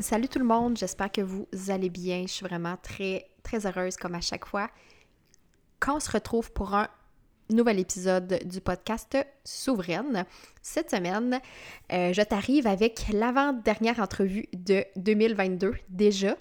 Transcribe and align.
Salut 0.00 0.28
tout 0.28 0.38
le 0.38 0.44
monde, 0.44 0.76
j'espère 0.76 1.10
que 1.10 1.22
vous 1.22 1.46
allez 1.68 1.88
bien. 1.88 2.22
Je 2.22 2.32
suis 2.32 2.44
vraiment 2.44 2.76
très 2.82 3.30
très 3.42 3.66
heureuse 3.66 3.96
comme 3.96 4.14
à 4.14 4.20
chaque 4.20 4.44
fois 4.44 4.68
qu'on 5.80 6.00
se 6.00 6.10
retrouve 6.10 6.52
pour 6.52 6.74
un 6.74 6.88
nouvel 7.50 7.78
épisode 7.78 8.40
du 8.44 8.60
podcast 8.60 9.16
Souveraine. 9.44 10.26
Cette 10.60 10.90
semaine, 10.90 11.40
euh, 11.92 12.12
je 12.12 12.20
t'arrive 12.22 12.66
avec 12.66 13.06
l'avant-dernière 13.10 14.00
entrevue 14.00 14.46
de 14.52 14.84
2022 14.96 15.74
déjà. 15.88 16.36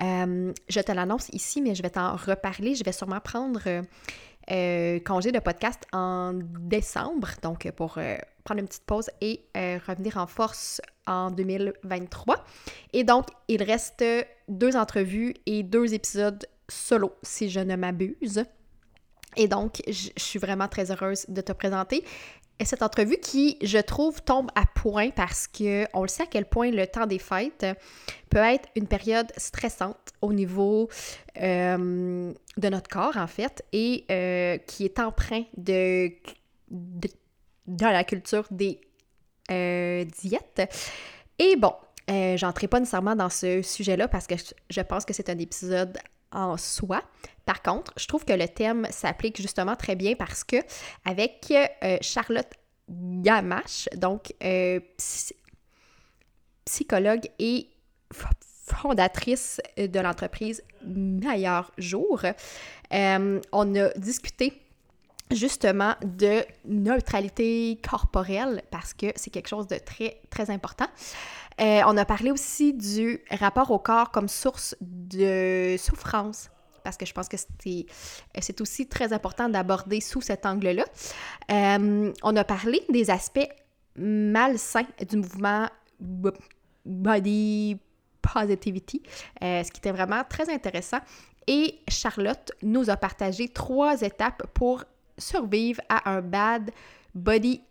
Euh, 0.00 0.52
je 0.68 0.80
te 0.80 0.92
l'annonce 0.92 1.28
ici, 1.30 1.60
mais 1.60 1.74
je 1.74 1.82
vais 1.82 1.90
t'en 1.90 2.16
reparler. 2.16 2.74
Je 2.74 2.84
vais 2.84 2.92
sûrement 2.92 3.20
prendre 3.20 3.60
euh, 4.50 5.00
congé 5.00 5.30
de 5.30 5.40
podcast 5.40 5.82
en 5.92 6.32
décembre, 6.34 7.28
donc 7.42 7.70
pour 7.72 7.98
prendre 8.44 8.60
une 8.60 8.68
petite 8.68 8.84
pause 8.84 9.10
et 9.20 9.40
revenir 9.54 10.18
en 10.18 10.26
force 10.26 10.80
en 11.06 11.30
2023. 11.30 12.44
Et 12.92 13.04
donc, 13.04 13.26
il 13.48 13.62
reste 13.62 14.04
deux 14.48 14.76
entrevues 14.76 15.34
et 15.46 15.62
deux 15.62 15.94
épisodes 15.94 16.46
solo, 16.68 17.12
si 17.22 17.48
je 17.48 17.60
ne 17.60 17.76
m'abuse. 17.76 18.44
Et 19.36 19.48
donc, 19.48 19.82
je 19.88 20.10
suis 20.16 20.38
vraiment 20.38 20.68
très 20.68 20.90
heureuse 20.90 21.26
de 21.28 21.40
te 21.40 21.52
présenter 21.52 22.04
cette 22.62 22.82
entrevue 22.82 23.16
qui, 23.16 23.58
je 23.62 23.78
trouve, 23.78 24.22
tombe 24.22 24.50
à 24.54 24.64
point 24.66 25.10
parce 25.10 25.46
que 25.48 25.86
on 25.92 26.02
le 26.02 26.08
sait 26.08 26.22
à 26.22 26.26
quel 26.26 26.46
point 26.46 26.70
le 26.70 26.86
temps 26.86 27.06
des 27.06 27.18
fêtes 27.18 27.66
peut 28.30 28.38
être 28.38 28.68
une 28.76 28.86
période 28.86 29.32
stressante 29.36 30.12
au 30.22 30.32
niveau 30.32 30.88
euh, 31.40 32.32
de 32.56 32.68
notre 32.68 32.88
corps, 32.88 33.16
en 33.16 33.26
fait, 33.26 33.64
et 33.72 34.04
euh, 34.10 34.58
qui 34.58 34.84
est 34.84 35.00
empreint 35.00 35.44
de, 35.56 36.12
de, 36.70 37.08
la 37.66 38.04
culture 38.04 38.46
des 38.50 38.80
euh, 39.50 40.04
diètes. 40.22 40.62
Et 41.38 41.56
bon, 41.56 41.74
j'entrerai 42.08 42.68
pas 42.68 42.80
nécessairement 42.80 43.16
dans 43.16 43.30
ce 43.30 43.62
sujet-là 43.62 44.08
parce 44.08 44.26
que 44.26 44.34
je 44.70 44.80
pense 44.80 45.04
que 45.04 45.12
c'est 45.12 45.28
un 45.28 45.38
épisode 45.38 45.98
en 46.34 46.56
soi. 46.56 47.02
Par 47.46 47.62
contre, 47.62 47.92
je 47.96 48.06
trouve 48.06 48.24
que 48.24 48.32
le 48.32 48.48
thème 48.48 48.86
s'applique 48.90 49.40
justement 49.40 49.76
très 49.76 49.94
bien 49.96 50.14
parce 50.16 50.44
que 50.44 50.56
avec 51.04 51.52
euh, 51.52 51.96
Charlotte 52.00 52.50
Gamache, 52.88 53.88
donc 53.96 54.34
euh, 54.42 54.80
psychologue 56.64 57.28
et 57.38 57.68
fondatrice 58.66 59.60
de 59.76 60.00
l'entreprise 60.00 60.62
Meilleur 60.84 61.70
Jour, 61.78 62.22
euh, 62.92 63.40
on 63.52 63.74
a 63.76 63.88
discuté 63.96 64.63
justement 65.30 65.94
de 66.02 66.44
neutralité 66.64 67.80
corporelle 67.88 68.62
parce 68.70 68.94
que 68.94 69.06
c'est 69.16 69.30
quelque 69.30 69.48
chose 69.48 69.66
de 69.66 69.76
très, 69.78 70.20
très 70.30 70.50
important. 70.50 70.86
on 71.58 71.96
a 71.96 72.04
parlé 72.04 72.30
aussi 72.30 72.72
du 72.72 73.20
rapport 73.30 73.70
au 73.70 73.78
corps 73.78 74.10
comme 74.10 74.28
source 74.28 74.76
de 74.80 75.76
souffrance 75.78 76.50
parce 76.84 76.96
que 76.96 77.06
je 77.06 77.12
pense 77.12 77.28
que 77.28 77.36
c'est 77.36 78.60
aussi 78.60 78.86
très 78.86 79.12
important 79.12 79.48
d'aborder 79.48 80.00
sous 80.00 80.20
cet 80.20 80.46
angle-là. 80.46 80.84
Euh, 81.50 82.12
on 82.22 82.36
a 82.36 82.44
parlé 82.44 82.84
des 82.90 83.10
aspects 83.10 83.48
malsains 83.96 84.86
du 85.08 85.16
mouvement 85.16 85.68
body 86.84 87.78
positivity, 88.20 89.02
euh, 89.42 89.64
ce 89.64 89.72
qui 89.72 89.78
était 89.78 89.92
vraiment 89.92 90.22
très 90.28 90.52
intéressant. 90.52 90.98
Et 91.46 91.80
Charlotte 91.88 92.52
nous 92.62 92.88
a 92.90 92.96
partagé 92.96 93.48
trois 93.48 94.00
étapes 94.02 94.46
pour 94.54 94.84
survivre 95.18 95.80
à 95.88 96.10
un 96.10 96.20
bad 96.20 96.70
body 97.14 97.62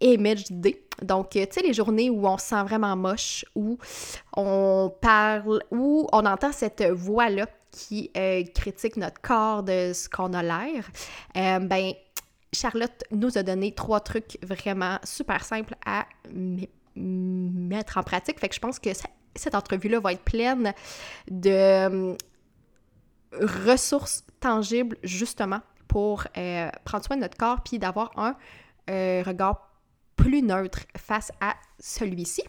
image 0.00 0.44
day. 0.50 0.82
Donc, 1.02 1.30
tu 1.30 1.40
sais, 1.50 1.62
les 1.62 1.72
journées 1.72 2.10
où 2.10 2.26
on 2.26 2.36
se 2.36 2.46
sent 2.46 2.62
vraiment 2.64 2.96
moche, 2.96 3.44
où 3.54 3.78
on 4.36 4.92
parle, 5.00 5.62
où 5.70 6.06
on 6.12 6.26
entend 6.26 6.52
cette 6.52 6.82
voix-là 6.82 7.46
qui 7.70 8.10
euh, 8.16 8.42
critique 8.54 8.96
notre 8.96 9.20
corps 9.20 9.62
de 9.62 9.92
ce 9.94 10.08
qu'on 10.08 10.32
a 10.34 10.42
l'air, 10.42 10.90
euh, 11.36 11.58
ben 11.60 11.92
Charlotte 12.52 13.04
nous 13.12 13.38
a 13.38 13.42
donné 13.42 13.72
trois 13.72 14.00
trucs 14.00 14.38
vraiment 14.42 14.98
super 15.04 15.44
simples 15.44 15.76
à 15.86 16.06
mettre 16.96 17.98
en 17.98 18.02
pratique. 18.02 18.40
Fait 18.40 18.48
que 18.48 18.54
je 18.54 18.60
pense 18.60 18.78
que 18.78 18.90
cette 19.34 19.54
entrevue-là 19.54 20.00
va 20.00 20.12
être 20.12 20.24
pleine 20.24 20.74
de 21.30 21.50
euh, 21.50 22.16
ressources 23.32 24.24
tangibles 24.40 24.96
justement 25.04 25.60
pour 25.90 26.24
prendre 26.84 27.04
soin 27.04 27.16
de 27.16 27.22
notre 27.22 27.36
corps 27.36 27.62
puis 27.64 27.80
d'avoir 27.80 28.12
un 28.16 28.36
regard 28.88 29.70
plus 30.14 30.42
neutre 30.42 30.80
face 30.96 31.32
à 31.40 31.56
celui-ci. 31.80 32.42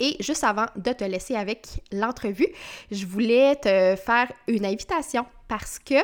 Et 0.00 0.16
juste 0.20 0.44
avant 0.44 0.66
de 0.76 0.92
te 0.92 1.04
laisser 1.04 1.34
avec 1.34 1.82
l'entrevue, 1.92 2.48
je 2.90 3.04
voulais 3.04 3.56
te 3.56 3.96
faire 3.96 4.30
une 4.46 4.64
invitation 4.64 5.26
parce 5.48 5.78
que 5.78 5.94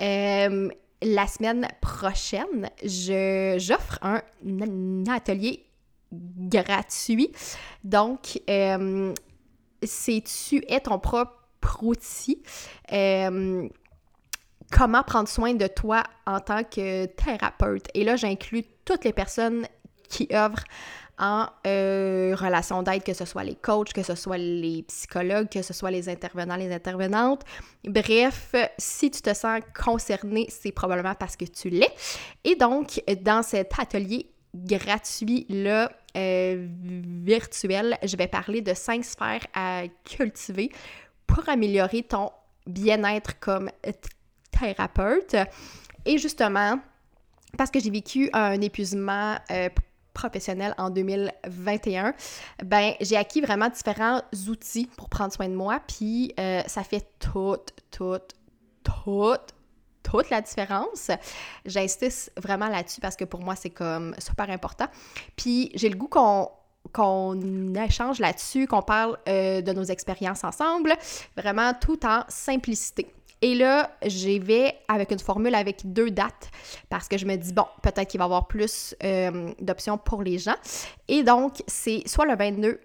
euh, 0.00 0.68
la 1.02 1.26
semaine 1.26 1.66
prochaine, 1.80 2.68
j'offre 2.84 3.98
un, 4.02 4.22
atelier 5.10 5.64
gratuit. 6.12 7.32
Donc, 7.84 8.40
euh, 8.50 9.14
c'est 9.82 10.22
tu 10.22 10.62
es 10.68 10.80
ton 10.80 10.98
propre 10.98 11.82
outil? 11.82 12.42
Euh, 12.92 13.68
comment 14.72 15.02
prendre 15.02 15.28
soin 15.28 15.54
de 15.54 15.66
toi 15.66 16.02
en 16.26 16.40
tant 16.40 16.64
que 16.64 17.06
thérapeute. 17.06 17.86
Et 17.94 18.04
là, 18.04 18.16
j'inclus 18.16 18.64
toutes 18.84 19.04
les 19.04 19.12
personnes 19.12 19.66
qui 20.08 20.28
œuvrent 20.32 20.64
en 21.18 21.46
euh, 21.66 22.34
relation 22.36 22.82
d'aide, 22.82 23.04
que 23.04 23.12
ce 23.12 23.24
soit 23.24 23.44
les 23.44 23.54
coachs, 23.54 23.92
que 23.92 24.02
ce 24.02 24.14
soit 24.14 24.38
les 24.38 24.82
psychologues, 24.88 25.48
que 25.48 25.62
ce 25.62 25.72
soit 25.72 25.90
les 25.90 26.08
intervenants, 26.08 26.56
les 26.56 26.72
intervenantes. 26.72 27.42
Bref, 27.84 28.54
si 28.78 29.10
tu 29.10 29.20
te 29.20 29.32
sens 29.34 29.60
concerné, 29.84 30.46
c'est 30.48 30.72
probablement 30.72 31.14
parce 31.14 31.36
que 31.36 31.44
tu 31.44 31.68
l'es. 31.68 31.92
Et 32.44 32.56
donc, 32.56 33.00
dans 33.20 33.42
cet 33.42 33.78
atelier 33.78 34.30
gratuit 34.54 35.46
là, 35.48 35.92
euh, 36.16 36.66
virtuel, 37.24 37.98
je 38.02 38.16
vais 38.16 38.26
parler 38.26 38.60
de 38.62 38.74
cinq 38.74 39.04
sphères 39.04 39.46
à 39.54 39.82
cultiver 40.04 40.70
pour 41.26 41.48
améliorer 41.48 42.02
ton 42.02 42.30
bien-être 42.66 43.38
comme 43.38 43.70
thérapeute. 44.58 45.36
Et 46.04 46.18
justement, 46.18 46.78
parce 47.56 47.70
que 47.70 47.80
j'ai 47.80 47.90
vécu 47.90 48.30
un 48.32 48.60
épuisement 48.60 49.36
euh, 49.50 49.68
professionnelle 50.14 50.74
en 50.78 50.90
2021, 50.90 52.14
ben 52.64 52.94
j'ai 53.00 53.16
acquis 53.16 53.40
vraiment 53.40 53.68
différents 53.68 54.22
outils 54.48 54.88
pour 54.96 55.08
prendre 55.08 55.32
soin 55.32 55.48
de 55.48 55.54
moi, 55.54 55.80
puis 55.86 56.34
euh, 56.38 56.62
ça 56.66 56.82
fait 56.84 57.06
toute, 57.18 57.72
toute, 57.90 58.34
toute, 58.82 59.54
toute 60.02 60.30
la 60.30 60.40
différence. 60.40 61.10
J'insiste 61.64 62.32
vraiment 62.36 62.68
là-dessus 62.68 63.00
parce 63.00 63.16
que 63.16 63.24
pour 63.24 63.40
moi, 63.40 63.56
c'est 63.56 63.70
comme 63.70 64.14
super 64.18 64.50
important. 64.50 64.86
Puis 65.36 65.70
j'ai 65.74 65.88
le 65.88 65.96
goût 65.96 66.08
qu'on 66.08 66.50
qu'on 66.92 67.74
échange 67.74 68.18
là-dessus, 68.18 68.66
qu'on 68.66 68.82
parle 68.82 69.16
euh, 69.28 69.62
de 69.62 69.72
nos 69.72 69.84
expériences 69.84 70.42
ensemble, 70.44 70.94
vraiment 71.36 71.72
tout 71.74 72.04
en 72.04 72.24
simplicité. 72.28 73.06
Et 73.42 73.56
là, 73.56 73.90
j'y 74.04 74.38
vais 74.38 74.78
avec 74.88 75.10
une 75.10 75.18
formule 75.18 75.54
avec 75.54 75.92
deux 75.92 76.10
dates 76.10 76.50
parce 76.88 77.08
que 77.08 77.18
je 77.18 77.26
me 77.26 77.36
dis, 77.36 77.52
bon, 77.52 77.66
peut-être 77.82 78.08
qu'il 78.08 78.18
va 78.18 78.24
y 78.24 78.26
avoir 78.26 78.46
plus 78.46 78.94
euh, 79.02 79.52
d'options 79.60 79.98
pour 79.98 80.22
les 80.22 80.38
gens. 80.38 80.54
Et 81.08 81.24
donc, 81.24 81.62
c'est 81.66 82.04
soit 82.06 82.24
le 82.24 82.36
22 82.36 82.80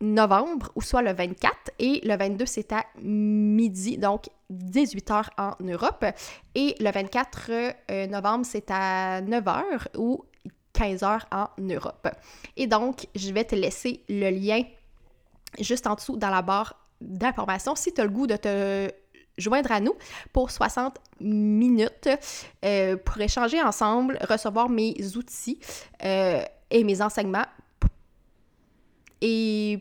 novembre, 0.00 0.72
ou 0.74 0.82
soit 0.82 1.02
le 1.02 1.12
24, 1.12 1.54
et 1.78 2.00
le 2.04 2.16
22, 2.16 2.46
c'est 2.46 2.72
à 2.72 2.84
midi, 3.02 3.98
donc 3.98 4.24
18h 4.50 5.26
en 5.38 5.52
Europe. 5.60 6.04
Et 6.54 6.74
le 6.80 6.90
24 6.90 7.50
euh, 7.90 8.06
novembre, 8.06 8.46
c'est 8.46 8.70
à 8.70 9.20
9h 9.20 9.96
ou 9.98 10.24
15h 10.74 11.20
en 11.30 11.48
Europe. 11.58 12.08
Et 12.56 12.66
donc, 12.66 13.06
je 13.14 13.32
vais 13.32 13.44
te 13.44 13.54
laisser 13.54 14.02
le 14.08 14.30
lien 14.30 14.62
juste 15.58 15.86
en 15.86 15.94
dessous 15.94 16.16
dans 16.16 16.30
la 16.30 16.42
barre 16.42 16.76
d'informations 17.00 17.74
si 17.74 17.92
tu 17.92 18.00
as 18.00 18.04
le 18.04 18.10
goût 18.10 18.26
de 18.26 18.36
te 18.36 18.90
joindre 19.38 19.72
à 19.72 19.80
nous 19.80 19.94
pour 20.32 20.50
60 20.50 20.98
minutes 21.20 22.08
euh, 22.64 22.96
pour 22.96 23.20
échanger 23.20 23.60
ensemble, 23.62 24.18
recevoir 24.28 24.68
mes 24.68 24.94
outils 25.16 25.58
euh, 26.04 26.42
et 26.70 26.84
mes 26.84 27.02
enseignements 27.02 27.46
et 29.20 29.80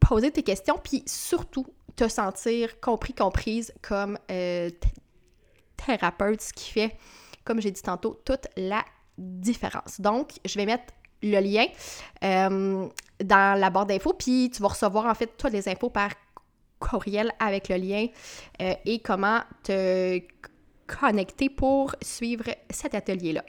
poser 0.00 0.30
tes 0.30 0.42
questions, 0.42 0.78
puis 0.82 1.02
surtout 1.06 1.66
te 1.96 2.08
sentir 2.08 2.80
compris, 2.80 3.14
comprise 3.14 3.72
comme 3.82 4.18
euh, 4.30 4.70
thérapeute, 5.76 6.40
ce 6.40 6.52
qui 6.52 6.70
fait, 6.70 6.96
comme 7.44 7.60
j'ai 7.60 7.70
dit 7.70 7.82
tantôt, 7.82 8.20
toute 8.24 8.46
la 8.56 8.84
différence. 9.18 10.00
Donc, 10.00 10.32
je 10.44 10.56
vais 10.56 10.66
mettre 10.66 10.92
le 11.22 11.40
lien 11.40 11.66
dans 12.22 13.58
la 13.58 13.70
barre 13.70 13.86
d'infos, 13.86 14.12
puis 14.12 14.50
tu 14.52 14.60
vas 14.60 14.68
recevoir 14.68 15.06
en 15.06 15.14
fait 15.14 15.30
toutes 15.38 15.52
les 15.52 15.68
infos 15.68 15.88
par 15.88 16.10
courriel 16.78 17.32
avec 17.38 17.68
le 17.68 17.76
lien 17.76 18.06
euh, 18.60 18.74
et 18.84 19.00
comment 19.00 19.40
te 19.62 20.20
connecter 20.86 21.50
pour 21.50 21.94
suivre 22.02 22.44
cet 22.70 22.94
atelier-là. 22.94 23.44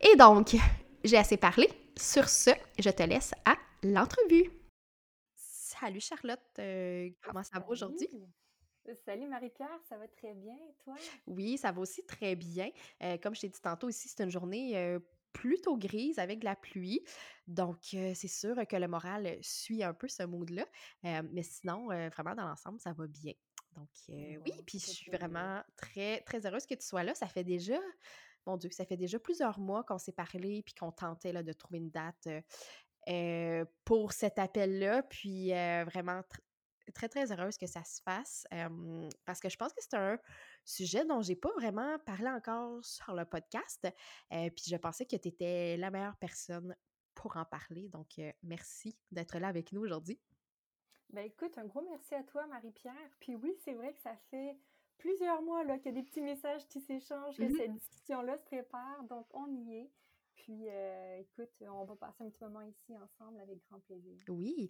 Et 0.00 0.16
donc, 0.16 0.56
j'ai 1.04 1.16
assez 1.16 1.36
parlé. 1.36 1.68
Sur 1.96 2.28
ce, 2.28 2.50
je 2.78 2.90
te 2.90 3.02
laisse 3.02 3.32
à 3.44 3.54
l'entrevue. 3.82 4.50
Salut 5.34 6.00
Charlotte, 6.00 6.40
euh, 6.58 7.10
comment 7.22 7.42
ça 7.42 7.58
va 7.58 7.68
aujourd'hui? 7.68 8.08
Salut 9.04 9.28
Marie-Pierre, 9.28 9.78
ça 9.88 9.96
va 9.96 10.08
très 10.08 10.34
bien 10.34 10.54
et 10.54 10.74
toi? 10.82 10.94
Oui, 11.26 11.56
ça 11.56 11.70
va 11.70 11.80
aussi 11.80 12.04
très 12.04 12.34
bien. 12.34 12.68
Euh, 13.02 13.16
comme 13.18 13.34
je 13.34 13.42
t'ai 13.42 13.48
dit 13.48 13.60
tantôt, 13.60 13.88
ici, 13.88 14.08
c'est 14.08 14.22
une 14.24 14.30
journée 14.30 14.76
euh, 14.76 14.98
plutôt 15.32 15.76
grise 15.76 16.18
avec 16.18 16.40
de 16.40 16.44
la 16.44 16.56
pluie. 16.56 17.02
Donc, 17.46 17.78
c'est 17.82 18.28
sûr 18.28 18.56
que 18.68 18.76
le 18.76 18.88
moral 18.88 19.38
suit 19.40 19.82
un 19.82 19.94
peu 19.94 20.08
ce 20.08 20.22
mood-là. 20.22 20.66
mais 21.02 21.42
sinon, 21.42 21.86
vraiment, 21.86 22.34
dans 22.34 22.48
l'ensemble, 22.48 22.80
ça 22.80 22.92
va 22.92 23.06
bien. 23.06 23.32
Donc, 23.76 23.88
oui, 24.08 24.52
puis 24.66 24.78
je 24.78 24.90
suis 24.90 25.10
vraiment 25.10 25.62
très, 25.76 26.20
très 26.20 26.46
heureuse 26.46 26.66
que 26.66 26.74
tu 26.74 26.86
sois 26.86 27.02
là. 27.02 27.14
Ça 27.14 27.26
fait 27.26 27.44
déjà, 27.44 27.78
mon 28.46 28.56
Dieu, 28.56 28.70
ça 28.70 28.84
fait 28.84 28.96
déjà 28.96 29.18
plusieurs 29.18 29.58
mois 29.58 29.82
qu'on 29.84 29.98
s'est 29.98 30.12
parlé 30.12 30.62
puis 30.62 30.74
qu'on 30.74 30.92
tentait 30.92 31.32
là, 31.32 31.42
de 31.42 31.52
trouver 31.52 31.78
une 31.78 31.90
date 31.90 32.28
pour 33.84 34.12
cet 34.12 34.38
appel-là. 34.38 35.02
Puis, 35.04 35.48
vraiment, 35.50 36.22
très, 36.92 37.08
très 37.08 37.32
heureuse 37.32 37.56
que 37.56 37.66
ça 37.66 37.84
se 37.84 38.00
fasse 38.02 38.46
parce 39.24 39.40
que 39.40 39.48
je 39.48 39.56
pense 39.56 39.72
que 39.72 39.80
c'est 39.82 39.96
un 39.96 40.18
sujet 40.64 41.04
dont 41.04 41.22
j'ai 41.22 41.36
pas 41.36 41.52
vraiment 41.54 41.98
parlé 42.00 42.28
encore 42.28 42.84
sur 42.84 43.14
le 43.14 43.24
podcast. 43.24 43.88
puis 44.30 44.64
je 44.68 44.76
pensais 44.76 45.06
que 45.06 45.16
tu 45.16 45.28
étais 45.28 45.76
la 45.76 45.90
meilleure 45.90 46.16
personne 46.16 46.74
pour 47.14 47.36
en 47.36 47.44
parler. 47.44 47.88
Donc, 47.88 48.20
merci 48.42 48.96
d'être 49.10 49.38
là 49.38 49.48
avec 49.48 49.72
nous 49.72 49.80
aujourd'hui. 49.82 50.18
Ben 51.10 51.26
écoute, 51.26 51.58
un 51.58 51.66
gros 51.66 51.82
merci 51.82 52.14
à 52.14 52.22
toi, 52.22 52.46
Marie-Pierre. 52.46 53.10
Puis 53.20 53.34
oui, 53.34 53.54
c'est 53.64 53.74
vrai 53.74 53.92
que 53.92 54.00
ça 54.00 54.16
fait 54.30 54.56
plusieurs 54.96 55.42
mois 55.42 55.62
là, 55.64 55.76
qu'il 55.78 55.94
y 55.94 55.98
a 55.98 56.00
des 56.00 56.06
petits 56.06 56.22
messages 56.22 56.66
qui 56.68 56.80
s'échangent, 56.80 57.36
que 57.36 57.42
mmh 57.42 57.56
cette 57.56 57.72
discussion-là 57.72 58.38
se 58.38 58.44
prépare. 58.44 59.02
Donc, 59.04 59.26
on 59.34 59.46
y 59.54 59.74
est. 59.76 59.90
Puis, 60.34 60.68
euh, 60.68 61.20
écoute, 61.20 61.50
on 61.60 61.84
va 61.84 61.96
passer 61.96 62.24
un 62.24 62.30
petit 62.30 62.42
moment 62.42 62.62
ici 62.62 62.96
ensemble 62.96 63.40
avec 63.40 63.58
grand 63.68 63.80
plaisir. 63.80 64.18
Oui. 64.28 64.68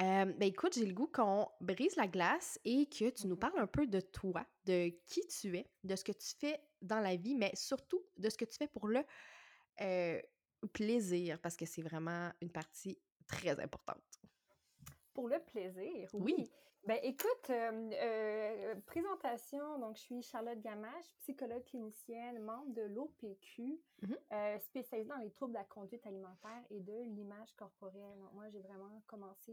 Euh, 0.00 0.24
ben 0.24 0.42
écoute, 0.42 0.74
j'ai 0.74 0.86
le 0.86 0.94
goût 0.94 1.08
qu'on 1.08 1.48
brise 1.60 1.96
la 1.96 2.06
glace 2.06 2.58
et 2.64 2.86
que 2.86 3.10
tu 3.10 3.26
nous 3.26 3.34
mm-hmm. 3.34 3.38
parles 3.38 3.58
un 3.58 3.66
peu 3.66 3.86
de 3.86 4.00
toi, 4.00 4.46
de 4.64 4.88
qui 5.06 5.26
tu 5.26 5.56
es, 5.58 5.70
de 5.84 5.96
ce 5.96 6.04
que 6.04 6.12
tu 6.12 6.34
fais 6.38 6.60
dans 6.80 7.00
la 7.00 7.16
vie, 7.16 7.34
mais 7.34 7.50
surtout 7.54 8.02
de 8.16 8.30
ce 8.30 8.36
que 8.36 8.44
tu 8.44 8.56
fais 8.56 8.68
pour 8.68 8.88
le 8.88 9.04
euh, 9.80 10.20
plaisir, 10.72 11.38
parce 11.40 11.56
que 11.56 11.66
c'est 11.66 11.82
vraiment 11.82 12.30
une 12.40 12.50
partie 12.50 12.98
très 13.26 13.58
importante. 13.60 14.20
Pour 15.12 15.28
le 15.28 15.38
plaisir, 15.40 16.08
oui. 16.14 16.50
Ben 16.84 16.98
écoute, 17.02 17.50
euh, 17.50 17.90
euh, 17.92 18.74
présentation, 18.86 19.78
donc 19.78 19.96
je 19.96 20.00
suis 20.00 20.22
Charlotte 20.22 20.60
Gamache, 20.62 21.14
psychologue 21.18 21.62
clinicienne, 21.64 22.42
membre 22.42 22.72
de 22.72 22.82
l'OPQ, 22.82 23.78
mm-hmm. 24.02 24.16
euh, 24.32 24.58
spécialisée 24.60 25.08
dans 25.08 25.18
les 25.18 25.30
troubles 25.30 25.52
de 25.52 25.58
la 25.58 25.64
conduite 25.64 26.06
alimentaire 26.06 26.62
et 26.70 26.80
de 26.80 27.02
l'image 27.14 27.52
corporelle. 27.56 28.18
moi, 28.32 28.48
j'ai 28.50 28.60
vraiment 28.60 29.02
commencé 29.06 29.52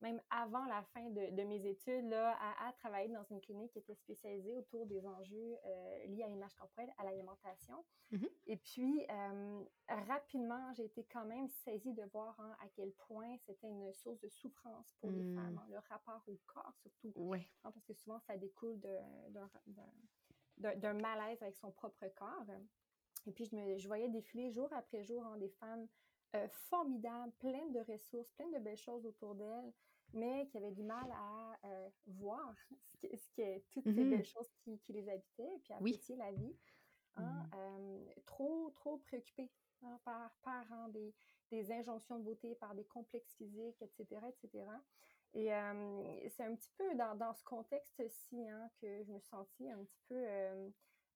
même 0.00 0.20
avant 0.30 0.64
la 0.66 0.82
fin 0.82 1.08
de, 1.10 1.42
mes 1.44 1.66
études, 1.66 2.08
là, 2.08 2.36
à, 2.60 2.72
travailler 2.74 3.08
dans 3.12 3.24
une 3.24 3.40
clinique 3.40 3.72
qui 3.72 3.78
était 3.78 3.94
spécialisée 3.94 4.52
autour 4.52 4.86
des 4.86 5.06
enjeux 5.06 5.56
euh, 5.64 6.06
liés 6.06 6.24
à 6.24 6.28
l'image 6.28 6.54
corporelle, 6.54 6.92
à 6.98 7.04
l'alimentation. 7.04 7.84
Mm-hmm. 8.12 8.28
Et 8.46 8.56
puis, 8.56 9.06
euh, 9.10 9.64
rapidement, 9.88 10.72
j'ai 10.74 10.84
été 10.84 11.04
quand 11.04 11.24
même 11.24 11.48
saisie 11.48 11.92
de 11.94 12.02
voir 12.12 12.38
hein, 12.38 12.56
à 12.60 12.68
quel 12.74 12.92
point 12.92 13.36
c'était 13.46 13.68
une 13.68 13.92
source 13.92 14.20
de 14.20 14.28
souffrance 14.28 14.92
pour 15.00 15.10
les 15.10 15.22
mm. 15.22 15.34
femmes, 15.34 15.60
hein, 15.62 15.66
le 15.70 15.78
rapport 15.88 16.22
au 16.28 16.38
corps 16.46 16.74
surtout. 16.82 17.12
Oui. 17.16 17.38
Hein, 17.64 17.70
parce 17.70 17.84
que 17.86 17.94
souvent, 17.94 18.20
ça 18.20 18.36
découle 18.36 18.78
d'un 20.58 20.94
malaise 20.94 21.42
avec 21.42 21.56
son 21.56 21.70
propre 21.70 22.06
corps. 22.16 22.46
Et 23.26 23.32
puis, 23.32 23.46
je, 23.46 23.56
me, 23.56 23.78
je 23.78 23.86
voyais 23.88 24.08
défiler 24.08 24.50
jour 24.50 24.70
après 24.72 25.02
jour 25.02 25.24
des 25.38 25.48
femmes 25.48 25.88
euh, 26.34 26.48
formidables, 26.68 27.32
pleines 27.38 27.72
de 27.72 27.80
ressources, 27.80 28.30
pleines 28.32 28.52
de 28.52 28.58
belles 28.58 28.76
choses 28.76 29.06
autour 29.06 29.34
d'elles, 29.34 29.72
mais 30.12 30.46
qui 30.48 30.56
avaient 30.56 30.72
du 30.72 30.82
mal 30.82 31.10
à 31.12 31.56
euh, 31.64 31.88
voir 32.06 32.54
ce 33.02 33.28
qui, 33.30 33.42
est 33.42 33.64
toutes 33.70 33.84
ces 33.84 33.92
mmh 34.04 34.10
belles 34.10 34.26
choses 34.26 34.50
qui, 34.64 34.92
les 34.92 35.08
habitaient, 35.08 35.54
et 35.54 35.58
puis 35.62 35.72
apprécier 35.72 36.16
la 36.16 36.32
vie. 36.32 36.56
Hein, 37.16 37.22
mmh. 37.22 37.50
euh, 37.54 38.04
trop, 38.26 38.70
trop 38.70 38.96
préoccupées 38.98 39.48
hein, 39.82 40.00
par, 40.04 40.34
par 40.42 40.72
hein, 40.72 40.88
des, 40.88 41.14
des, 41.52 41.70
injonctions 41.70 42.18
de 42.18 42.24
beauté, 42.24 42.56
par 42.56 42.74
des 42.74 42.84
complexes 42.84 43.36
physiques, 43.36 43.80
etc., 43.80 44.20
etc. 44.28 44.64
Et 45.34 45.50
c'est 46.30 46.44
un 46.44 46.54
petit 46.56 46.70
peu 46.76 46.94
dans, 46.96 47.14
dans 47.16 47.32
ce 47.32 47.44
contexte-ci 47.44 48.44
que 48.80 49.04
je 49.04 49.12
me 49.12 49.20
sentis 49.20 49.70
un 49.70 49.84
petit 49.84 50.00
peu 50.08 50.24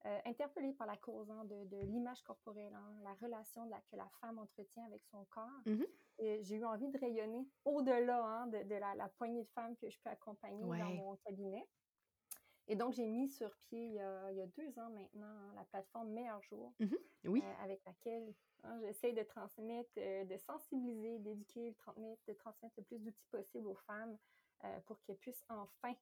euh, 0.07 0.19
interpellée 0.27 0.73
par 0.73 0.87
la 0.87 0.97
cause 0.97 1.29
hein, 1.31 1.45
de, 1.45 1.65
de 1.65 1.83
l'image 1.87 2.23
corporelle, 2.23 2.73
hein, 2.75 2.95
la 3.03 3.15
relation 3.15 3.65
de 3.67 3.71
la, 3.71 3.81
que 3.91 3.97
la 3.97 4.09
femme 4.21 4.39
entretient 4.39 4.85
avec 4.85 5.03
son 5.11 5.25
corps. 5.27 5.63
Mm-hmm. 5.67 5.87
Et 6.19 6.43
j'ai 6.45 6.57
eu 6.57 6.65
envie 6.65 6.89
de 6.89 6.99
rayonner 6.99 7.49
au-delà 7.65 8.25
hein, 8.25 8.47
de, 8.47 8.63
de 8.63 8.75
la, 8.77 8.95
la, 8.95 9.09
poignée 9.09 9.43
de 9.43 9.49
femmes 9.49 9.77
que 9.77 9.91
je 9.91 9.99
peux 10.01 10.11
accompagner 10.11 10.63
dans 10.65 10.91
mon 10.91 11.17
cabinet. 11.17 11.67
Et 12.69 12.77
donc, 12.77 12.93
j'ai 12.93 13.07
mis 13.07 13.29
sur 13.29 13.57
pied 13.57 13.87
il 13.87 13.95
y, 13.95 13.99
a, 13.99 14.31
il 14.31 14.37
y 14.37 14.43
a 14.43 14.47
deux 14.47 14.79
ans 14.79 14.91
maintenant 14.91 15.53
la 15.57 15.65
plateforme 15.65 16.11
Meilleur 16.11 16.43
Jour, 16.43 16.73
mm-hmm. 16.81 17.29
oui. 17.29 17.43
Euh, 17.43 17.65
avec 17.65 17.83
laquelle 17.85 18.35
j'essaie 18.83 19.13
de 19.13 19.23
transmettre, 19.23 19.91
euh, 19.97 20.25
de 20.25 20.37
sensibiliser, 20.37 21.19
d'éduquer, 21.19 21.71
de 21.71 22.33
transmettre 22.35 22.75
le 22.77 22.85
plus 22.85 22.99
d'outils 22.99 23.27
possibles 23.31 23.67
aux 23.67 23.79
femmes 23.87 24.17
pour 24.87 25.01
qu'elles 25.03 25.17
puissent 25.17 25.45
enfin 25.49 25.95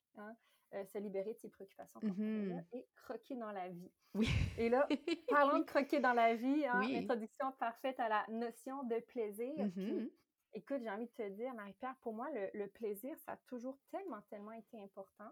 euh, 0.75 0.85
se 0.87 0.99
libérer 0.99 1.33
de 1.33 1.39
ses 1.39 1.49
préoccupations 1.49 2.01
mmh 2.03 2.61
et 2.73 2.89
croquer 2.97 3.37
dans 3.37 3.53
la 3.53 3.69
vie. 3.69 3.91
Oui. 4.15 4.29
Et 4.59 4.69
là, 4.69 4.89
parlons 5.29 5.61
de 5.61 5.65
croquer 5.65 6.01
dans 6.01 6.13
la 6.13 6.35
vie, 6.35 6.67
hein, 6.67 6.81
introduction 6.81 7.53
parfaite 7.53 8.01
à 8.01 8.09
la 8.09 8.27
notion 8.29 8.83
de 8.85 8.99
plaisir. 9.01 9.55
Mmh 9.65 10.09
écoute, 10.55 10.79
j'ai 10.83 10.91
envie 10.91 11.07
de 11.07 11.13
te 11.13 11.29
dire, 11.29 11.53
Marie-Pierre, 11.53 11.95
pour 12.01 12.15
moi, 12.15 12.29
le, 12.55 12.67
plaisir, 12.69 13.15
ça 13.19 13.33
a 13.33 13.37
toujours 13.47 13.79
tellement, 13.91 14.23
tellement 14.31 14.53
été 14.53 14.83
important. 14.83 15.31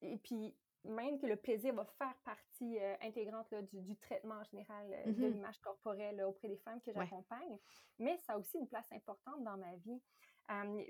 et 0.00 0.16
puis, 0.18 0.54
même 0.84 1.18
que 1.18 1.26
le 1.26 1.36
plaisir 1.36 1.74
va 1.74 1.84
faire 1.98 2.14
partie 2.24 2.78
euh, 2.78 2.94
intégrante 3.02 3.52
du, 3.72 3.96
traitement 3.96 4.36
en 4.36 4.44
général 4.44 4.86
euh, 4.92 5.12
de 5.12 5.28
mmh 5.28 5.32
l'image 5.32 5.58
corporelle 5.60 6.22
auprès 6.22 6.48
des 6.48 6.58
femmes 6.58 6.80
que 6.82 6.92
j'accompagne, 6.92 7.58
mais 7.98 8.16
ça 8.18 8.34
a 8.34 8.38
aussi 8.38 8.58
une 8.58 8.68
place 8.68 8.90
importante 8.92 9.42
dans 9.42 9.56
ma 9.56 9.74
vie 9.76 10.00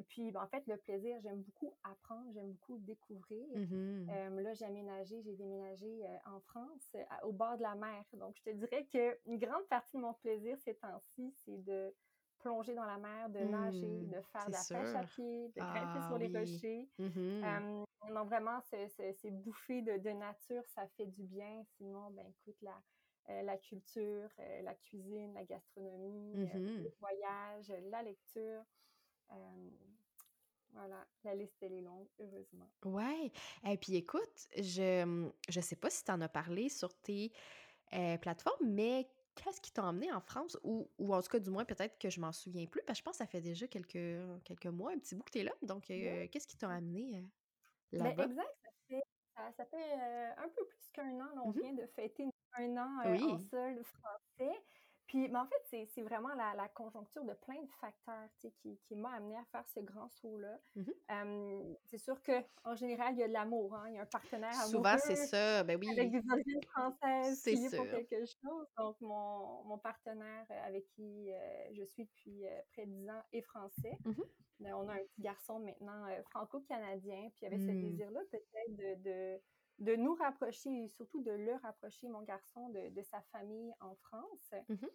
puis, 0.09 0.31
ben, 0.31 0.43
en 0.43 0.47
fait, 0.47 0.67
le 0.67 0.77
plaisir, 0.77 1.19
j'aime 1.23 1.43
beaucoup 1.43 1.75
apprendre, 1.85 2.31
j'aime 2.33 2.53
beaucoup 2.53 2.79
découvrir. 2.79 3.47
Mmh 3.57 4.41
là, 4.41 4.53
j'ai 4.55 4.65
aménagé, 4.65 5.23
j'ai 5.23 5.35
déménagé 5.35 6.05
euh, 6.05 6.17
en 6.27 6.41
France, 6.41 6.97
au 7.23 7.33
bord 7.33 7.57
de 7.57 7.63
la 7.63 7.75
mer. 7.75 8.05
Donc, 8.15 8.37
je 8.37 8.43
te 8.43 8.51
dirais 8.51 8.85
qu'une 8.87 9.39
grande 9.39 9.65
partie 9.69 9.97
de 9.97 10.03
mon 10.03 10.13
plaisir 10.15 10.59
ces 10.59 10.75
temps-ci, 10.75 11.33
c'est 11.45 11.65
de 11.65 11.95
plonger 12.39 12.75
dans 12.75 12.85
la 12.85 12.99
mer, 12.99 13.31
de 13.31 13.39
nager, 13.39 13.87
mmh, 13.87 14.09
de 14.09 14.21
faire 14.21 14.47
de 14.47 14.53
la 14.53 14.59
pêche 14.69 14.95
à 14.95 15.05
pied, 15.05 15.49
de 15.49 15.61
grimper 15.61 16.01
sur 16.07 16.19
les 16.19 16.37
ah 16.37 16.41
rochers. 16.41 16.89
Mmh 16.99 17.85
donc, 18.13 18.29
vraiment, 18.29 18.61
ces 18.61 19.31
bouffées 19.31 19.81
de, 19.81 19.97
de, 19.97 20.11
nature, 20.11 20.63
ça 20.67 20.87
fait 20.89 21.07
du 21.07 21.23
bien. 21.23 21.65
Sinon, 21.77 22.11
ben 22.11 22.27
écoute, 22.27 22.61
la, 22.61 22.79
euh, 23.31 23.43
la 23.43 23.57
culture, 23.57 24.29
euh, 24.39 24.63
la 24.63 24.75
cuisine, 24.75 25.33
la 25.33 25.45
gastronomie, 25.45 26.35
le 26.37 26.93
voyage, 27.01 27.73
la 27.91 28.03
lecture. 28.03 28.63
Euh, 29.31 29.71
voilà, 30.71 31.09
la 31.23 31.35
liste, 31.35 31.62
elle 31.62 31.73
est 31.73 31.81
longue, 31.83 32.11
heureusement. 32.19 32.71
Ouais. 32.85 33.33
Et 33.66 33.78
puis 33.78 33.95
écoute, 33.97 34.47
je 34.57 35.04
ne 35.04 35.61
sais 35.62 35.76
pas 35.76 35.88
si 35.88 36.04
tu 36.04 36.11
en 36.12 36.21
as 36.21 36.28
parlé 36.28 36.69
sur 36.69 37.00
tes 37.00 37.33
euh, 37.95 38.19
plateformes, 38.19 38.69
mais 38.71 39.11
qu'est-ce 39.37 39.61
qui 39.61 39.73
t'a 39.73 39.85
emmené 39.85 40.12
en 40.12 40.21
France? 40.21 40.59
Ou, 40.64 40.93
ou 40.99 41.14
en 41.14 41.23
tout 41.23 41.28
cas, 41.31 41.40
du 41.40 41.50
moins, 41.50 41.64
peut-être 41.66 41.99
que 41.99 42.11
je 42.11 42.21
m'en 42.21 42.33
souviens 42.33 42.66
plus, 42.66 42.83
parce 42.87 42.99
que 42.99 43.00
je 43.00 43.04
pense 43.04 43.14
que 43.19 43.25
ça 43.25 43.26
fait 43.28 43.43
déjà 43.43 43.69
quelques, 43.69 44.43
quelques 44.45 44.66
mois, 44.66 44.93
un 44.93 44.99
petit 44.99 45.14
bout 45.16 45.25
que 45.25 45.33
tu 45.33 45.38
es 45.40 45.45
là. 45.45 45.52
Donc, 45.62 45.90
euh, 45.90 46.28
qu'est-ce 46.31 46.49
qui 46.49 46.59
t'a 46.59 46.71
amené 46.71 47.19
euh, 47.19 47.23
Ben, 47.99 48.12
là-bas? 48.12 48.28
exact, 48.28 48.50
ça 48.64 48.71
fait, 48.88 49.02
ça, 49.37 49.52
ça 49.52 49.66
fait 49.66 49.93
euh, 50.00 50.35
un 50.37 50.49
peu 50.49 50.66
plus 50.66 50.90
qu'un 50.93 51.14
an. 51.21 51.35
là, 51.35 51.43
on 51.45 51.50
Mhm. 51.50 51.61
vient 51.61 51.73
de 51.75 51.87
fêter 51.87 52.28
un 52.54 52.76
an 52.76 53.00
euh, 53.07 53.16
en 53.21 53.38
sol 53.38 53.83
français. 53.85 54.64
Puis, 55.07 55.29
mais 55.29 55.39
en 55.39 55.47
fait, 55.47 55.87
c'est 55.87 56.03
vraiment 56.03 56.35
la, 56.35 56.55
la 56.55 56.69
conjoncture 56.69 57.25
de 57.25 57.35
plein 57.35 57.63
de 57.63 57.71
facteurs 57.81 58.29
qui, 58.39 58.79
qui 58.85 58.97
m'a 58.97 59.11
amené 59.13 59.37
à 59.37 59.45
faire 59.53 59.69
ce 59.69 59.81
grand 59.81 60.09
saut-là. 60.09 60.59
Mhm. 60.77 60.95
Euh, 61.11 61.75
c'est 61.85 61.99
sûr 61.99 62.21
qu'en 62.23 62.75
général, 62.75 63.15
il 63.15 63.19
y 63.21 63.23
a 63.23 63.29
de 63.29 63.33
l'amour. 63.33 63.75
Hein? 63.75 63.85
Il 63.91 63.95
y 63.95 63.99
a 63.99 64.03
un 64.03 64.07
partenaire 64.07 64.53
Souvent, 64.53 64.97
c'est 64.99 65.15
amoureux 65.15 65.27
ça. 65.27 65.63
Ben 65.65 65.79
avec 65.93 66.09
oui, 66.09 66.11
des 66.11 66.23
origines 66.31 66.63
françaises 66.65 67.39
c'est 67.43 67.55
qui 67.55 67.65
est 67.67 67.71
pour 67.77 67.87
sûr. 67.87 67.91
quelque 67.91 68.25
chose. 68.25 68.67
Donc, 68.79 68.97
mon, 69.01 69.63
mon 69.65 69.79
partenaire 69.79 70.47
avec 70.65 70.87
qui 70.91 71.33
euh, 71.33 71.75
je 71.75 71.85
suis 71.85 72.05
depuis 72.07 72.47
euh, 72.47 72.61
près 72.73 72.87
de 72.87 72.93
10 72.93 73.11
ans 73.11 73.23
est 73.33 73.43
français. 73.43 73.99
Mhm. 74.05 74.25
Mais 74.61 74.73
on 74.73 74.89
a 74.89 74.95
un 74.95 74.99
petit 75.05 75.21
garçon 75.23 75.59
maintenant 75.61 76.07
franco-canadien. 76.31 77.29
Puis 77.35 77.41
il 77.43 77.45
y 77.45 77.47
avait 77.49 77.59
ce 77.59 77.73
Mm. 77.73 77.81
désir-là 77.81 78.21
peut-être 78.31 78.77
de, 78.77 79.03
de, 79.03 79.41
de 79.78 79.97
nous 79.97 80.14
rapprocher 80.14 80.85
et 80.85 80.88
surtout 80.88 81.23
de 81.23 81.33
le 81.33 81.54
rapprocher, 81.57 82.09
mon 82.09 82.23
garçon, 82.23 82.69
de, 82.71 82.90
de 82.90 83.02
sa 83.02 83.21
famille 83.33 83.73
en 83.81 83.95
France. 83.97 84.50
Mhm. 84.69 84.88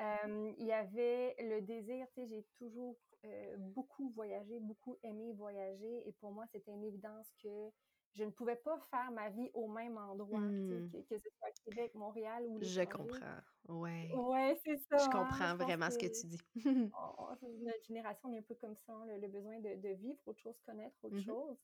Euh, 0.00 0.52
il 0.58 0.66
y 0.66 0.72
avait 0.72 1.34
le 1.40 1.60
désir, 1.60 2.06
tu 2.14 2.22
sais, 2.22 2.26
j'ai 2.26 2.44
toujours 2.58 2.96
euh, 3.26 3.56
beaucoup 3.58 4.08
voyagé, 4.10 4.58
beaucoup 4.60 4.96
aimé 5.02 5.32
voyager. 5.34 6.08
Et 6.08 6.12
pour 6.12 6.32
moi, 6.32 6.46
c'était 6.52 6.70
une 6.70 6.84
évidence 6.84 7.30
que 7.42 7.70
je 8.14 8.24
ne 8.24 8.30
pouvais 8.30 8.56
pas 8.56 8.78
faire 8.90 9.10
ma 9.12 9.28
vie 9.28 9.50
au 9.52 9.68
même 9.68 9.98
endroit, 9.98 10.40
tu 10.40 10.68
sais, 10.68 10.80
Mm. 10.80 10.90
que, 10.90 10.96
que 11.14 11.18
ce 11.18 11.28
soit 11.38 11.50
Québec, 11.64 11.94
Montréal 11.94 12.44
ou 12.46 12.58
Je 12.62 12.82
comprends. 12.82 13.40
Ouais. 13.68 14.10
Ouais, 14.14 14.58
c'est 14.64 14.78
ça. 14.78 14.96
Je 14.96 15.04
hein. 15.04 15.10
comprends 15.12 15.50
Je 15.52 15.56
vraiment 15.64 15.90
ce 15.90 15.98
que 15.98 16.06
tu 16.06 16.26
dis. 16.26 16.40
on- 16.64 16.90
on- 17.18 17.36
notre 17.62 17.84
génération 17.84 18.30
on 18.30 18.32
est 18.32 18.38
un 18.38 18.42
peu 18.42 18.54
comme 18.54 18.76
ça, 18.86 18.92
hein, 18.94 19.04
le, 19.06 19.18
le 19.18 19.28
besoin 19.28 19.58
de, 19.60 19.74
de 19.76 19.88
vivre 19.90 20.18
autre 20.26 20.40
chose, 20.40 20.58
connaître 20.64 20.96
autre 21.02 21.16
Mhm. 21.16 21.22
chose. 21.24 21.58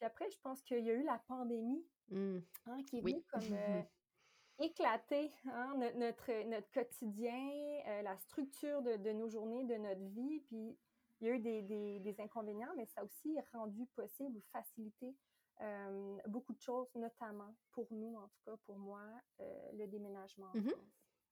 Puis 0.00 0.06
après, 0.06 0.30
je 0.30 0.38
pense 0.40 0.62
qu'il 0.62 0.82
y 0.82 0.90
a 0.90 0.94
eu 0.94 1.02
la 1.02 1.18
pandémie 1.28 1.84
Mm. 2.08 2.38
hein, 2.66 2.82
qui 2.84 2.98
est 2.98 3.02
Oui. 3.02 3.12
venue 3.12 3.24
comme 3.30 3.52
euh, 3.52 3.82
éclater 4.58 5.30
hein, 5.44 5.74
no- 5.76 5.92
notre, 5.98 6.32
notre 6.48 6.70
quotidien, 6.72 7.82
euh, 7.86 8.02
la 8.02 8.16
structure 8.16 8.80
de, 8.82 8.96
de 8.96 9.10
nos 9.12 9.28
journées, 9.28 9.64
de 9.64 9.74
notre 9.74 10.00
vie. 10.14 10.40
Puis 10.40 10.76
il 11.20 11.26
y 11.26 11.30
a 11.30 11.34
eu 11.34 11.38
des, 11.38 11.60
des- 11.62 12.00
des 12.00 12.18
inconvénients, 12.20 12.72
mais 12.76 12.86
ça 12.86 13.02
a 13.02 13.04
aussi 13.04 13.36
rendu 13.52 13.84
possible 13.94 14.38
ou 14.38 14.42
facilité 14.50 15.14
euh, 15.60 16.16
beaucoup 16.28 16.54
de 16.54 16.60
choses, 16.62 16.88
notamment 16.94 17.54
pour 17.72 17.86
nous, 17.92 18.16
en 18.16 18.26
tout 18.28 18.40
cas 18.46 18.56
pour 18.64 18.78
moi, 18.78 19.02
euh, 19.40 19.72
le 19.74 19.86
déménagement 19.86 20.46
en. 20.46 20.62
France. 20.62 20.74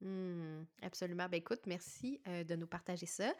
Hmm, 0.02 0.62
absolument. 0.82 1.26
Ben 1.28 1.38
écoute, 1.38 1.66
merci 1.66 2.20
euh, 2.28 2.44
de 2.44 2.54
nous 2.54 2.66
partager 2.68 3.06
ça. 3.06 3.32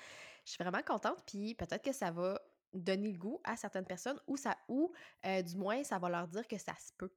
Je 0.47 0.53
suis 0.53 0.65
vraiment 0.65 0.83
contente, 0.83 1.23
puis 1.27 1.55
peut-être 1.55 1.85
que 1.85 1.93
ça 1.93 2.11
va 2.11 2.41
donner 2.73 3.13
le 3.13 3.19
goût 3.19 3.41
à 3.45 3.57
certaines 3.57 3.87
personnes 3.87 4.21
ou 4.27 4.37
ça 4.37 4.57
ou 4.69 4.93
euh, 5.27 5.43
du 5.43 5.57
moins 5.57 5.83
ça 5.85 5.99
va 5.99 6.09
leur 6.09 6.29
dire 6.29 6.47
que 6.47 6.59
ça 6.59 6.75
se 6.75 6.93
peut. 6.97 7.11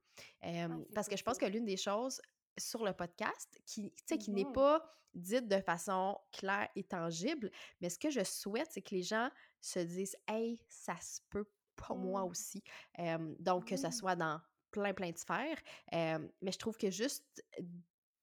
Euh, 0.46 0.68
Ah, 0.70 0.82
parce 0.94 1.08
que 1.08 1.18
je 1.18 1.24
pense 1.24 1.38
que 1.38 1.46
l'une 1.46 1.66
des 1.66 1.78
choses 1.78 2.22
sur 2.58 2.84
le 2.86 2.94
podcast 2.94 3.60
qui, 3.66 3.92
tu 3.92 4.04
sais, 4.06 4.18
qui 4.18 4.32
n'est 4.32 4.46
Mhm. 4.46 4.52
pas 4.52 4.84
dite 5.14 5.48
de 5.48 5.60
façon 5.60 6.18
claire 6.32 6.70
et 6.76 6.84
tangible, 6.84 7.52
mais 7.82 7.90
ce 7.90 8.00
que 8.00 8.10
je 8.10 8.24
souhaite, 8.24 8.70
c'est 8.72 8.82
que 8.82 8.96
les 8.96 9.04
gens 9.04 9.30
se 9.60 9.80
disent 9.80 10.16
Hey, 10.28 10.60
ça 10.70 10.96
se 11.02 11.20
peut 11.30 11.46
pour 11.76 11.98
moi 11.98 12.24
Mm. 12.24 12.26
aussi. 12.26 12.64
Euh, 13.00 13.36
donc, 13.40 13.68
que 13.68 13.78
ce 13.78 13.90
Oui. 13.90 13.92
soit 13.92 14.16
dans 14.16 14.40
plein, 14.72 14.94
plein 14.94 15.12
de 15.12 15.18
sphères. 15.18 15.58
Mais 15.92 16.52
je 16.52 16.58
trouve 16.58 16.78
que 16.78 16.90
juste 16.92 17.44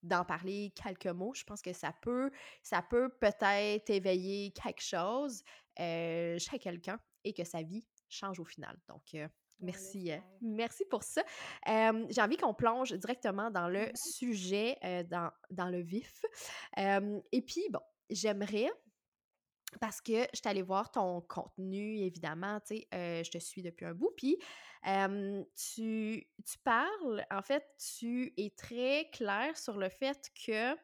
d'en 0.01 0.23
parler 0.23 0.71
quelques 0.75 1.07
mots, 1.07 1.33
je 1.33 1.43
pense 1.43 1.61
que 1.61 1.73
ça 1.73 1.91
peut, 2.01 2.31
ça 2.63 2.81
peut 2.81 3.09
peut-être 3.19 3.89
éveiller 3.89 4.51
quelque 4.53 4.81
chose 4.81 5.43
euh, 5.79 6.39
chez 6.39 6.57
quelqu'un 6.59 6.99
et 7.29 7.33
que 7.33 7.43
sa 7.43 7.61
vie 7.63 7.87
change 8.09 8.39
au 8.39 8.45
final. 8.45 8.77
Donc, 8.87 9.13
euh, 9.13 9.27
merci, 9.59 10.11
euh, 10.11 10.17
merci 10.41 10.83
pour 10.89 11.03
ça. 11.03 11.23
Euh, 11.67 12.05
J'ai 12.09 12.21
envie 12.21 12.37
qu'on 12.37 12.53
plonge 12.53 12.93
directement 12.93 13.51
dans 13.51 13.67
le 13.69 13.85
Mhm. 13.87 13.91
sujet, 13.95 14.77
dans, 15.09 15.31
dans 15.51 15.69
le 15.69 15.79
vif. 15.81 16.23
Et 16.77 17.41
puis, 17.41 17.67
bon, 17.69 17.81
j'aimerais 18.09 18.69
parce 19.79 20.01
que 20.01 20.23
je 20.33 20.39
suis 20.39 20.47
allée 20.49 20.63
voir 20.63 20.89
ton 20.89 21.21
contenu, 21.21 21.99
évidemment, 21.99 22.59
tu 22.61 22.77
sais, 22.77 23.23
je 23.23 23.29
te 23.29 23.37
suis 23.37 23.61
depuis 23.61 23.85
un 23.85 23.93
bout, 23.93 24.11
puis 24.17 24.35
tu, 25.55 26.27
tu 26.43 26.57
parles, 26.63 27.23
en 27.29 27.41
fait, 27.43 27.63
tu 27.99 28.33
es 28.37 28.49
très 28.49 29.09
clair 29.13 29.55
sur 29.55 29.77
le 29.77 29.89
fait 29.89 30.31
que 30.45 30.75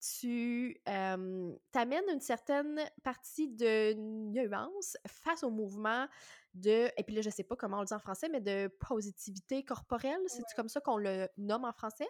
tu 0.00 0.80
euh, 0.88 1.52
t'amènes 1.72 2.08
une 2.12 2.20
certaine 2.20 2.80
partie 3.04 3.48
de 3.48 3.94
nuance 3.94 4.96
face 5.06 5.42
au 5.42 5.50
mouvement 5.50 6.06
de, 6.54 6.90
et 6.96 7.04
puis 7.04 7.14
là, 7.14 7.22
je 7.22 7.30
sais 7.30 7.44
pas 7.44 7.56
comment 7.56 7.78
on 7.78 7.80
le 7.80 7.86
dit 7.86 7.94
en 7.94 7.98
français, 7.98 8.28
mais 8.28 8.40
de 8.40 8.68
positivité 8.80 9.64
corporelle, 9.64 10.20
c'est-tu 10.26 10.54
Ouais. 10.54 10.56
comme 10.56 10.68
ça 10.68 10.80
qu'on 10.80 10.96
le 10.98 11.28
nomme 11.36 11.64
en 11.64 11.72
français? 11.72 12.08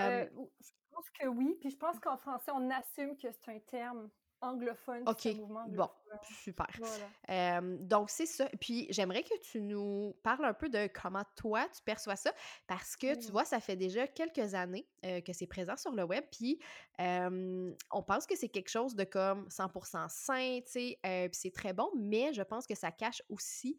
Euh, 0.00 0.24
Euh, 0.24 0.28
je 0.60 0.70
pense 0.90 1.10
que 1.10 1.26
oui, 1.26 1.56
puis 1.60 1.70
je 1.70 1.76
pense 1.76 1.98
qu'en 2.00 2.16
français, 2.16 2.50
on 2.54 2.70
assume 2.70 3.16
que 3.16 3.28
c'est 3.32 3.48
un 3.50 3.60
terme 3.60 4.10
anglophone, 4.42 5.02
OK, 5.06 5.24
mouvement 5.36 5.66
bon, 5.68 5.88
super. 6.22 6.68
Voilà. 6.78 7.60
Euh, 7.60 7.76
donc, 7.78 8.10
c'est 8.10 8.26
ça. 8.26 8.48
Puis, 8.60 8.86
j'aimerais 8.90 9.22
que 9.22 9.38
tu 9.40 9.60
nous 9.60 10.14
parles 10.22 10.44
un 10.44 10.54
peu 10.54 10.68
de 10.68 10.88
comment 10.88 11.24
toi, 11.36 11.66
tu 11.74 11.82
perçois 11.82 12.16
ça, 12.16 12.32
parce 12.66 12.96
que, 12.96 13.14
tu 13.14 13.30
vois, 13.30 13.44
ça 13.44 13.60
fait 13.60 13.76
déjà 13.76 14.06
quelques 14.06 14.54
années 14.54 14.86
euh, 15.04 15.20
que 15.20 15.32
c'est 15.32 15.46
présent 15.46 15.76
sur 15.76 15.92
le 15.92 16.04
web, 16.04 16.24
puis 16.30 16.58
euh, 17.00 17.72
on 17.90 18.02
pense 18.02 18.26
que 18.26 18.36
c'est 18.36 18.48
quelque 18.48 18.70
chose 18.70 18.94
de 18.94 19.04
comme 19.04 19.46
100% 19.48 20.08
sain, 20.08 20.60
tu 20.64 20.70
sais, 20.70 20.98
puis 21.02 21.30
c'est 21.32 21.54
très 21.54 21.72
bon, 21.72 21.90
mais 21.96 22.32
je 22.32 22.42
pense 22.42 22.66
que 22.66 22.74
ça 22.74 22.90
cache 22.90 23.22
aussi 23.28 23.78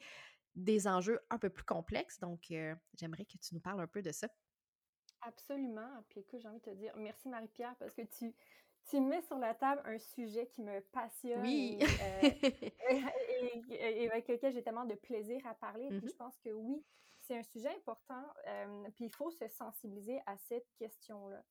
des 0.55 0.87
enjeux 0.87 1.19
un 1.29 1.37
peu 1.37 1.49
plus 1.49 1.65
complexes. 1.65 2.19
Donc, 2.19 2.53
j'aimerais 2.93 3.25
que 3.25 3.37
tu 3.37 3.53
nous 3.53 3.59
parles 3.61 3.81
un 3.81 3.87
peu 3.87 4.01
de 4.01 4.11
ça. 4.11 4.27
Absolument. 5.25 6.03
Puis 6.09 6.19
écoute, 6.19 6.41
j'ai 6.41 6.47
envie 6.47 6.59
de 6.59 6.65
te 6.65 6.75
dire 6.75 6.93
merci 6.97 7.29
Marie-Pierre 7.29 7.75
parce 7.79 7.93
que 7.93 8.01
tu, 8.01 8.33
tu 8.89 8.99
mets 9.01 9.21
sur 9.21 9.37
la 9.37 9.53
table 9.53 9.81
un 9.85 9.97
sujet 9.97 10.47
qui 10.47 10.61
me 10.61 10.79
passionne 10.91 11.41
Oui! 11.41 11.77
et, 11.79 11.85
euh, 11.85 12.21
et, 13.69 14.09
avec 14.09 14.27
lequel 14.27 14.53
j'ai 14.53 14.63
tellement 14.63 14.85
de 14.85 14.95
plaisir 14.95 15.45
à 15.47 15.53
parler. 15.55 15.87
Puis 15.89 15.97
Mhm. 16.01 16.09
je 16.09 16.15
pense 16.15 16.37
que 16.39 16.49
oui, 16.49 16.83
c'est 17.21 17.37
un 17.37 17.43
sujet 17.43 17.69
important. 17.75 18.23
euh, 18.47 18.89
puis 18.95 19.05
il 19.05 19.09
faut 19.15 19.31
se 19.31 19.47
sensibiliser 19.47 20.21
à 20.25 20.37
cette 20.37 20.67
question-là. 20.75 21.43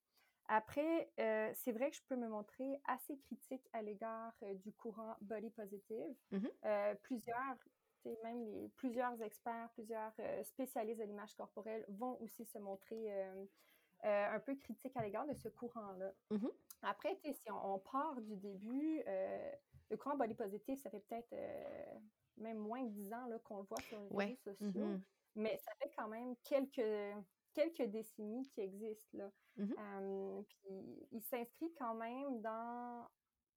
Après, 0.49 1.11
euh, 1.21 1.51
c'est 1.55 1.73
vrai 1.73 1.91
que 1.91 1.97
je 1.97 2.03
peux 2.03 2.17
me 2.17 2.29
montrer 2.29 2.81
assez 2.87 3.17
critique 3.19 3.67
à 3.73 3.81
l'égard 3.81 4.35
du 4.65 4.73
courant 4.73 5.17
body 5.21 5.51
positive. 5.51 6.15
Mhm. 6.33 6.51
Euh, 6.65 6.95
plusieurs, 7.03 7.57
même 8.25 8.45
les, 8.45 8.69
plusieurs 8.77 9.21
experts, 9.23 9.71
plusieurs 9.75 10.13
spécialistes 10.45 10.99
de 11.01 11.05
l'image 11.07 11.35
corporelle 11.35 11.85
vont 11.89 12.21
aussi 12.21 12.45
se 12.45 12.59
montrer 12.59 13.13
euh, 13.13 13.45
euh, 14.05 14.35
un 14.35 14.41
peu 14.41 14.57
critiques 14.57 14.97
à 14.97 15.03
l'égard 15.05 15.27
de 15.27 15.35
ce 15.35 15.49
courant-là. 15.49 16.13
Mhm. 16.31 16.51
Après, 16.83 17.17
si 17.23 17.51
on, 17.51 17.75
on 17.75 17.79
part 17.79 18.21
du 18.21 18.37
début, 18.37 19.03
euh, 19.07 19.53
le 19.91 19.97
courant 19.97 20.17
body 20.17 20.35
positive, 20.35 20.79
ça 20.79 20.91
fait 20.91 21.01
peut-être 21.01 21.33
euh, 21.33 21.99
même 22.37 22.59
moins 22.59 22.83
de 22.83 22.91
10 22.91 23.13
ans 23.13 23.29
qu'on 23.45 23.59
le 23.59 23.65
voit 23.65 23.81
sur 23.83 24.01
les 24.01 24.09
Ouais. 24.11 24.25
réseaux 24.45 24.57
sociaux, 24.57 24.87
Mhm. 24.87 25.03
mais 25.37 25.57
ça 25.59 25.73
fait 25.81 25.91
quand 25.97 26.09
même 26.09 26.35
quelques, 26.43 27.17
quelques 27.55 27.83
décennies 27.91 28.49
qui 28.49 28.61
existent. 28.63 29.19
Là. 29.19 29.31
Mhm. 29.57 29.75
Euh, 29.79 30.43
puis 30.43 31.09
il 31.13 31.23
s'inscrit 31.23 31.73
quand 31.75 31.95
même 31.95 32.41
dans 32.41 33.07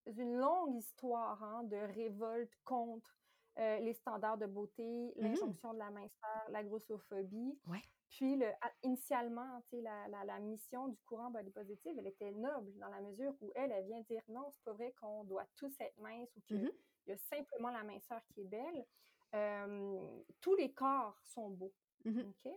une 0.05 0.36
longue 0.36 0.75
histoire 0.75 1.41
hein, 1.44 1.63
de 1.63 1.77
révolte 1.77 2.53
contre 2.63 3.17
euh, 3.58 3.79
les 3.79 3.94
standards 3.94 4.38
de 4.38 4.46
beauté, 4.46 5.13
Mhm. 5.15 5.24
l'injonction 5.24 5.74
de 5.74 5.79
la 5.79 5.89
minceur, 5.89 6.50
la 6.50 6.63
grossophobie. 6.63 7.60
Ouais. 7.67 7.82
Puis, 8.09 8.35
le, 8.38 8.47
initialement, 8.83 9.62
la, 9.71 10.07
la, 10.07 10.24
la 10.25 10.39
mission 10.39 10.88
du 10.88 11.01
courant 11.03 11.31
body 11.31 11.51
positive, 11.51 11.95
elle 12.00 12.07
était 12.07 12.31
noble 12.31 12.74
dans 12.77 12.89
la 12.89 13.01
mesure 13.01 13.35
où 13.41 13.51
elle, 13.55 13.71
elle 13.71 13.85
vient 13.85 14.01
dire 14.01 14.21
non, 14.27 14.50
c'est 14.51 14.63
pas 14.63 14.74
vrai 14.74 14.93
qu'on 14.93 15.24
doit 15.25 15.45
tous 15.55 15.74
être 15.79 15.97
minces 15.97 16.35
ou 16.38 16.41
qu'il 16.41 16.62
Mhm. 16.62 16.71
y 17.07 17.12
a 17.12 17.17
simplement 17.17 17.71
la 17.71 17.83
minceur 17.83 18.21
qui 18.27 18.41
est 18.41 18.45
belle. 18.45 18.85
Euh, 19.33 20.21
tous 20.39 20.55
les 20.55 20.74
corps 20.74 21.19
sont 21.24 21.50
beaux. 21.50 21.74
OK? 22.05 22.51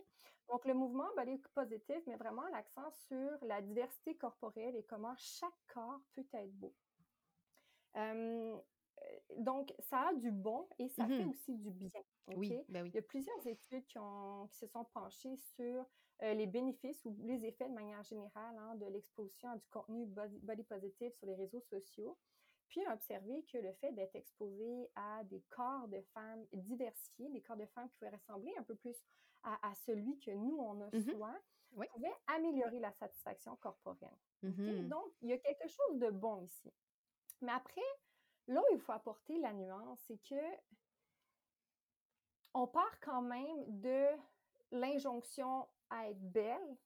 Donc, 0.47 0.65
le 0.65 0.73
mouvement 0.73 1.09
body 1.15 1.39
positive 1.53 2.01
met 2.07 2.15
vraiment 2.15 2.47
l'accent 2.49 2.89
sur 2.91 3.37
la 3.43 3.61
diversité 3.61 4.15
corporelle 4.17 4.75
et 4.75 4.83
comment 4.85 5.15
chaque 5.17 5.59
corps 5.67 6.01
peut 6.13 6.25
être 6.33 6.53
beau. 6.53 6.73
Euh, 7.95 8.57
donc, 9.37 9.73
ça 9.79 10.09
a 10.09 10.13
du 10.13 10.31
bon 10.31 10.67
et 10.79 10.87
ça 10.89 11.05
fait 11.07 11.23
Mhm. 11.25 11.29
aussi 11.29 11.55
du 11.57 11.69
bien. 11.71 11.91
Oui, 12.35 12.63
ben 12.69 12.83
oui. 12.83 12.89
Il 12.89 12.95
y 12.95 12.99
a 12.99 13.01
plusieurs 13.03 13.45
études 13.47 13.85
qui, 13.87 13.97
ont- 13.97 14.47
qui 14.51 14.57
se 14.57 14.67
sont 14.67 14.85
penchées 14.85 15.35
sur 15.55 15.85
euh, 16.21 16.33
les 16.33 16.47
bénéfices 16.47 17.03
ou 17.05 17.15
les 17.23 17.45
effets 17.45 17.69
de 17.69 17.73
manière 17.73 18.03
générale 18.03 18.57
hein, 18.57 18.75
de 18.75 18.85
l'exposition 18.87 19.49
à 19.49 19.57
du 19.57 19.67
contenu 19.69 20.05
body, 20.05 20.39
body 20.39 20.63
positive 20.63 21.11
sur 21.13 21.27
les 21.27 21.35
réseaux 21.35 21.61
sociaux. 21.61 22.17
Puis, 22.67 22.81
on 22.85 22.89
a 22.91 22.93
observé 22.95 23.43
que 23.51 23.57
le 23.57 23.71
fait 23.73 23.91
d'être 23.93 24.15
exposé 24.15 24.89
à 24.95 25.23
des 25.23 25.41
corps 25.49 25.87
de 25.87 26.01
femmes 26.13 26.45
diversifiés, 26.53 27.29
des 27.29 27.41
corps 27.41 27.57
de 27.57 27.65
femmes 27.67 27.87
qui 27.89 27.95
pourraient 27.97 28.11
ressembler 28.15 28.53
un 28.57 28.63
peu 28.63 28.75
plus 28.75 28.95
à, 29.43 29.69
à 29.71 29.73
celui 29.75 30.19
que 30.19 30.31
nous, 30.31 30.57
on 30.59 30.81
a 30.81 30.89
Mhm. 30.95 31.13
soi, 31.15 31.33
pouvait 31.71 32.13
améliorer 32.27 32.79
la 32.79 32.91
satisfaction 32.93 33.55
corporelle. 33.55 34.17
Mmh 34.43 34.87
Donc, 34.89 35.13
il 35.21 35.29
y 35.29 35.33
a 35.33 35.37
quelque 35.37 35.67
chose 35.67 35.97
de 35.99 36.09
bon 36.11 36.41
ici. 36.43 36.71
Mais 37.41 37.51
après, 37.53 37.81
là 38.49 38.61
où 38.61 38.73
il 38.73 38.79
faut 38.79 38.91
apporter 38.91 39.37
la 39.39 39.53
nuance, 39.53 39.99
c'est 40.07 40.17
que 40.21 40.35
on 42.53 42.67
part 42.67 42.99
quand 42.99 43.21
même 43.21 43.63
de 43.81 44.07
l'injonction 44.71 45.67
à 45.89 46.09
être 46.09 46.19
belle 46.31 46.77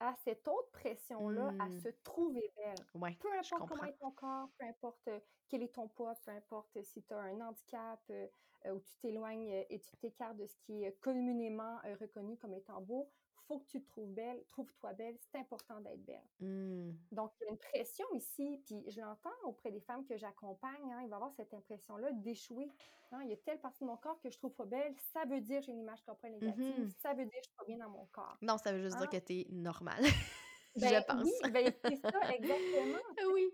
à 0.00 0.14
cette 0.24 0.46
autre 0.46 0.70
pression-là, 0.70 1.54
à 1.58 1.68
Mmh. 1.68 1.80
se 1.80 1.88
trouver 2.04 2.52
belle. 2.56 2.86
Ouais, 2.94 3.16
Peu 3.20 3.32
importe 3.36 3.68
comment 3.68 3.84
est 3.84 3.98
ton 3.98 4.12
corps, 4.12 4.48
peu 4.56 4.64
importe 4.66 5.08
euh, 5.08 5.20
quel 5.48 5.62
est 5.64 5.74
ton 5.74 5.88
poids, 5.88 6.14
peu 6.24 6.30
importe 6.30 6.80
si 6.82 7.02
tu 7.02 7.12
as 7.14 7.18
un 7.18 7.40
handicap 7.40 8.00
euh, 8.10 8.28
euh, 8.66 8.74
ou 8.74 8.80
tu 8.80 8.96
t'éloignes 8.98 9.50
euh, 9.52 9.64
et 9.70 9.80
tu 9.80 9.96
t'écartes 9.96 10.36
de 10.36 10.46
ce 10.46 10.56
qui 10.58 10.84
est 10.84 10.92
communément 11.00 11.78
euh, 11.84 11.96
reconnu 12.00 12.36
comme 12.36 12.54
étant 12.54 12.80
beau, 12.80 13.10
faut 13.48 13.58
que 13.58 13.66
tu 13.66 13.80
te 13.82 13.86
trouves 13.88 14.10
belle, 14.12 14.44
trouve-toi 14.48 14.92
belle, 14.92 15.16
c'est 15.20 15.38
important 15.38 15.80
d'être 15.80 16.04
belle. 16.04 16.22
Mmh. 16.40 16.92
Donc, 17.12 17.32
il 17.40 17.44
y 17.44 17.48
a 17.48 17.50
une 17.50 17.58
pression 17.58 18.04
ici, 18.14 18.60
puis 18.66 18.84
je 18.88 19.00
l'entends 19.00 19.32
auprès 19.44 19.70
des 19.72 19.80
femmes 19.80 20.04
que 20.04 20.16
j'accompagne, 20.16 20.92
hein, 20.92 21.00
il 21.02 21.08
va 21.08 21.14
y 21.16 21.18
avoir 21.18 21.32
cette 21.32 21.52
impression-là 21.54 22.12
d'échouer. 22.12 22.70
hein. 23.12 23.20
Il 23.24 23.30
y 23.30 23.32
a 23.32 23.36
telle 23.38 23.58
partie 23.60 23.82
de 23.84 23.88
mon 23.88 23.96
corps 23.96 24.20
que 24.20 24.30
je 24.30 24.36
trouve 24.38 24.52
pas 24.54 24.66
belle, 24.66 24.94
ça 25.12 25.24
veut 25.24 25.40
dire 25.40 25.60
que 25.60 25.66
j'ai 25.66 25.72
une 25.72 25.80
image 25.80 26.02
corporelle 26.04 26.34
négative, 26.38 26.78
Mhm. 26.84 26.90
ça 27.00 27.14
veut 27.14 27.24
dire 27.24 27.32
que 27.32 27.38
je 27.44 27.48
suis 27.48 27.56
pas 27.56 27.64
bien 27.64 27.78
dans 27.78 27.90
mon 27.90 28.06
corps. 28.12 28.36
Non, 28.42 28.58
ça 28.58 28.72
veut 28.72 28.82
juste 28.82 28.96
dire 28.98 29.06
Hein? 29.06 29.10
que 29.10 29.16
t'es 29.24 29.46
normale, 29.50 30.02
Ben 30.76 30.88
je 30.94 31.04
pense. 31.06 31.24
oui, 31.24 31.50
ben 31.50 31.72
c'est 31.84 31.96
ça, 32.22 32.34
exactement. 32.34 32.98
Oui. 33.34 33.50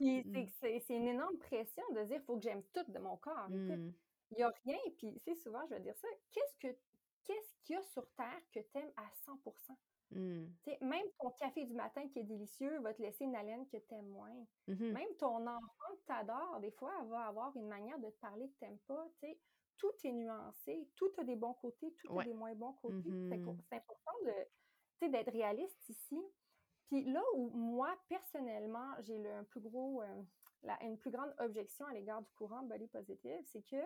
Mmh. 0.00 0.46
c'est 0.60 0.84
une 0.90 1.08
énorme 1.08 1.36
pression 1.38 1.82
de 1.94 2.02
dire, 2.04 2.20
faut 2.22 2.36
que 2.36 2.42
j'aime 2.42 2.62
tout 2.72 2.82
de 2.90 2.98
mon 2.98 3.16
corps. 3.16 3.46
Écoute, 3.48 3.78
Mmh. 3.78 3.92
il 4.32 4.38
y 4.38 4.42
a 4.42 4.52
rien, 4.64 4.78
puis 4.96 5.20
c'est 5.24 5.34
souvent, 5.34 5.60
je 5.68 5.74
vais 5.74 5.80
dire 5.80 5.96
ça, 5.96 6.08
qu'est-ce 6.30 6.56
que 6.58 6.76
qu'il 7.62 7.76
y 7.76 7.78
a 7.78 7.82
sur 7.82 8.08
Terre 8.14 8.40
que 8.52 8.60
tu 8.60 8.78
aimes 8.78 8.92
à 8.96 9.08
100 9.24 9.38
Mmh. 10.14 10.44
Tu 10.62 10.70
sais, 10.70 10.78
même 10.82 11.06
ton 11.18 11.30
café 11.30 11.64
du 11.64 11.72
matin 11.72 12.06
qui 12.08 12.18
est 12.18 12.24
délicieux 12.24 12.80
va 12.80 12.92
te 12.92 13.00
laisser 13.00 13.24
une 13.24 13.34
haleine 13.34 13.66
que 13.66 13.78
tu 13.78 13.94
aimes 13.94 14.10
moins. 14.10 14.46
Mhm. 14.68 14.92
Même 14.92 15.16
ton 15.18 15.46
enfant 15.46 15.96
que 15.96 16.04
tu 16.04 16.12
adores, 16.12 16.60
des 16.60 16.70
fois, 16.72 16.92
elle 17.00 17.08
va 17.08 17.28
avoir 17.28 17.56
une 17.56 17.66
manière 17.68 17.98
de 17.98 18.10
te 18.10 18.18
parler 18.20 18.50
que 18.50 18.58
tu 18.58 18.64
n'aimes 18.64 18.78
pas. 18.80 19.08
Tout 19.78 19.90
est 20.04 20.12
nuancé, 20.12 20.86
tout 20.96 21.10
a 21.16 21.24
des 21.24 21.34
bons 21.34 21.54
côtés, 21.54 21.94
tout 21.94 22.12
Ouais. 22.12 22.24
a 22.24 22.26
des 22.26 22.34
moins 22.34 22.54
bons 22.54 22.74
côtés. 22.74 23.08
Mhm. 23.08 23.56
C'est 23.70 23.76
important 23.76 24.12
d'être 25.00 25.32
réaliste 25.32 25.88
ici. 25.88 26.20
Puis 26.88 27.04
là 27.04 27.22
où 27.34 27.48
moi, 27.48 27.96
personnellement, 28.08 28.92
j'ai 29.00 29.26
un 29.32 29.44
plus 29.44 29.60
gros, 29.60 30.02
euh, 30.02 30.22
la- 30.62 30.80
une 30.84 30.98
plus 30.98 31.10
grande 31.10 31.34
objection 31.38 31.86
à 31.86 31.94
l'égard 31.94 32.20
du 32.22 32.30
courant 32.34 32.62
body 32.64 32.86
positive, 32.88 33.40
c'est 33.46 33.62
que 33.62 33.82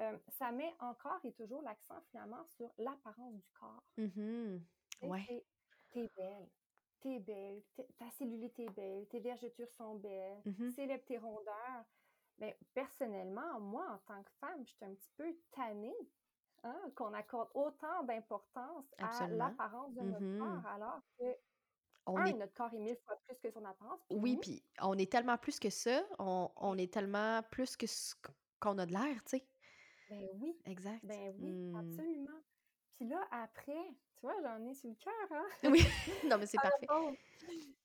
euh, 0.00 0.18
ça 0.28 0.52
met 0.52 0.74
encore 0.80 1.24
et 1.24 1.32
toujours 1.34 1.62
l'accent 1.62 2.00
finalement 2.10 2.44
sur 2.46 2.72
l'apparence 2.78 3.36
du 3.36 3.48
corps. 3.54 3.84
Tu 5.00 5.08
sais, 5.08 5.10
Ouais. 5.10 5.30
t'es 5.90 6.10
belle, 6.16 6.50
t'es 7.00 7.18
belle, 7.20 7.62
ta 7.98 8.10
cellulite 8.10 8.58
est 8.58 8.70
belle, 8.70 9.08
tes 9.08 9.20
vergetures 9.20 9.70
sont 9.70 9.96
belles, 9.96 10.44
Mhm. 10.44 10.74
célèbre 10.74 11.04
tes 11.04 11.18
rondeurs. 11.18 11.84
Mais 12.38 12.58
personnellement, 12.74 13.60
moi, 13.60 13.86
en 13.90 13.98
tant 14.00 14.22
que 14.24 14.32
femme, 14.40 14.64
je 14.66 14.72
suis 14.72 14.84
un 14.84 14.94
petit 14.94 15.10
peu 15.16 15.36
tannée 15.52 15.94
hein, 16.64 16.80
qu'on 16.96 17.14
accorde 17.14 17.50
autant 17.54 18.04
d'importance 18.04 18.94
à 19.00 19.28
l'apparence 19.30 19.94
de 19.94 20.02
notre 20.02 20.28
Mhm. 20.28 20.64
corps, 20.64 20.66
alors 20.66 21.00
que, 21.18 21.24
On 22.06 22.24
un, 22.24 22.26
est 22.26 22.36
notre 22.36 22.54
corps 22.54 22.74
est 22.74 22.78
mille 22.80 22.98
fois 23.06 23.16
plus 23.26 23.40
que 23.40 23.50
son 23.52 23.64
apparence. 23.66 24.00
Puis 24.08 24.18
oui, 24.22 24.36
puis 24.36 24.66
on 24.80 24.98
est 24.98 25.10
tellement 25.10 25.38
plus 25.38 25.58
que 25.60 25.70
ça, 25.70 26.04
on 26.18 26.50
on 26.56 26.76
est 26.78 26.92
tellement 26.92 27.42
plus 27.50 27.76
que 27.76 27.86
ce 27.86 28.14
qu'on 28.60 28.78
a 28.78 28.86
de 28.86 28.92
l'air, 28.92 29.22
tu 29.24 29.38
sais? 29.38 29.49
Ben 30.10 30.28
oui, 30.34 30.62
Exact. 30.64 31.02
ben 31.02 31.34
oui, 31.38 31.62
Mmh. 31.62 31.70
absolument. 31.72 32.40
Puis 32.92 33.06
là, 33.08 33.26
après, 33.30 33.96
tu 34.16 34.20
vois, 34.22 34.40
j'en 34.42 34.64
ai 34.66 34.74
sur 34.74 34.90
le 34.90 34.96
cœur, 34.96 35.14
hein? 35.32 35.46
Oui, 35.64 35.84
non, 36.24 36.38
mais 36.38 36.46
c'est 36.46 36.58
Par 36.58 36.62
parfait. 36.62 36.90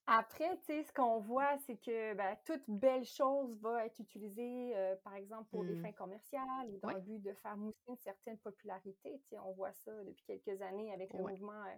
Après, 0.07 0.57
tu 0.59 0.65
sais, 0.65 0.83
ce 0.83 0.93
qu'on 0.93 1.19
voit, 1.19 1.57
c'est 1.57 1.77
que 1.77 2.13
ben, 2.13 2.37
toute 2.45 2.63
belle 2.67 3.05
chose 3.05 3.57
va 3.59 3.85
être 3.87 3.99
utilisée, 3.99 4.75
euh, 4.77 4.95
par 4.97 5.15
exemple, 5.15 5.49
pour 5.49 5.65
des 5.65 5.75
Mmh. 5.75 5.77
fins 5.77 5.93
commerciales 5.93 6.69
ou 6.69 6.79
dans 6.79 6.91
Ouais. 6.91 6.95
le 6.95 7.01
but 7.01 7.19
de 7.19 7.33
faire 7.33 7.57
mousser 7.57 7.77
une 7.87 7.97
certaine 7.97 8.37
popularité. 8.39 9.19
Tu 9.21 9.29
sais, 9.29 9.39
on 9.39 9.53
voit 9.53 9.73
ça 9.73 10.03
depuis 10.03 10.23
quelques 10.25 10.61
années 10.61 10.93
avec 10.93 11.17
le 11.17 11.23
Ouais. 11.23 11.25
mouvement, 11.25 11.63
euh, 11.65 11.75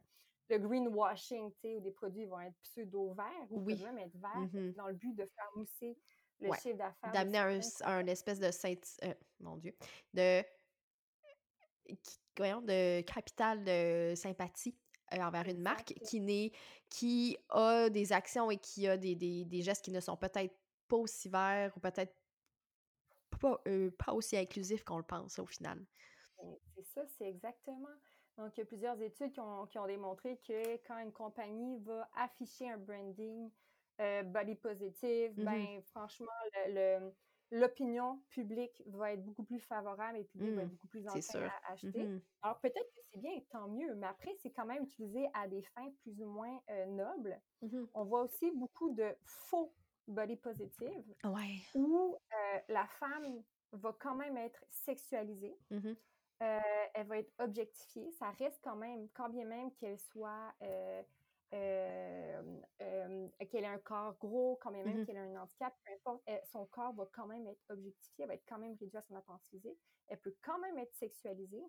le 0.49 0.57
greenwashing, 0.59 1.53
tu 1.53 1.59
sais, 1.61 1.75
où 1.75 1.79
des 1.81 1.91
produits 1.91 2.25
vont 2.25 2.41
être 2.41 2.57
pseudo-verts 2.63 3.47
ou 3.51 3.59
Oui. 3.59 3.61
peuvent 3.61 3.79
même 3.81 3.97
être 3.97 4.17
verts 4.17 4.49
Mhm. 4.53 4.75
dans 4.75 4.87
le 4.87 4.95
but 4.95 5.13
de 5.13 5.23
faire 5.25 5.49
mousser 5.55 5.97
le 6.39 6.51
Ouais. 6.51 6.59
chiffre 6.59 6.77
d'affaires. 6.77 7.13
D'amener 7.13 7.37
un 7.37 7.59
un 7.85 8.07
espèce 8.07 8.39
de 8.39 8.51
synth 8.51 8.97
heu, 9.03 9.15
mon 9.39 9.57
Dieu, 9.57 9.73
de 10.13 10.43
voyons, 12.37 12.61
de 12.61 13.01
capital 13.01 13.63
de 13.63 14.13
sympathie, 14.15 14.77
heu, 15.13 15.21
envers 15.21 15.47
une 15.47 15.61
marque 15.61 15.93
qui 16.03 16.19
n'est 16.21 16.51
qui 16.89 17.37
a 17.49 17.89
des 17.89 18.13
actions 18.13 18.51
et 18.51 18.57
qui 18.57 18.87
a 18.87 18.97
des 18.97 19.15
des 19.15 19.45
des 19.45 19.61
gestes 19.61 19.83
qui 19.85 19.91
ne 19.91 19.99
sont 19.99 20.17
peut-être 20.17 20.55
pas 20.87 20.97
aussi 20.97 21.29
verts 21.29 21.73
ou 21.77 21.79
peut-être 21.79 22.13
pas, 23.39 23.61
heu, 23.67 23.91
pas 23.91 24.13
aussi 24.13 24.35
inclusifs 24.37 24.83
qu'on 24.83 24.97
le 24.97 25.03
pense 25.05 25.39
au 25.39 25.45
final. 25.45 25.85
Ben, 26.37 26.57
C'est 26.75 26.83
ça, 26.83 27.05
c'est 27.07 27.27
exactement. 27.29 27.89
Donc, 28.37 28.55
il 28.57 28.61
y 28.61 28.63
a 28.63 28.65
plusieurs 28.65 29.01
études 29.01 29.31
qui 29.33 29.39
ont, 29.39 29.65
qui 29.67 29.79
ont 29.79 29.87
démontré 29.87 30.37
que 30.39 30.77
quand 30.85 30.97
une 30.99 31.11
compagnie 31.13 31.79
va 31.79 32.09
afficher 32.15 32.69
un 32.69 32.77
branding 32.77 33.51
euh, 34.01 34.23
body 34.23 34.55
positive, 34.55 35.33
Mhm. 35.37 35.43
ben 35.43 35.81
franchement, 35.83 36.27
le- 36.67 37.11
l'opinion 37.51 38.23
publique 38.29 38.83
va 38.87 39.13
être 39.13 39.23
beaucoup 39.23 39.43
plus 39.43 39.59
favorable 39.61 40.17
et 40.17 40.21
le 40.21 40.27
public 40.27 40.53
va 40.55 40.63
Mmh, 40.63 40.63
être 40.63 40.71
beaucoup 40.71 40.87
plus 40.87 41.07
enclin 41.07 41.39
à 41.45 41.71
acheter. 41.73 42.11
Mhm. 42.11 42.21
Alors, 42.41 42.59
peut-être 42.59 42.91
que 42.93 42.99
c'est 43.11 43.19
bien, 43.19 43.39
tant 43.49 43.67
mieux, 43.69 43.95
mais 43.95 44.07
après, 44.07 44.35
c'est 44.41 44.51
quand 44.51 44.65
même 44.65 44.83
utilisé 44.83 45.29
à 45.33 45.47
des 45.47 45.61
fins 45.63 45.91
plus 46.01 46.21
ou 46.21 46.25
moins 46.27 46.61
euh, 46.69 46.85
nobles. 46.87 47.41
Mhm. 47.61 47.87
On 47.93 48.05
voit 48.05 48.23
aussi 48.23 48.51
beaucoup 48.51 48.91
de 48.93 49.15
faux 49.25 49.75
body 50.07 50.37
positive 50.37 51.15
Ouais. 51.23 51.67
où 51.73 52.17
euh, 52.33 52.59
la 52.69 52.87
femme 52.87 53.43
va 53.71 53.93
quand 53.99 54.15
même 54.15 54.37
être 54.37 54.63
sexualisée. 54.69 55.57
Euh, 56.43 56.59
elle 56.93 57.07
va 57.07 57.17
être 57.19 57.33
objectifiée. 57.39 58.11
Ça 58.11 58.31
reste 58.31 58.59
quand 58.63 58.75
même, 58.75 59.09
quand 59.11 59.29
bien 59.29 59.45
même 59.45 59.73
qu'elle 59.75 59.97
soit, 59.99 60.53
euh, 61.53 62.59
euh, 62.81 63.27
euh, 63.41 63.45
qu'elle 63.49 63.63
ait 63.63 63.67
un 63.67 63.79
corps 63.79 64.17
gros, 64.19 64.57
quand 64.61 64.71
même 64.71 64.99
Mhm. 64.99 65.05
qu'elle 65.05 65.15
ait 65.17 65.19
un 65.35 65.41
handicap, 65.43 65.73
peu 65.85 65.93
importe, 65.93 66.21
elle- 66.25 66.41
son 66.45 66.65
corps 66.67 66.93
va 66.93 67.05
quand 67.13 67.27
même 67.27 67.47
être 67.47 67.61
objectifié, 67.69 68.23
elle 68.23 68.27
va 68.29 68.33
être 68.35 68.45
quand 68.47 68.59
même 68.59 68.71
réduite 68.71 68.95
à 68.95 69.01
son 69.01 69.15
apparence 69.15 69.47
physique. 69.49 69.79
Elle 70.07 70.19
peut 70.21 70.35
quand 70.41 70.59
même 70.59 70.77
être 70.79 70.93
sexualisée 70.95 71.63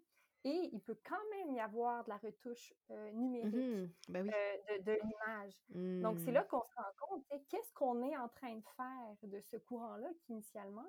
et 0.45 0.71
il 0.73 0.81
peut 0.83 0.99
quand 1.05 1.29
même 1.31 1.53
y 1.55 1.61
avoir 1.61 2.05
de 2.05 2.11
la 2.11 2.17
retouche 2.19 2.73
euh, 2.91 3.11
numérique 3.13 3.69
Mhm. 3.69 3.95
Ben 4.09 4.23
oui. 4.25 4.35
de, 4.69 4.83
de 4.83 4.93
l'image. 4.93 5.55
Donc, 6.01 6.21
c'est 6.21 6.31
Mmh. 6.31 6.33
là 6.33 6.45
qu'on 6.45 6.61
se 6.61 6.75
rend 6.77 6.93
compte, 7.09 7.27
qu'est-ce 7.49 7.73
qu'on 7.75 8.03
est 8.05 8.17
en 8.17 8.29
train 8.29 8.55
de 8.57 8.65
faire 8.77 9.17
de 9.23 9.41
ce 9.41 9.57
courant-là 9.57 10.09
qui, 10.21 10.33
initialement, 10.33 10.87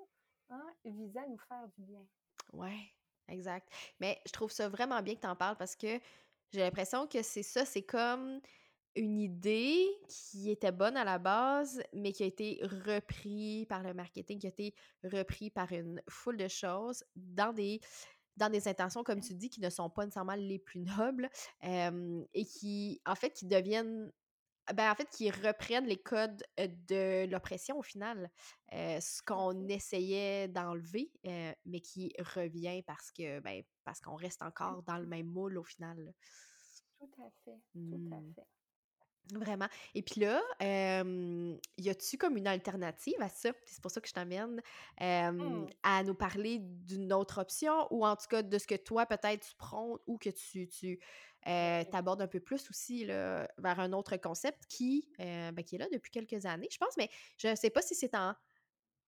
hein, 0.49 0.75
visait 0.86 1.19
à 1.19 1.28
nous 1.28 1.39
faire 1.39 1.67
du 1.69 1.84
bien. 1.84 2.08
Ouais, 2.54 2.80
exact. 3.28 3.69
Mais 3.99 4.21
je 4.25 4.32
trouve 4.32 4.52
ça 4.52 4.69
vraiment 4.69 5.02
bien 5.02 5.15
que 5.15 5.21
tu 5.21 5.28
en 5.28 5.36
parles 5.36 5.58
parce 5.58 5.75
que 5.75 5.99
j'ai 6.52 6.60
l'impression 6.62 7.08
que 7.08 7.21
c'est 7.21 7.43
ça, 7.43 7.65
c'est 7.65 7.84
comme 7.84 8.41
une 8.95 9.19
idée 9.19 9.86
qui 10.10 10.49
était 10.52 10.71
bonne 10.71 10.97
à 10.97 11.04
la 11.06 11.19
base, 11.19 11.82
mais 11.93 12.12
qui 12.13 12.23
a 12.23 12.25
été 12.25 12.60
repris 12.63 13.65
par 13.69 13.84
le 13.84 13.93
marketing, 13.93 14.39
qui 14.39 14.47
a 14.47 14.49
été 14.49 14.73
repris 15.04 15.49
par 15.52 15.71
une 15.71 16.02
foule 16.10 16.38
de 16.38 16.47
choses 16.47 17.04
dans 17.15 17.54
des 17.54 17.80
dans 18.38 18.49
des 18.49 18.67
intentions, 18.69 19.04
comme 19.04 19.21
tu 19.21 19.36
dis, 19.36 19.49
qui 19.49 19.62
ne 19.62 19.69
sont 19.69 19.89
pas 19.89 20.06
nécessairement 20.06 20.36
les 20.36 20.60
plus 20.60 20.80
nobles, 20.99 21.30
et 21.63 22.45
qui, 22.45 23.02
en 23.06 23.15
fait, 23.15 23.32
qui 23.34 23.45
deviennent 23.47 24.12
ben, 24.73 24.91
en 24.91 24.95
fait, 24.95 25.10
qui 25.10 25.32
reprennent 25.32 25.88
les 25.88 25.97
codes, 26.02 26.43
de 26.58 27.25
l'oppression 27.30 27.78
au 27.80 27.84
final, 27.84 28.32
ce 28.71 29.21
qu'on 29.23 29.67
essayait 29.67 30.47
d'enlever, 30.47 31.12
mais 31.65 31.82
qui 31.82 32.13
revient 32.19 32.84
parce 32.86 33.12
que, 33.12 33.39
ben, 33.41 33.63
parce 33.84 33.99
qu'on 34.02 34.15
reste 34.15 34.41
encore 34.43 34.84
dans 34.84 34.97
le 34.97 35.08
même 35.08 35.28
moule 35.28 35.58
au 35.58 35.63
final. 35.63 36.13
Tout 36.97 37.10
à 37.21 37.30
fait, 37.43 37.62
tout 37.89 38.02
à 38.12 38.21
Mmh. 38.21 38.34
fait. 38.36 38.47
Vraiment. 39.33 39.67
Et 39.93 40.01
puis 40.01 40.21
là, 40.21 40.41
y 40.61 41.89
a-tu 41.89 42.17
comme 42.17 42.37
une 42.37 42.47
alternative 42.47 43.21
à 43.21 43.29
ça? 43.29 43.51
C'est 43.65 43.81
pour 43.81 43.91
ça 43.91 44.01
que 44.01 44.07
je 44.07 44.13
t'amène, 44.13 44.61
Mmh. 44.99 45.67
à 45.83 46.03
nous 46.03 46.15
parler 46.15 46.59
d'une 46.59 47.13
autre 47.13 47.41
option 47.41 47.87
ou 47.91 48.05
en 48.05 48.15
tout 48.15 48.27
cas 48.29 48.41
de 48.43 48.57
ce 48.57 48.67
que 48.67 48.75
toi 48.75 49.05
peut-être 49.05 49.47
tu 49.47 49.55
prônes 49.55 49.97
ou 50.07 50.17
que 50.17 50.29
tu 50.29 50.67
tu, 50.67 50.99
tu 50.99 50.99
un 51.45 52.27
peu 52.27 52.39
plus 52.39 52.69
aussi 52.69 53.05
là, 53.05 53.47
vers 53.57 53.79
un 53.79 53.93
autre 53.93 54.17
concept 54.17 54.65
qui, 54.67 55.09
ben, 55.17 55.63
qui 55.63 55.75
est 55.75 55.79
là 55.79 55.87
depuis 55.91 56.11
quelques 56.11 56.45
années, 56.45 56.69
je 56.71 56.77
pense, 56.77 56.95
mais 56.97 57.09
je 57.37 57.55
sais 57.55 57.69
pas 57.69 57.81
si 57.81 57.95
c'est 57.95 58.15
en 58.15 58.33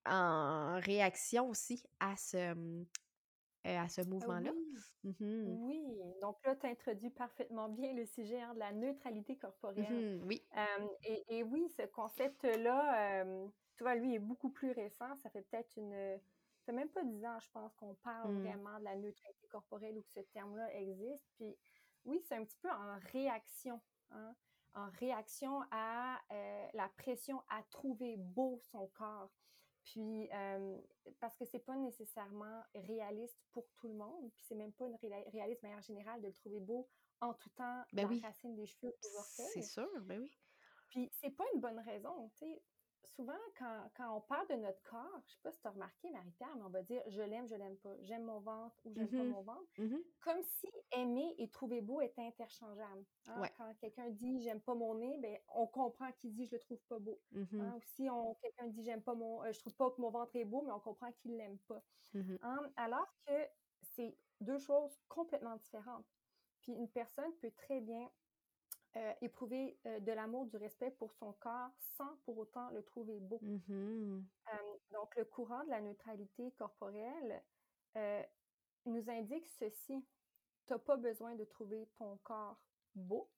en 0.05 0.79
réaction 0.79 1.47
aussi 1.49 1.83
à 1.99 2.15
ce, 2.17 2.55
heu, 3.65 3.77
à 3.77 3.87
ce 3.89 4.01
Ah 4.19 4.27
mouvement-là. 4.27 4.53
oui, 4.53 4.83
Mmh 5.03 5.15
oui. 5.43 5.81
Donc 6.21 6.37
là, 6.45 6.55
tu 6.55 6.67
introduis 6.67 7.09
parfaitement 7.11 7.69
bien 7.69 7.93
le 7.93 8.05
sujet 8.05 8.41
hein, 8.41 8.53
de 8.53 8.59
la 8.59 8.71
neutralité 8.73 9.37
corporelle. 9.37 10.03
Mmh 10.03 10.23
Oui. 10.25 10.47
Euh, 10.57 10.87
et, 11.03 11.39
et 11.39 11.43
oui, 11.43 11.69
ce 11.69 11.83
concept-là, 11.87 13.23
euh, 13.23 13.47
tu 13.75 13.83
vois, 13.83 13.95
lui 13.95 14.15
est 14.15 14.19
beaucoup 14.19 14.51
plus 14.51 14.71
récent. 14.71 15.15
Ça 15.17 15.29
fait 15.31 15.43
peut-être 15.43 15.77
une... 15.77 16.19
Ça 16.59 16.65
fait 16.67 16.73
même 16.73 16.91
pas 16.91 17.03
dix 17.03 17.25
ans, 17.25 17.39
je 17.39 17.49
pense, 17.51 17.75
qu'on 17.75 17.95
parle 17.95 18.33
Mmh. 18.33 18.37
vraiment 18.37 18.79
de 18.79 18.83
la 18.85 18.95
neutralité 18.95 19.47
corporelle 19.47 19.97
ou 19.97 20.03
que 20.03 20.11
ce 20.11 20.19
terme-là 20.21 20.73
existe. 20.75 21.25
Puis 21.35 21.57
oui, 22.05 22.21
c'est 22.23 22.35
un 22.35 22.45
petit 22.45 22.57
peu 22.59 22.69
en 22.71 22.97
réaction 23.11 23.81
hein, 24.11 24.35
en 24.73 24.89
réaction 24.91 25.61
à 25.71 26.19
euh, 26.31 26.67
la 26.73 26.89
pression 26.89 27.41
à 27.49 27.63
trouver 27.63 28.17
beau 28.17 28.59
son 28.61 28.87
corps. 28.89 29.31
Puis, 29.83 30.29
euh, 30.31 30.77
parce 31.19 31.35
que 31.35 31.45
c'est 31.45 31.59
pas 31.59 31.75
nécessairement 31.75 32.63
réaliste 32.75 33.39
pour 33.51 33.67
tout 33.73 33.87
le 33.87 33.95
monde, 33.95 34.31
puis 34.33 34.43
c'est 34.47 34.55
même 34.55 34.73
pas 34.73 34.85
une 34.85 34.95
réaliste 35.31 35.61
de 35.63 35.67
manière 35.67 35.81
générale 35.81 36.21
de 36.21 36.27
le 36.27 36.33
trouver 36.33 36.59
beau 36.59 36.87
en 37.19 37.33
tout 37.33 37.49
temps, 37.49 37.83
ben 37.93 38.09
la 38.09 38.27
racine 38.27 38.55
des 38.55 38.65
cheveux 38.65 38.93
C'est 39.33 39.61
sûr, 39.63 39.89
ben 40.01 40.21
oui. 40.21 40.31
Puis, 40.89 41.09
c'est 41.13 41.29
pas 41.31 41.45
une 41.53 41.61
bonne 41.61 41.79
raison, 41.79 42.29
tu 42.29 42.45
sais 42.45 42.61
souvent, 43.07 43.37
quand, 43.57 43.89
quand, 43.95 44.15
on 44.15 44.21
parle 44.21 44.47
de 44.47 44.55
notre 44.55 44.81
corps, 44.83 45.21
je 45.27 45.33
sais 45.33 45.39
pas 45.43 45.51
si 45.51 45.59
tu 45.61 45.67
as 45.67 45.71
remarqué, 45.71 46.09
Marie-Pierre, 46.09 46.55
mais 46.55 46.63
on 46.63 46.69
va 46.69 46.81
dire 46.83 47.01
je 47.07 47.21
l'aime, 47.21 47.47
je 47.47 47.55
l'aime 47.55 47.77
pas. 47.77 47.95
J'aime 48.01 48.23
mon 48.23 48.39
ventre 48.39 48.75
ou 48.85 48.93
j'aime 48.93 49.07
pas 49.07 49.17
mm-hmm. 49.17 49.29
mon 49.29 49.41
ventre. 49.41 49.67
Mm-hmm. 49.77 50.03
Comme 50.21 50.41
si 50.43 50.69
aimer 50.91 51.35
et 51.37 51.49
trouver 51.49 51.81
beau 51.81 52.01
était 52.01 52.21
interchangeable. 52.21 53.05
Hein. 53.27 53.41
Quand 53.57 53.73
quelqu'un 53.79 54.09
dit 54.09 54.41
j'aime 54.41 54.61
pas 54.61 54.75
mon 54.75 54.95
nez, 54.95 55.17
ben, 55.19 55.37
on 55.55 55.67
comprend 55.67 56.11
qu'il 56.13 56.33
dit 56.33 56.45
je 56.45 56.55
le 56.55 56.59
trouve 56.59 56.81
pas 56.89 56.99
beau. 56.99 57.19
Mm-hmm. 57.33 57.61
Hein. 57.61 57.73
Ou 57.75 57.81
si 57.81 58.07
quelqu'un 58.41 58.67
dit 58.67 58.83
j'aime 58.83 59.01
pas 59.01 59.15
mon. 59.15 59.43
Euh, 59.43 59.51
je 59.51 59.59
trouve 59.59 59.75
pas 59.75 59.89
que 59.91 60.01
mon 60.01 60.09
ventre 60.09 60.35
est 60.35 60.45
beau, 60.45 60.61
mais 60.65 60.71
on 60.71 60.79
comprend 60.79 61.11
qu'il 61.13 61.37
l'aime 61.37 61.59
pas. 61.67 61.83
Hein. 62.15 62.71
Alors 62.75 63.07
que 63.25 63.33
c'est 63.81 64.17
deux 64.41 64.59
choses 64.59 64.99
complètement 65.07 65.55
différentes. 65.55 66.05
Puis 66.61 66.73
une 66.73 66.89
personne 66.89 67.31
peut 67.41 67.51
très 67.51 67.81
bien 67.81 68.09
euh, 68.97 69.13
éprouver 69.21 69.77
euh, 69.85 69.99
de 70.01 70.11
l'amour, 70.11 70.47
du 70.47 70.57
respect 70.57 70.91
pour 70.91 71.13
son 71.13 71.31
corps 71.33 71.71
sans 71.97 72.17
pour 72.25 72.37
autant 72.37 72.69
le 72.71 72.83
trouver 72.83 73.19
beau. 73.19 73.39
Mm-hmm. 73.41 74.21
Euh, 74.53 74.77
donc, 74.91 75.15
le 75.15 75.23
courant 75.23 75.63
de 75.63 75.69
la 75.69 75.81
neutralité 75.81 76.51
corporelle 76.57 77.41
nous 78.85 79.09
indique 79.09 79.47
ceci. 79.59 80.05
Tu 80.65 80.73
n'as 80.73 80.79
pas 80.79 80.97
besoin 80.97 81.35
de 81.35 81.43
trouver 81.43 81.89
ton 81.97 82.17
corps 82.23 82.59
beau, 82.95 83.29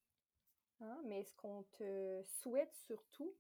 hein, 0.79 1.01
mais 1.05 1.23
ce 1.23 1.33
qu'on 1.35 1.63
te 1.77 2.23
souhaite 2.23 2.73
surtout, 2.85 3.33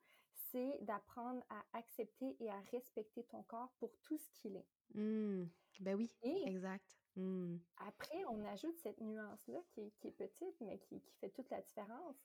c'est 0.51 0.79
d'apprendre 0.81 1.43
à 1.49 1.63
accepter 1.77 2.35
et 2.39 2.49
à 2.49 2.59
respecter 2.71 3.23
ton 3.25 3.43
corps 3.43 3.71
pour 3.79 3.95
tout 4.01 4.17
ce 4.17 4.29
qu'il 4.29 4.55
est. 4.55 4.67
Mmh. 4.95 5.45
Ben 5.79 5.95
oui, 5.95 6.11
exact. 6.45 7.02
Mmh. 7.15 7.57
Après, 7.77 8.25
on 8.29 8.43
ajoute 8.45 8.77
cette 8.77 8.99
nuance-là 8.99 9.59
qui, 9.69 9.81
est 9.81 10.11
petite, 10.11 10.55
mais 10.61 10.79
qui, 10.79 11.01
fait 11.19 11.29
toute 11.29 11.49
la 11.49 11.61
différence. 11.61 12.15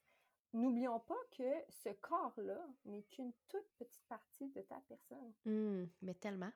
N'oublions 0.55 1.01
pas 1.01 1.18
que 1.37 1.53
ce 1.68 1.90
corps-là 2.01 2.66
n'est 2.87 3.03
qu'une 3.03 3.33
toute 3.48 3.68
petite 3.79 4.07
partie 4.09 4.48
de 4.48 4.62
ta 4.62 4.81
personne. 4.88 5.33
Mmh, 5.44 5.88
mais 6.03 6.14
tellement. 6.14 6.53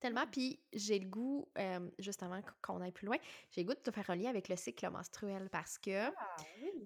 Tellement. 0.00 0.26
Puis 0.26 0.60
j'ai 0.72 0.98
le 0.98 1.08
goût, 1.08 1.48
euh, 1.56 1.88
justement, 2.00 2.40
qu'on 2.60 2.80
aille 2.80 2.90
plus 2.90 3.06
loin, 3.06 3.18
j'ai 3.52 3.62
le 3.62 3.68
goût 3.68 3.74
de 3.74 3.78
te 3.78 3.92
faire 3.92 4.10
un 4.10 4.16
lien 4.16 4.30
avec 4.30 4.48
le 4.48 4.56
cycle 4.56 4.90
menstruel 4.90 5.48
parce 5.48 5.78
que, 5.78 6.08
ah, 6.08 6.36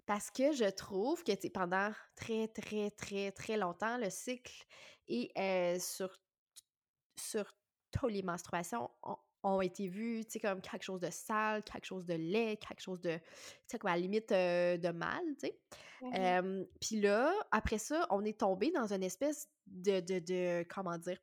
parce 0.05 0.31
que 0.31 0.53
je 0.53 0.69
trouve 0.69 1.25
que 1.25 1.49
pendant 1.49 1.91
très, 2.15 2.49
très, 2.49 2.91
très, 2.91 3.33
très 3.33 3.57
longtemps, 3.57 3.97
le 3.97 4.11
cycle 4.11 4.67
est 5.09 5.31
euh, 5.39 5.81
sur, 5.81 6.15
sur 7.19 7.51
tous 7.91 8.09
les 8.09 8.23
menstruations, 8.23 8.91
ont 9.47 9.61
été 9.61 9.87
vus, 9.87 10.25
tu 10.25 10.33
sais, 10.33 10.41
comme 10.41 10.61
quelque 10.61 10.83
chose 10.83 11.01
de 11.01 11.11
sale, 11.11 11.63
quelque 11.63 11.85
chose 11.85 12.05
de 12.05 12.15
laid, 12.15 12.57
quelque 12.57 12.81
chose 12.81 13.01
de, 13.01 13.17
tu 13.17 13.23
sais, 13.67 13.79
comme 13.79 13.91
à 13.91 13.95
la 13.95 14.01
limite 14.01 14.33
euh, 14.33 14.77
de 14.77 14.89
mal, 14.91 15.23
tu 15.41 15.47
sais. 15.47 15.59
Mmh 16.03 16.65
puis 16.79 17.01
là, 17.01 17.33
après 17.53 17.79
ça, 17.79 18.07
on 18.11 18.23
est 18.25 18.41
tombé 18.41 18.71
dans 18.71 18.93
une 18.93 19.03
espèce 19.03 19.49
de, 19.67 20.01
de, 20.01 20.19
de, 20.19 20.67
comment 20.69 20.99
dire, 20.99 21.19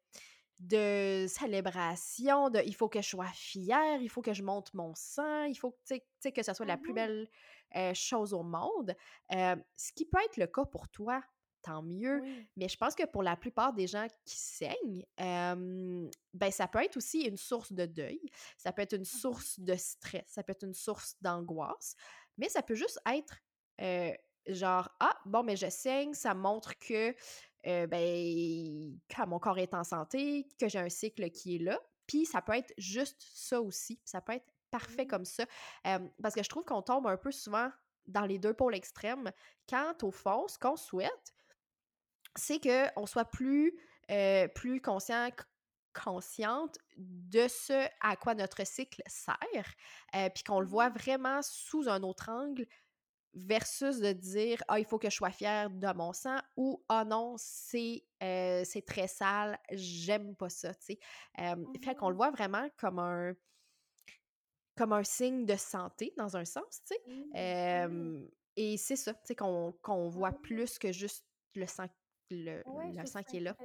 de 0.60 1.26
célébration, 1.28 2.50
de 2.50 2.60
il 2.66 2.74
faut 2.74 2.90
que 2.90 3.02
je 3.02 3.10
sois 3.10 3.32
fière, 3.34 4.02
il 4.02 4.10
faut 4.10 4.22
que 4.24 4.34
je 4.34 4.42
monte 4.42 4.74
mon 4.74 4.94
sang, 4.96 5.44
il 5.44 5.56
faut 5.56 5.72
que, 5.72 5.78
tu 5.94 6.02
sais, 6.20 6.32
que 6.32 6.42
ce 6.42 6.54
soit 6.54 6.66
la 6.66 6.78
plus 6.78 6.92
mmh 6.92 6.96
belle 6.96 7.30
euh, 7.76 7.94
chose 7.94 8.34
au 8.34 8.42
monde. 8.44 8.96
Ce 9.30 9.92
qui 9.96 10.06
peut 10.06 10.20
être 10.26 10.38
le 10.38 10.48
cas 10.48 10.66
pour 10.66 10.90
toi, 10.90 11.22
tant 11.64 11.82
mieux. 11.82 12.22
Mais 12.56 12.70
je 12.70 12.78
pense 12.78 12.94
que 12.94 13.06
pour 13.06 13.24
la 13.24 13.36
plupart 13.36 13.74
des 13.74 13.88
gens 13.88 14.08
qui 14.26 14.38
saignent, 14.38 15.06
ben 15.18 16.52
ça 16.52 16.68
peut 16.68 16.84
être 16.84 16.98
aussi 16.98 17.22
une 17.22 17.38
source 17.38 17.74
de 17.74 17.86
deuil, 17.88 18.22
ça 18.58 18.72
peut 18.72 18.84
être 18.84 18.94
une 18.94 19.02
mmh 19.02 19.06
source 19.06 19.60
de 19.60 19.76
stress, 19.76 20.26
ça 20.28 20.44
peut 20.44 20.52
être 20.52 20.66
une 20.66 20.76
source 20.76 21.16
d'angoisse, 21.22 21.96
mais 22.38 22.50
ça 22.50 22.62
peut 22.62 22.76
juste 22.76 23.00
être 23.12 23.40
genre 24.48 24.90
ah 25.00 25.18
bon 25.26 25.42
mais 25.44 25.56
je 25.56 25.70
saigne, 25.70 26.14
ça 26.14 26.34
montre 26.34 26.78
que 26.78 27.16
ben 27.64 29.00
que 29.08 29.26
mon 29.26 29.40
corps 29.40 29.58
est 29.58 29.74
en 29.74 29.84
santé, 29.84 30.48
que 30.60 30.68
j'ai 30.68 30.80
un 30.80 30.90
cycle 30.90 31.30
qui 31.32 31.56
est 31.56 31.60
là. 31.60 31.80
Puis 32.06 32.26
ça 32.26 32.42
peut 32.42 32.54
être 32.54 32.74
juste 32.78 33.26
ça 33.34 33.62
aussi, 33.62 34.02
ça 34.04 34.20
peut 34.20 34.34
être 34.34 34.52
parfait 34.70 35.08
comme 35.08 35.24
ça, 35.24 35.46
parce 36.22 36.36
que 36.36 36.44
je 36.44 36.50
trouve 36.50 36.66
qu'on 36.66 36.82
tombe 36.82 37.08
un 37.08 37.16
peu 37.16 37.32
souvent 37.32 37.70
dans 38.08 38.26
les 38.26 38.38
deux 38.40 38.54
pôles 38.54 38.76
extrêmes, 38.76 39.32
quand 39.70 40.04
au 40.04 40.12
fond, 40.12 40.46
ce 40.50 40.60
qu'on 40.60 40.76
souhaite, 40.76 41.34
c'est 42.36 42.60
qu'on 42.60 43.06
soit 43.06 43.26
plus, 43.26 43.78
euh, 44.12 44.48
plus 44.50 44.82
conscient, 44.82 45.30
consciente 45.94 46.78
de 46.98 47.48
ce 47.48 47.88
à 48.02 48.16
quoi 48.16 48.36
notre 48.36 48.66
cycle 48.66 49.02
sert, 49.06 49.38
euh, 50.16 50.30
puis 50.34 50.44
qu'on 50.44 50.60
le 50.60 50.68
voit 50.68 50.90
mmh. 50.90 50.98
vraiment 50.98 51.42
sous 51.42 51.88
un 51.88 52.02
autre 52.04 52.30
angle 52.30 52.66
versus 53.36 54.00
de 54.00 54.12
dire 54.12 54.62
ah 54.68 54.80
il 54.80 54.86
faut 54.86 55.00
que 55.00 55.10
je 55.10 55.16
sois 55.16 55.32
fière 55.32 55.70
de 55.72 55.94
mon 55.94 56.14
sang 56.14 56.38
ou 56.56 56.84
ah 56.88 57.04
non 57.04 57.34
c'est 57.38 58.04
euh, 58.22 58.64
c'est 58.64 58.86
très 58.86 59.08
sale 59.08 59.58
j'aime 59.72 60.36
pas 60.36 60.50
ça 60.50 60.74
tu 60.76 60.94
sais? 60.94 61.00
Fait 61.84 61.96
qu'on 61.96 62.10
le 62.10 62.14
mmh. 62.14 62.18
voit 62.18 62.32
vraiment 62.32 62.68
comme 62.78 63.00
un 63.00 63.34
comme 64.76 64.94
un 64.94 65.04
signe 65.04 65.46
de 65.46 65.56
santé 65.56 66.14
dans 66.18 66.38
un 66.38 66.46
sens 66.46 66.82
tu 66.88 66.96
sais? 66.96 67.88
Mmh 67.88 68.28
et 68.56 68.78
c'est 68.78 68.96
ça 68.96 69.16
tu 69.16 69.20
sais 69.26 69.36
qu'on 69.36 70.10
voit 70.10 70.32
plus 70.32 70.78
que 70.78 70.92
juste 70.92 71.26
le 71.56 71.66
sang 71.66 71.88
le, 72.36 73.06
sang 73.06 73.24
qui 73.24 73.38
est 73.38 73.42
là. 73.42 73.56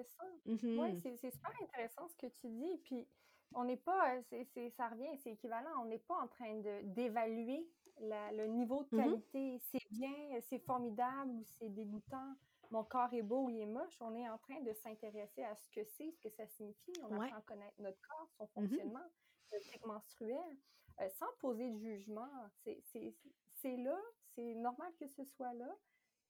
Oui, 0.46 0.54
mmh 0.54 0.98
c'est 1.00 1.30
super 1.30 1.52
intéressant 1.62 2.08
ce 2.08 2.16
que 2.16 2.26
tu 2.26 2.48
dis. 2.48 2.78
Puis, 2.84 3.06
on 3.54 3.64
n'est 3.64 3.76
pas, 3.76 4.20
c'est 4.30 4.70
ça 4.70 4.88
revient, 4.88 5.08
c'est 5.22 5.32
équivalent, 5.32 5.70
on 5.80 5.86
n'est 5.86 5.98
pas 5.98 6.16
en 6.16 6.28
train 6.28 6.60
d'évaluer 6.84 7.66
le 8.00 8.46
niveau 8.46 8.84
de 8.84 8.96
mmh 8.96 9.02
qualité. 9.02 9.58
C'est 9.70 9.90
bien, 9.90 10.40
c'est 10.48 10.58
formidable 10.60 11.30
ou 11.30 11.44
c'est 11.58 11.68
dégoûtant. 11.68 12.34
Mon 12.70 12.84
corps 12.84 13.12
est 13.14 13.22
beau 13.22 13.44
ou 13.44 13.50
il 13.50 13.60
est 13.60 13.66
moche. 13.66 13.96
On 14.00 14.14
est 14.14 14.28
en 14.28 14.38
train 14.38 14.60
de 14.60 14.72
s'intéresser 14.74 15.42
à 15.42 15.54
ce 15.56 15.70
que 15.70 15.84
c'est, 15.84 16.10
ce 16.10 16.20
que 16.20 16.28
ça 16.30 16.46
signifie. 16.46 16.92
On 17.02 17.14
apprend 17.14 17.38
à 17.38 17.42
connaître 17.42 17.80
notre 17.80 18.00
corps, 18.02 18.28
son 18.36 18.44
mmh 18.44 18.48
fonctionnement, 18.68 19.06
le 19.52 19.60
cycle 19.60 19.86
menstruel, 19.86 20.56
euh, 21.00 21.08
sans 21.10 21.32
poser 21.40 21.70
de 21.70 21.78
jugement. 21.78 22.28
C'est 22.64 23.76
là, 23.76 23.98
c'est 24.34 24.54
normal 24.54 24.92
que 24.98 25.06
ce 25.06 25.24
soit 25.24 25.54
là. 25.54 25.74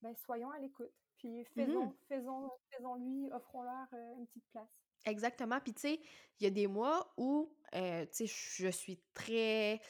Ben, 0.01 0.14
soyons 0.14 0.51
à 0.51 0.59
l'écoute. 0.59 0.92
Puis 1.18 1.44
faisons, 1.44 1.87
mmh 1.87 1.94
faisons, 2.09 2.50
faisons-lui, 2.72 3.31
offrons-leur 3.33 3.87
euh, 3.92 4.14
une 4.18 4.26
petite 4.26 4.46
place. 4.52 4.83
Exactement. 5.04 5.61
Puis 5.61 5.74
tu 5.74 5.81
sais, 5.81 6.00
il 6.38 6.44
y 6.44 6.46
a 6.46 6.50
des 6.50 6.66
mois 6.66 7.12
où, 7.16 7.57
euh, 7.74 8.07
tu 8.07 8.26
sais, 8.26 8.62
je 8.62 8.68
suis 8.68 9.02
très, 9.14 9.81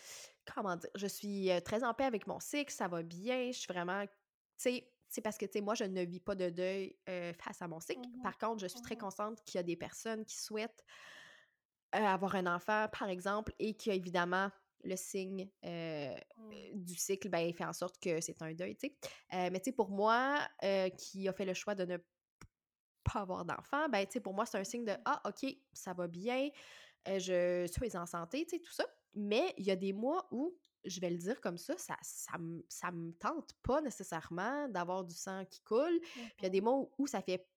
comment 0.54 0.76
dire, 0.76 0.90
je 0.94 1.06
suis 1.06 1.50
euh, 1.50 1.60
très 1.60 1.84
en 1.84 1.94
paix 1.94 2.04
avec 2.04 2.26
mon 2.26 2.40
cycle, 2.40 2.72
ça 2.72 2.88
va 2.88 3.02
bien, 3.02 3.52
je 3.52 3.58
suis 3.58 3.72
vraiment, 3.72 4.06
tu 4.06 4.12
sais, 4.56 4.92
c'est 5.10 5.22
parce 5.22 5.38
que, 5.38 5.46
tu 5.46 5.52
sais, 5.52 5.60
moi, 5.60 5.74
je 5.74 5.84
ne 5.84 6.02
vis 6.02 6.20
pas 6.20 6.34
de 6.34 6.50
deuil 6.50 6.98
face 7.06 7.62
à 7.62 7.68
mon 7.68 7.80
cycle. 7.80 8.08
Mmh 8.08 8.22
par 8.22 8.36
contre, 8.38 8.60
je 8.60 8.66
suis 8.66 8.82
très 8.82 8.94
mmh 8.94 8.98
consciente 8.98 9.42
qu'il 9.44 9.58
y 9.58 9.60
a 9.60 9.62
des 9.62 9.76
personnes 9.76 10.24
qui 10.24 10.36
souhaitent 10.36 10.84
avoir 11.92 12.34
un 12.34 12.46
enfant, 12.46 12.88
par 12.88 13.08
exemple, 13.08 13.54
et 13.58 13.74
qui, 13.74 13.90
évidemment, 13.90 14.50
le 14.84 14.96
signe 14.96 15.50
euh, 15.64 16.14
mmh. 16.36 16.52
du 16.74 16.94
cycle, 16.94 17.28
ben, 17.28 17.52
fait 17.52 17.64
en 17.64 17.72
sorte 17.72 17.98
que 18.00 18.20
c'est 18.20 18.40
un 18.42 18.52
deuil, 18.52 18.76
tu 18.76 18.88
sais. 18.88 18.96
Euh, 19.34 19.50
mais 19.52 19.60
tu 19.60 19.66
sais, 19.66 19.72
pour 19.72 19.90
moi, 19.90 20.40
euh, 20.62 20.88
qui 20.90 21.28
a 21.28 21.32
fait 21.32 21.44
le 21.44 21.54
choix 21.54 21.74
de 21.74 21.84
ne 21.84 21.96
pas 23.04 23.20
avoir 23.20 23.44
d'enfant, 23.44 23.88
ben, 23.88 24.04
tu 24.06 24.12
sais, 24.12 24.20
pour 24.20 24.34
moi, 24.34 24.46
c'est 24.46 24.58
un 24.58 24.64
signe 24.64 24.84
de 24.84 24.92
«Ah, 25.04 25.20
OK, 25.24 25.50
ça 25.72 25.92
va 25.92 26.06
bien, 26.06 26.50
je 27.06 27.66
suis 27.66 27.96
en 27.96 28.06
santé», 28.06 28.44
tu 28.46 28.56
sais, 28.56 28.62
tout 28.62 28.72
ça. 28.72 28.84
Mais 29.14 29.54
il 29.56 29.66
y 29.66 29.70
a 29.70 29.76
des 29.76 29.92
mois 29.92 30.28
où, 30.30 30.56
je 30.84 31.00
vais 31.00 31.10
le 31.10 31.18
dire 31.18 31.40
comme 31.40 31.58
ça, 31.58 31.76
ça, 31.76 31.96
ça, 32.02 32.38
me 32.38 33.12
tente 33.12 33.54
pas 33.62 33.80
nécessairement 33.80 34.68
d'avoir 34.68 35.04
du 35.04 35.14
sang 35.14 35.44
qui 35.44 35.60
coule. 35.62 36.00
Puis 36.00 36.34
il 36.38 36.42
y 36.44 36.46
a 36.46 36.50
des 36.50 36.60
mois 36.60 36.88
où, 36.98 37.06
ça 37.06 37.20
fait 37.20 37.48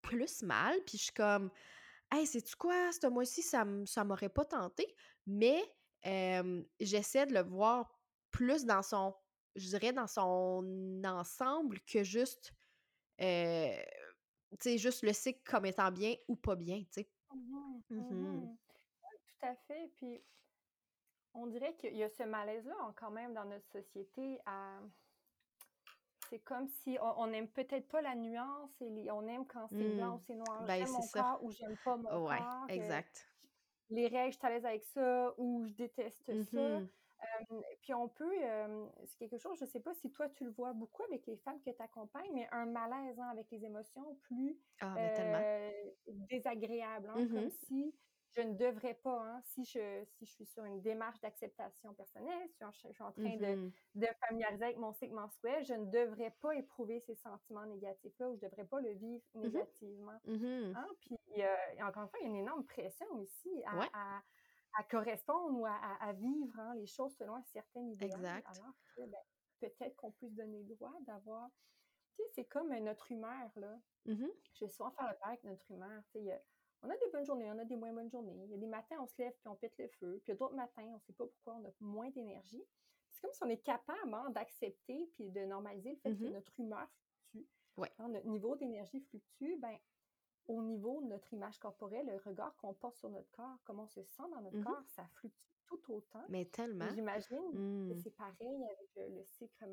plus 0.00 0.42
mal, 0.42 0.76
puis 0.86 0.98
je 0.98 1.04
suis 1.04 1.12
comme 1.12 1.50
«Hey, 2.10 2.26
sais-tu 2.26 2.56
quoi, 2.56 2.92
ce 2.92 3.06
mois-ci, 3.06 3.42
ça, 3.42 3.66
ça 3.86 4.04
m'aurait 4.04 4.28
pas 4.28 4.44
tenté.» 4.44 4.86
Mais 5.26 5.62
j'essaie 6.04 7.26
de 7.26 7.34
le 7.34 7.42
voir 7.42 7.98
plus 8.30 8.64
dans 8.64 8.82
son, 8.82 9.14
je 9.56 9.68
dirais, 9.68 9.92
dans 9.92 10.06
son 10.06 11.02
ensemble 11.04 11.80
que 11.80 12.02
juste, 12.02 12.52
euh, 13.20 13.76
tu 14.52 14.56
sais, 14.60 14.78
juste 14.78 15.02
le 15.02 15.12
cycle 15.12 15.40
comme 15.44 15.66
étant 15.66 15.90
bien 15.90 16.14
ou 16.28 16.36
pas 16.36 16.56
bien, 16.56 16.80
tu 16.84 17.02
sais. 17.02 17.10
Mmh 17.34 17.82
mmh 17.90 18.56
tout 19.40 19.46
à 19.46 19.54
fait. 19.66 19.90
Puis, 19.96 20.22
on 21.34 21.46
dirait 21.46 21.74
qu'il 21.76 21.96
y 21.96 22.02
a 22.02 22.08
ce 22.08 22.22
malaise-là 22.22 22.94
quand 22.96 23.10
même 23.10 23.32
dans 23.34 23.44
notre 23.44 23.66
société 23.68 24.38
à 24.46 24.80
c'est 26.28 26.38
comme 26.38 26.66
si 26.66 26.96
on 27.00 27.26
n'aime 27.26 27.48
peut-être 27.48 27.86
pas 27.88 28.00
la 28.00 28.14
nuance 28.14 28.70
et 28.80 29.10
on 29.10 29.26
aime 29.28 29.46
quand 29.46 29.66
c'est 29.68 29.96
blanc 29.96 30.14
ou 30.14 30.16
mmh. 30.16 30.20
c'est 30.26 30.34
noir. 30.34 30.64
Ben, 30.64 30.78
j'aime 30.78 30.92
mon 30.92 31.06
corps 31.08 31.44
ou 31.44 31.50
j'aime 31.50 31.76
pas 31.84 31.96
mon 31.98 32.26
ouais, 32.26 32.38
corps. 32.38 32.64
exact 32.70 33.31
les 33.92 34.08
règles, 34.08 34.32
je 34.32 34.38
suis 34.38 34.46
à 34.46 34.50
l'aise 34.50 34.66
avec 34.66 34.84
ça 34.84 35.34
ou 35.38 35.64
je 35.66 35.72
déteste 35.74 36.32
ça. 36.50 36.78
Mmh 36.80 36.88
puis 37.82 37.94
on 37.94 38.08
peut, 38.08 38.32
c'est 39.04 39.16
quelque 39.16 39.38
chose, 39.38 39.58
je 39.58 39.64
ne 39.64 39.70
sais 39.70 39.80
pas 39.80 39.94
si 39.94 40.10
toi 40.10 40.28
tu 40.28 40.44
le 40.44 40.50
vois 40.50 40.72
beaucoup 40.72 41.02
avec 41.04 41.26
les 41.26 41.36
femmes 41.36 41.60
que 41.64 41.70
tu 41.70 41.82
accompagnes, 41.82 42.30
mais 42.34 42.48
un 42.52 42.66
malaise 42.66 43.18
hein, 43.18 43.28
avec 43.30 43.50
les 43.50 43.64
émotions 43.64 44.16
plus 44.22 44.58
ah, 44.80 44.94
désagréable, 46.28 47.08
hein, 47.10 47.14
comme 47.14 47.46
mm-hmm. 47.46 47.66
si 47.66 47.94
je 48.32 48.40
ne 48.40 48.54
devrais 48.54 48.94
pas, 48.94 49.20
hein, 49.20 49.40
si, 49.44 49.64
je, 49.64 50.04
si 50.04 50.26
je 50.26 50.30
suis 50.32 50.46
sur 50.46 50.64
une 50.64 50.80
démarche 50.80 51.20
d'acceptation 51.20 51.92
personnelle, 51.94 52.48
si 52.48 52.64
je, 52.72 52.92
suis 52.92 53.02
en 53.02 53.12
train 53.12 53.36
de, 53.36 53.44
mm-hmm. 53.44 53.72
de, 53.96 54.06
familiariser 54.26 54.64
avec 54.64 54.78
mon 54.78 54.92
cycle 54.92 55.14
menstruel, 55.14 55.64
je 55.64 55.74
ne 55.74 55.86
devrais 55.90 56.34
pas 56.40 56.54
éprouver 56.54 57.00
ces 57.00 57.14
sentiments 57.14 57.66
négatifs-là 57.66 58.30
ou 58.30 58.36
je 58.36 58.44
ne 58.44 58.50
devrais 58.50 58.64
pas 58.64 58.80
le 58.80 58.92
vivre 58.92 59.22
mm-hmm. 59.34 59.42
négativement. 59.42 60.20
Hein. 60.26 60.86
Puis, 61.00 61.16
encore 61.82 62.04
une 62.04 62.08
fois, 62.08 62.18
il 62.20 62.24
y 62.24 62.26
a 62.26 62.30
une 62.30 62.36
énorme 62.36 62.64
pression 62.64 63.06
aussi 63.12 63.62
à 63.66 64.22
à 64.74 64.82
correspondre 64.84 65.58
ou 65.58 65.66
à, 65.66 66.12
vivre 66.14 66.58
hein, 66.58 66.74
les 66.76 66.86
choses 66.86 67.14
selon 67.16 67.36
un 67.36 67.42
certain 67.42 67.80
idéal. 67.80 68.10
Exact. 68.10 68.46
Alors 68.56 68.74
que 68.96 69.02
ben, 69.02 69.18
peut-être 69.60 69.96
qu'on 69.96 70.12
peut 70.12 70.28
se 70.28 70.34
donner 70.34 70.58
le 70.58 70.74
droit 70.74 70.94
d'avoir. 71.06 71.50
Tu 72.16 72.22
sais, 72.22 72.28
c'est 72.34 72.44
comme 72.44 72.74
notre 72.78 73.10
humeur, 73.10 73.50
là. 73.56 73.78
Mm-hmm. 74.06 74.30
Je 74.54 74.64
vais 74.64 74.70
souvent 74.70 74.90
faire 74.90 75.08
le 75.08 75.18
pareil 75.18 75.38
avec 75.38 75.44
notre 75.44 75.70
humeur. 75.70 76.02
Tu 76.12 76.20
sais, 76.20 76.42
on 76.82 76.90
a 76.90 76.96
des 76.96 77.10
bonnes 77.12 77.24
journées, 77.24 77.50
on 77.50 77.58
a 77.58 77.64
des 77.64 77.76
moins 77.76 77.92
bonnes 77.92 78.10
journées. 78.10 78.44
Il 78.44 78.50
y 78.50 78.54
a 78.54 78.58
des 78.58 78.66
matins, 78.66 78.96
on 79.00 79.06
se 79.06 79.14
lève 79.18 79.32
puis 79.32 79.48
on 79.48 79.54
pète 79.54 79.76
le 79.78 79.88
feu. 79.88 80.20
Puis 80.22 80.28
il 80.28 80.30
y 80.30 80.32
a 80.32 80.36
d'autres 80.36 80.54
matins, 80.54 80.84
on 80.88 80.94
ne 80.94 81.00
sait 81.00 81.12
pas 81.12 81.26
pourquoi 81.26 81.54
on 81.54 81.64
a 81.64 81.72
moins 81.80 82.10
d'énergie. 82.10 82.64
C'est 83.10 83.20
comme 83.22 83.32
si 83.32 83.42
on 83.42 83.48
est 83.48 83.62
capable 83.62 84.14
hein, 84.14 84.30
d'accepter 84.30 85.08
puis 85.14 85.30
de 85.30 85.40
normaliser 85.44 85.90
le 85.90 85.96
fait 85.96 86.16
que 86.16 86.24
mm-hmm. 86.24 86.32
notre 86.32 86.60
humeur 86.60 86.88
fluctue. 87.30 87.48
Ouais. 87.76 87.92
Quand 87.96 88.08
notre 88.08 88.26
niveau 88.26 88.56
d'énergie 88.56 89.00
fluctue, 89.00 89.56
ben 89.58 89.78
au 90.46 90.60
niveau 90.62 91.00
de 91.02 91.06
notre 91.06 91.32
image 91.32 91.58
corporelle, 91.58 92.06
le 92.06 92.16
regard 92.16 92.56
qu'on 92.56 92.74
porte 92.74 92.96
sur 92.96 93.08
notre 93.10 93.30
corps, 93.30 93.58
comment 93.64 93.84
on 93.84 93.88
se 93.88 94.02
sent 94.02 94.24
dans 94.32 94.40
notre 94.40 94.56
mmh 94.56 94.64
corps, 94.64 94.82
ça 94.88 95.06
fluctue 95.14 95.38
tout 95.66 95.80
autant. 95.92 96.24
Mais 96.28 96.44
tellement. 96.46 96.88
J'imagine 96.92 97.52
que 97.52 97.94
mmh. 97.94 98.00
c'est 98.02 98.16
pareil 98.16 98.64
avec 98.64 98.90
le, 98.96 99.24
cycle, 99.24 99.64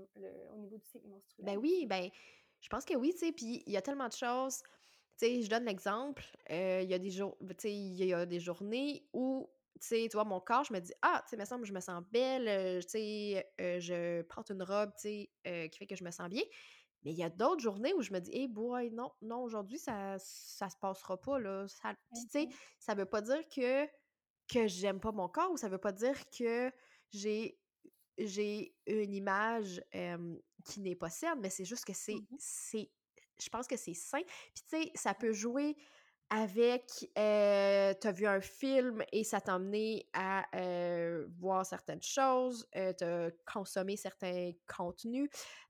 au 0.54 0.58
niveau 0.58 0.78
du 0.78 0.86
cycle 0.86 1.08
menstruel. 1.08 1.46
Ben 1.46 1.58
oui, 1.58 1.86
ben 1.88 2.10
je 2.62 2.70
pense 2.70 2.86
que 2.86 2.96
oui, 2.96 3.12
tu 3.14 3.20
sais, 3.20 3.32
puis 3.32 3.64
il 3.66 3.74
y 3.74 3.78
a 3.78 3.82
tellement 3.82 4.08
de 4.08 4.14
choses. 4.14 4.62
Sais, 5.20 5.42
je 5.42 5.50
donne 5.50 5.66
l'exemple, 5.66 6.24
euh, 6.50 6.80
il 6.82 6.90
y 6.90 6.94
a 6.94 6.98
des 6.98 7.12
jours, 7.12 7.36
il 7.66 8.06
y 8.06 8.14
a 8.14 8.26
des 8.26 8.40
journées 8.40 9.06
où 9.12 9.50
tu 9.82 9.88
sais, 9.88 10.08
tu 10.10 10.16
vois, 10.16 10.24
mon 10.24 10.40
corps, 10.40 10.64
je 10.64 10.72
me 10.72 10.80
dis, 10.80 10.94
ah, 11.02 11.22
tu 11.26 11.32
sais, 11.32 11.38
me 11.38 11.44
semble, 11.44 11.66
je 11.66 11.74
me 11.74 11.82
sens 11.82 12.02
belle, 12.10 12.82
tu 12.86 12.90
sais, 12.90 13.46
euh, 13.60 13.82
je 13.82 14.22
porte 14.22 14.50
une 14.52 14.64
robe, 14.64 14.92
tu 14.98 15.28
sais, 15.44 15.70
qui 15.70 15.78
fait 15.78 15.88
que 15.88 15.98
je 15.98 16.06
me 16.06 16.12
sens 16.12 16.30
bien. 16.30 16.42
Mais 17.04 17.12
il 17.12 17.18
y 17.18 17.24
a 17.24 17.30
d'autres 17.30 17.62
journées 17.62 17.94
où 17.94 18.02
je 18.02 18.14
me 18.14 18.20
dis, 18.20 18.32
hey 18.34 18.48
boy, 18.48 18.92
non, 18.92 19.12
non, 19.22 19.42
aujourd'hui, 19.44 19.78
ça, 19.78 20.16
ça 20.20 20.70
se 20.70 20.78
passera 20.78 21.20
pas, 21.20 21.38
là. 21.38 21.68
Ça, 21.68 21.94
tu 22.16 22.22
sais, 22.30 22.48
ça 22.80 22.96
veut 22.96 23.06
pas 23.06 23.22
dire 23.22 23.44
que, 23.54 23.86
que 24.48 24.68
j'aime 24.68 25.02
pas 25.02 25.12
mon 25.12 25.28
corps 25.28 25.52
ou 25.52 25.58
ça 25.58 25.68
veut 25.68 25.78
pas 25.80 25.92
dire 25.92 26.16
que 26.30 26.72
j'ai, 27.12 27.60
j'ai 28.18 28.74
une 28.88 29.14
image 29.14 29.82
qui 30.66 30.80
n'est 30.80 30.96
pas 30.96 31.10
saine, 31.10 31.40
mais 31.42 31.50
c'est 31.50 31.66
juste 31.66 31.84
que 31.84 31.94
c'est, 31.94 32.14
mmh 32.16 32.36
c'est, 32.38 32.90
je 33.42 33.50
pense 33.50 33.68
que 33.68 33.78
c'est 33.78 33.94
sain. 33.94 34.22
Puis, 34.54 34.64
tu 34.70 34.84
sais, 34.84 34.92
ça 34.96 35.14
peut 35.14 35.34
jouer 35.34 35.76
avec 36.30 37.10
euh, 37.18 37.94
tu 38.00 38.08
as 38.08 38.12
vu 38.12 38.28
un 38.28 38.42
film 38.42 39.04
et 39.12 39.24
ça 39.24 39.42
t'a 39.42 39.56
amené 39.56 40.08
à 40.14 40.46
euh, 40.56 41.26
voir 41.40 41.66
certaines 41.66 42.04
choses, 42.04 42.68
euh, 42.76 42.94
t'as 42.94 43.32
consommé 43.52 43.98
certains 43.98 44.52
contenus, 44.68 45.30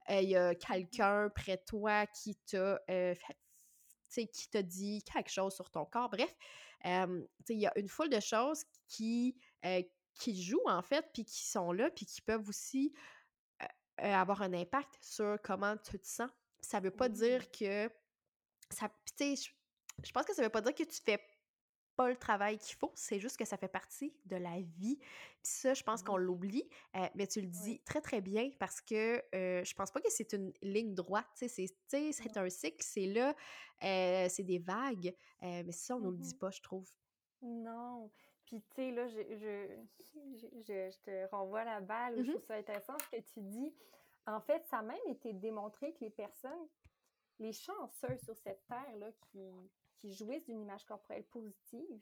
il 0.10 0.30
y 0.30 0.36
a 0.36 0.56
quelqu'un 0.56 1.30
près 1.30 1.58
de 1.58 1.64
toi 1.66 2.06
qui 2.08 2.36
t'a 2.36 2.80
qui 4.10 4.50
t'a 4.50 4.64
dit 4.64 5.04
quelque 5.04 5.30
chose 5.30 5.54
sur 5.54 5.70
ton 5.70 5.86
corps. 5.86 6.10
Bref, 6.10 6.36
il 6.84 7.60
y 7.60 7.68
a 7.68 7.78
une 7.78 7.88
foule 7.88 8.10
de 8.10 8.20
choses 8.20 8.66
qui, 8.88 9.38
qui 10.16 10.42
jouent 10.42 10.68
en 10.68 10.82
fait, 10.82 11.06
puis 11.14 11.24
qui 11.24 11.46
sont 11.46 11.72
là, 11.72 11.92
puis 11.92 12.08
qui 12.08 12.22
peuvent 12.22 12.50
aussi 12.50 12.92
avoir 13.98 14.42
un 14.42 14.54
impact 14.54 14.98
sur 15.00 15.38
comment 15.44 15.78
tu 15.78 16.00
te 16.00 16.08
sens. 16.08 16.32
Ça 16.62 16.80
veut 16.80 16.92
pas 16.92 17.10
dire 17.10 17.50
que 17.52 17.90
ça, 18.70 18.90
tu 19.18 19.36
sais, 19.36 19.52
je 20.04 20.12
pense 20.12 20.26
que 20.26 20.34
ça 20.34 20.42
veut 20.42 20.50
pas 20.50 20.62
dire 20.62 20.76
que 20.76 20.84
tu 20.84 21.02
fais 21.04 21.20
pas 22.00 22.08
le 22.08 22.16
travail 22.16 22.58
qu'il 22.58 22.78
faut, 22.78 22.94
c'est 22.96 23.20
juste 23.20 23.36
que 23.36 23.44
ça 23.44 23.58
fait 23.58 23.68
partie 23.68 24.16
de 24.24 24.38
la 24.38 24.62
vie. 24.62 24.96
Puis 24.96 25.52
ça, 25.52 25.74
je 25.74 25.84
pense 25.84 26.02
qu'on 26.02 26.16
l'oublie, 26.16 26.64
euh, 26.96 27.06
mais 27.14 27.28
tu 27.28 27.42
le 27.42 27.48
dis 27.48 27.82
très, 27.82 28.00
très 28.00 28.22
bien 28.22 28.52
parce 28.58 28.80
que 28.80 29.22
euh, 29.36 29.62
je 29.66 29.74
pense 29.76 29.92
pas 29.92 30.00
que 30.00 30.10
c'est 30.10 30.32
une 30.32 30.54
ligne 30.62 30.96
droite, 30.96 31.26
tu 31.38 31.50
sais, 31.50 31.68
c'est 31.90 32.38
un 32.38 32.50
cycle, 32.50 32.82
c'est 32.82 33.08
là, 33.08 33.36
euh, 33.84 34.28
c'est 34.30 34.44
des 34.44 34.60
vagues, 34.60 35.14
mais 35.42 35.74
ça, 35.74 35.98
on 35.98 36.00
ne 36.00 36.12
le 36.12 36.18
dit 36.18 36.36
mmh 36.36 36.38
pas, 36.38 36.52
je 36.52 36.62
trouve. 36.62 36.90
Non. 37.42 38.10
Puis, 38.46 38.62
tu 38.62 38.76
sais, 38.76 38.92
là, 38.92 39.06
je, 39.10 39.20
je, 40.66 40.98
te 41.04 41.30
renvoie 41.32 41.66
la 41.66 41.82
balle, 41.82 42.16
je 42.16 42.22
mmh 42.22 42.30
trouve 42.30 42.46
ça 42.46 42.56
intéressant 42.56 42.94
ce 42.98 43.18
que 43.18 43.22
tu 43.34 43.42
dis. 43.42 43.74
En 44.26 44.42
fait, 44.42 44.66
ça 44.68 44.80
a 44.80 44.82
même 44.82 44.98
été 45.08 45.34
démontré 45.34 45.94
que 45.94 46.02
les 46.02 46.10
personnes, 46.10 46.68
les 47.40 47.54
chanceux 47.54 48.18
sur 48.18 48.38
cette 48.38 48.66
terre-là 48.68 49.12
qui 49.32 49.50
qui 50.00 50.14
jouissent 50.14 50.46
d'une 50.46 50.62
image 50.62 50.86
corporelle 50.86 51.26
positive 51.26 52.02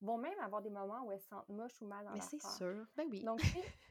vont 0.00 0.18
même 0.18 0.38
avoir 0.40 0.60
des 0.60 0.70
moments 0.70 1.02
où 1.02 1.12
elles 1.12 1.20
se 1.20 1.28
sentent 1.28 1.48
moches 1.48 1.80
ou 1.80 1.86
mal 1.86 2.04
dans 2.04 2.12
Mais 2.12 2.20
c'est 2.20 2.42
sûr, 2.42 2.86
ben 2.96 3.06
oui. 3.10 3.22
Donc, 3.22 3.40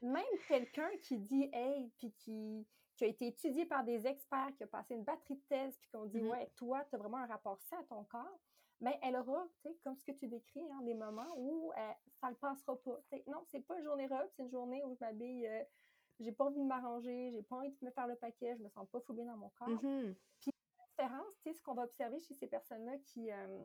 même 0.01 0.23
quelqu'un 0.47 0.89
qui 1.01 1.17
dit 1.17 1.49
«Hey», 1.53 1.91
puis 1.97 2.11
qui, 2.11 2.67
qui 2.95 3.05
a 3.05 3.07
été 3.07 3.27
étudié 3.27 3.65
par 3.65 3.83
des 3.83 4.05
experts, 4.05 4.51
qui 4.55 4.63
a 4.63 4.67
passé 4.67 4.95
une 4.95 5.03
batterie 5.03 5.35
de 5.35 5.43
thèse, 5.47 5.75
puis 5.79 5.89
qu'on 5.89 6.05
dit 6.05 6.21
mm-hmm. 6.21 6.29
Ouais, 6.29 6.51
toi, 6.55 6.83
tu 6.89 6.95
as 6.95 6.97
vraiment 6.99 7.17
un 7.17 7.25
rapport 7.25 7.59
sain 7.61 7.79
à 7.79 7.83
ton 7.83 8.03
corps», 8.03 8.39
mais 8.81 8.99
elle 9.01 9.15
aura, 9.15 9.47
tu 9.61 9.69
sais, 9.69 9.77
comme 9.83 9.95
ce 9.95 10.03
que 10.03 10.11
tu 10.11 10.27
décris, 10.27 10.69
hein, 10.71 10.81
des 10.83 10.93
moments 10.93 11.33
où 11.37 11.71
ça 11.73 11.81
euh, 11.81 11.93
ça 12.19 12.29
le 12.29 12.35
passera 12.35 12.75
pas. 12.75 12.99
Non, 13.11 13.23
non, 13.27 13.43
c'est 13.47 13.61
pas 13.61 13.77
une 13.77 13.83
journée 13.83 14.07
robe, 14.07 14.27
c'est 14.35 14.43
une 14.43 14.51
journée 14.51 14.83
où 14.83 14.93
je 14.93 14.99
m'habille... 14.99 15.47
Euh, 15.47 15.63
j'ai 16.19 16.31
pas 16.31 16.45
envie 16.45 16.61
de 16.61 16.65
m'arranger, 16.65 17.31
j'ai 17.31 17.41
pas 17.43 17.57
envie 17.57 17.69
de 17.69 17.85
me 17.85 17.91
faire 17.91 18.07
le 18.07 18.15
paquet, 18.15 18.55
je 18.57 18.63
me 18.63 18.69
sens 18.69 18.87
pas 18.89 18.99
foulée 19.01 19.25
dans 19.25 19.37
mon 19.37 19.49
corps. 19.49 19.69
Mm-hmm 19.69 20.15
différence, 20.93 21.33
ce 21.43 21.61
qu'on 21.61 21.73
va 21.73 21.83
observer 21.83 22.19
chez 22.19 22.33
ces 22.33 22.47
personnes-là 22.47 22.97
qui, 23.05 23.31
euh, 23.31 23.63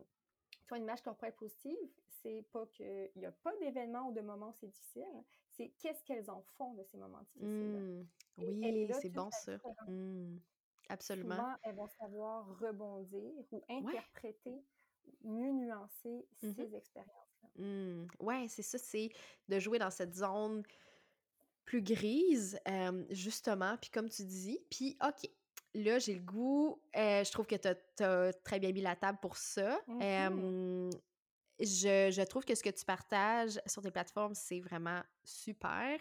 ont 0.70 0.76
une 0.76 0.82
image 0.82 1.02
corporelle 1.02 1.34
positive, 1.34 1.76
c'est 2.22 2.44
pas 2.52 2.66
qu'il 2.66 3.10
n'y 3.16 3.26
a 3.26 3.32
pas 3.32 3.56
d'événements 3.56 4.08
ou 4.08 4.12
de 4.12 4.20
moments 4.20 4.48
où 4.48 4.54
c'est 4.60 4.66
difficile, 4.66 5.24
c'est 5.50 5.72
qu'est-ce 5.78 6.02
qu'elles 6.04 6.30
en 6.30 6.42
font 6.56 6.74
de 6.74 6.82
ces 6.82 6.98
moments 6.98 7.22
difficiles. 7.22 7.48
Mmh. 7.48 8.06
oui, 8.38 8.90
c'est 9.00 9.08
bon 9.08 9.30
ça. 9.30 9.56
Mmh. 9.86 10.36
Absolument. 10.90 11.36
Souvent, 11.36 11.54
elles 11.62 11.74
vont 11.74 11.86
savoir 11.86 12.58
rebondir 12.58 13.32
ou 13.50 13.62
interpréter, 13.68 14.62
mieux 15.22 15.52
nuancer 15.52 16.26
mmh 16.42 16.52
ces 16.52 16.74
expériences-là. 16.74 17.48
Mmh. 17.56 18.06
Ouais, 18.20 18.46
c'est 18.48 18.62
ça, 18.62 18.78
c'est 18.78 19.10
de 19.48 19.58
jouer 19.58 19.78
dans 19.78 19.90
cette 19.90 20.14
zone 20.14 20.62
plus 21.68 21.82
grise, 21.82 22.58
euh, 22.66 23.04
justement, 23.10 23.76
puis 23.76 23.90
comme 23.90 24.08
tu 24.08 24.24
dis, 24.24 24.58
puis 24.70 24.96
OK, 25.06 25.30
là, 25.74 25.98
j'ai 25.98 26.14
le 26.14 26.22
goût. 26.22 26.80
Euh, 26.96 27.22
je 27.22 27.30
trouve 27.30 27.46
que 27.46 27.56
tu 27.56 28.02
as, 28.02 28.32
très 28.42 28.58
bien 28.58 28.72
mis 28.72 28.80
la 28.80 28.96
table 28.96 29.18
pour 29.20 29.36
ça. 29.36 29.78
Mm-hmm. 29.86 30.90
je, 31.60 32.24
trouve 32.24 32.46
que 32.46 32.54
ce 32.54 32.62
que 32.62 32.70
tu 32.70 32.86
partages 32.86 33.60
sur 33.66 33.82
tes 33.82 33.90
plateformes, 33.90 34.34
c'est 34.34 34.60
vraiment 34.60 35.02
super. 35.22 36.00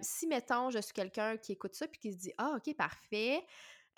si, 0.00 0.26
mettons, 0.28 0.70
je 0.70 0.78
suis 0.78 0.94
quelqu'un 0.94 1.36
qui 1.36 1.52
écoute 1.52 1.74
ça 1.74 1.86
puis 1.86 2.00
qui 2.00 2.12
se 2.12 2.16
dit 2.16 2.32
Ah, 2.38 2.56
OK, 2.56 2.74
parfait. 2.74 3.44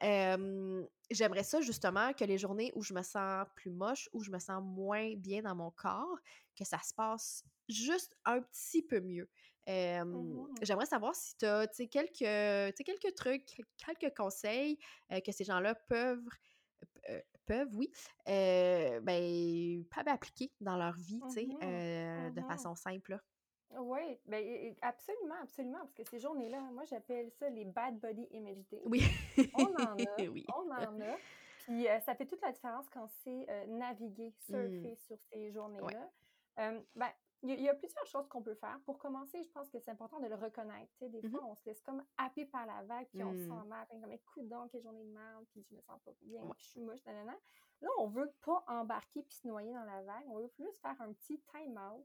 J'aimerais 0.02 1.44
ça 1.44 1.61
justement 1.61 2.12
que 2.12 2.24
les 2.24 2.38
journées 2.38 2.72
où 2.74 2.82
je 2.82 2.92
me 2.92 3.02
sens 3.02 3.46
plus 3.54 3.70
moche, 3.70 4.08
où 4.12 4.24
je 4.24 4.32
me 4.32 4.40
sens 4.40 4.61
moins 4.64 5.14
bien 5.14 5.42
dans 5.42 5.54
mon 5.54 5.70
corps, 5.70 6.18
que 6.56 6.64
ça 6.64 6.80
se 6.82 6.92
passe 6.92 7.44
juste 7.68 8.16
un 8.24 8.40
petit 8.40 8.82
peu 8.82 9.00
mieux. 9.00 9.28
Mmh 9.68 10.48
j'aimerais 10.62 10.87
savoir 10.87 11.14
si 11.14 11.37
tu 11.37 11.44
as 11.44 11.66
quelques, 11.90 12.74
quelques 12.85 13.14
trucs, 13.14 13.61
quelques 13.76 14.16
conseils 14.16 14.78
euh, 15.12 15.20
que 15.20 15.31
ces 15.31 15.44
gens-là 15.44 15.74
peuvent, 15.74 16.26
euh, 17.11 17.20
peuvent, 17.44 17.74
oui, 17.74 17.90
ben, 18.26 19.85
peuvent 19.94 20.09
appliquer 20.09 20.50
dans 20.61 20.76
leur 20.76 20.94
vie, 20.94 21.20
mmh 21.22 22.31
de 22.35 22.40
mmh 22.40 22.48
façon 22.48 22.74
simple. 22.74 23.18
Oui, 23.78 24.18
ben, 24.24 24.74
absolument, 24.81 25.35
absolument, 25.42 25.81
parce 25.81 25.92
que 25.92 26.04
ces 26.04 26.18
journées-là, 26.18 26.61
moi 26.72 26.85
j'appelle 26.87 27.31
ça 27.33 27.50
les 27.50 27.66
bad 27.66 27.98
body 28.00 28.26
image 28.31 28.66
days. 28.70 28.81
Oui. 28.87 29.02
on 29.54 29.64
en 29.64 29.96
a, 30.18 30.28
oui. 30.28 30.46
on 30.57 30.70
en 30.70 31.00
a. 31.02 31.16
Puis 31.59 31.87
ça 32.07 32.14
fait 32.14 32.24
toute 32.24 32.40
la 32.40 32.52
différence 32.52 32.88
quand 32.88 33.07
c'est 33.22 33.46
naviguer, 33.66 34.33
surfer 34.46 34.96
sur 34.96 35.18
ces 35.31 35.52
journées-là. 35.52 36.11
ben, 36.96 37.11
il 37.42 37.61
y, 37.61 37.68
a 37.68 37.74
plusieurs 37.74 38.07
choses 38.07 38.27
qu'on 38.29 38.42
peut 38.42 38.55
faire. 38.55 38.81
Pour 38.85 38.98
commencer, 38.98 39.42
je 39.42 39.51
pense 39.51 39.68
que 39.68 39.79
c'est 39.79 39.90
important 39.90 40.18
de 40.18 40.27
le 40.27 40.35
reconnaître. 40.35 40.92
des 41.01 41.22
mmh 41.22 41.31
fois, 41.31 41.44
on 41.44 41.55
se 41.55 41.64
laisse 41.66 41.81
comme 41.83 42.05
happer 42.16 42.46
par 42.46 42.66
la 42.66 42.83
vague, 42.83 43.07
puis 43.09 43.22
on 43.22 43.33
se 43.33 43.44
sent 43.44 43.64
mmh. 43.64 43.68
mal, 43.68 43.87
comme 43.88 44.12
écoute 44.12 44.48
donc, 44.48 44.70
quelle 44.72 44.83
journée 44.83 45.05
de 45.05 45.12
merde, 45.12 45.44
puis 45.51 45.62
je 45.62 45.74
me 45.74 45.81
sens 45.83 46.01
pas 46.05 46.12
bien, 46.22 46.42
puis 46.42 46.64
je 46.64 46.70
suis 46.70 46.81
moche, 46.81 47.05
nanana. 47.07 47.37
Là, 47.81 47.88
on 47.98 48.09
veut 48.09 48.33
pas 48.44 48.64
embarquer 48.66 49.22
puis 49.22 49.35
se 49.35 49.46
noyer 49.46 49.72
dans 49.72 49.85
la 49.85 50.03
vague. 50.03 50.24
On 50.29 50.38
veut 50.38 50.51
juste 50.59 50.81
faire 50.81 51.01
un 51.01 51.12
petit 51.12 51.40
time-out, 51.42 52.05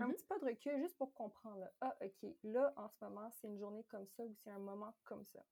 un 0.00 0.08
mmh 0.08 0.12
petit 0.14 0.26
pas 0.26 0.38
de 0.40 0.46
recul, 0.46 0.78
juste 0.78 0.96
pour 0.96 1.14
comprendre. 1.14 1.64
ah, 1.80 1.96
OK, 2.02 2.30
là, 2.42 2.72
en 2.76 2.88
ce 2.88 3.04
moment, 3.04 3.30
c'est 3.30 3.46
une 3.46 3.58
journée 3.58 3.84
comme 3.84 4.06
ça 4.08 4.24
ou 4.24 4.34
c'est 4.42 4.50
un 4.50 4.58
moment 4.58 4.92
comme 5.04 5.24
ça. 5.26 5.44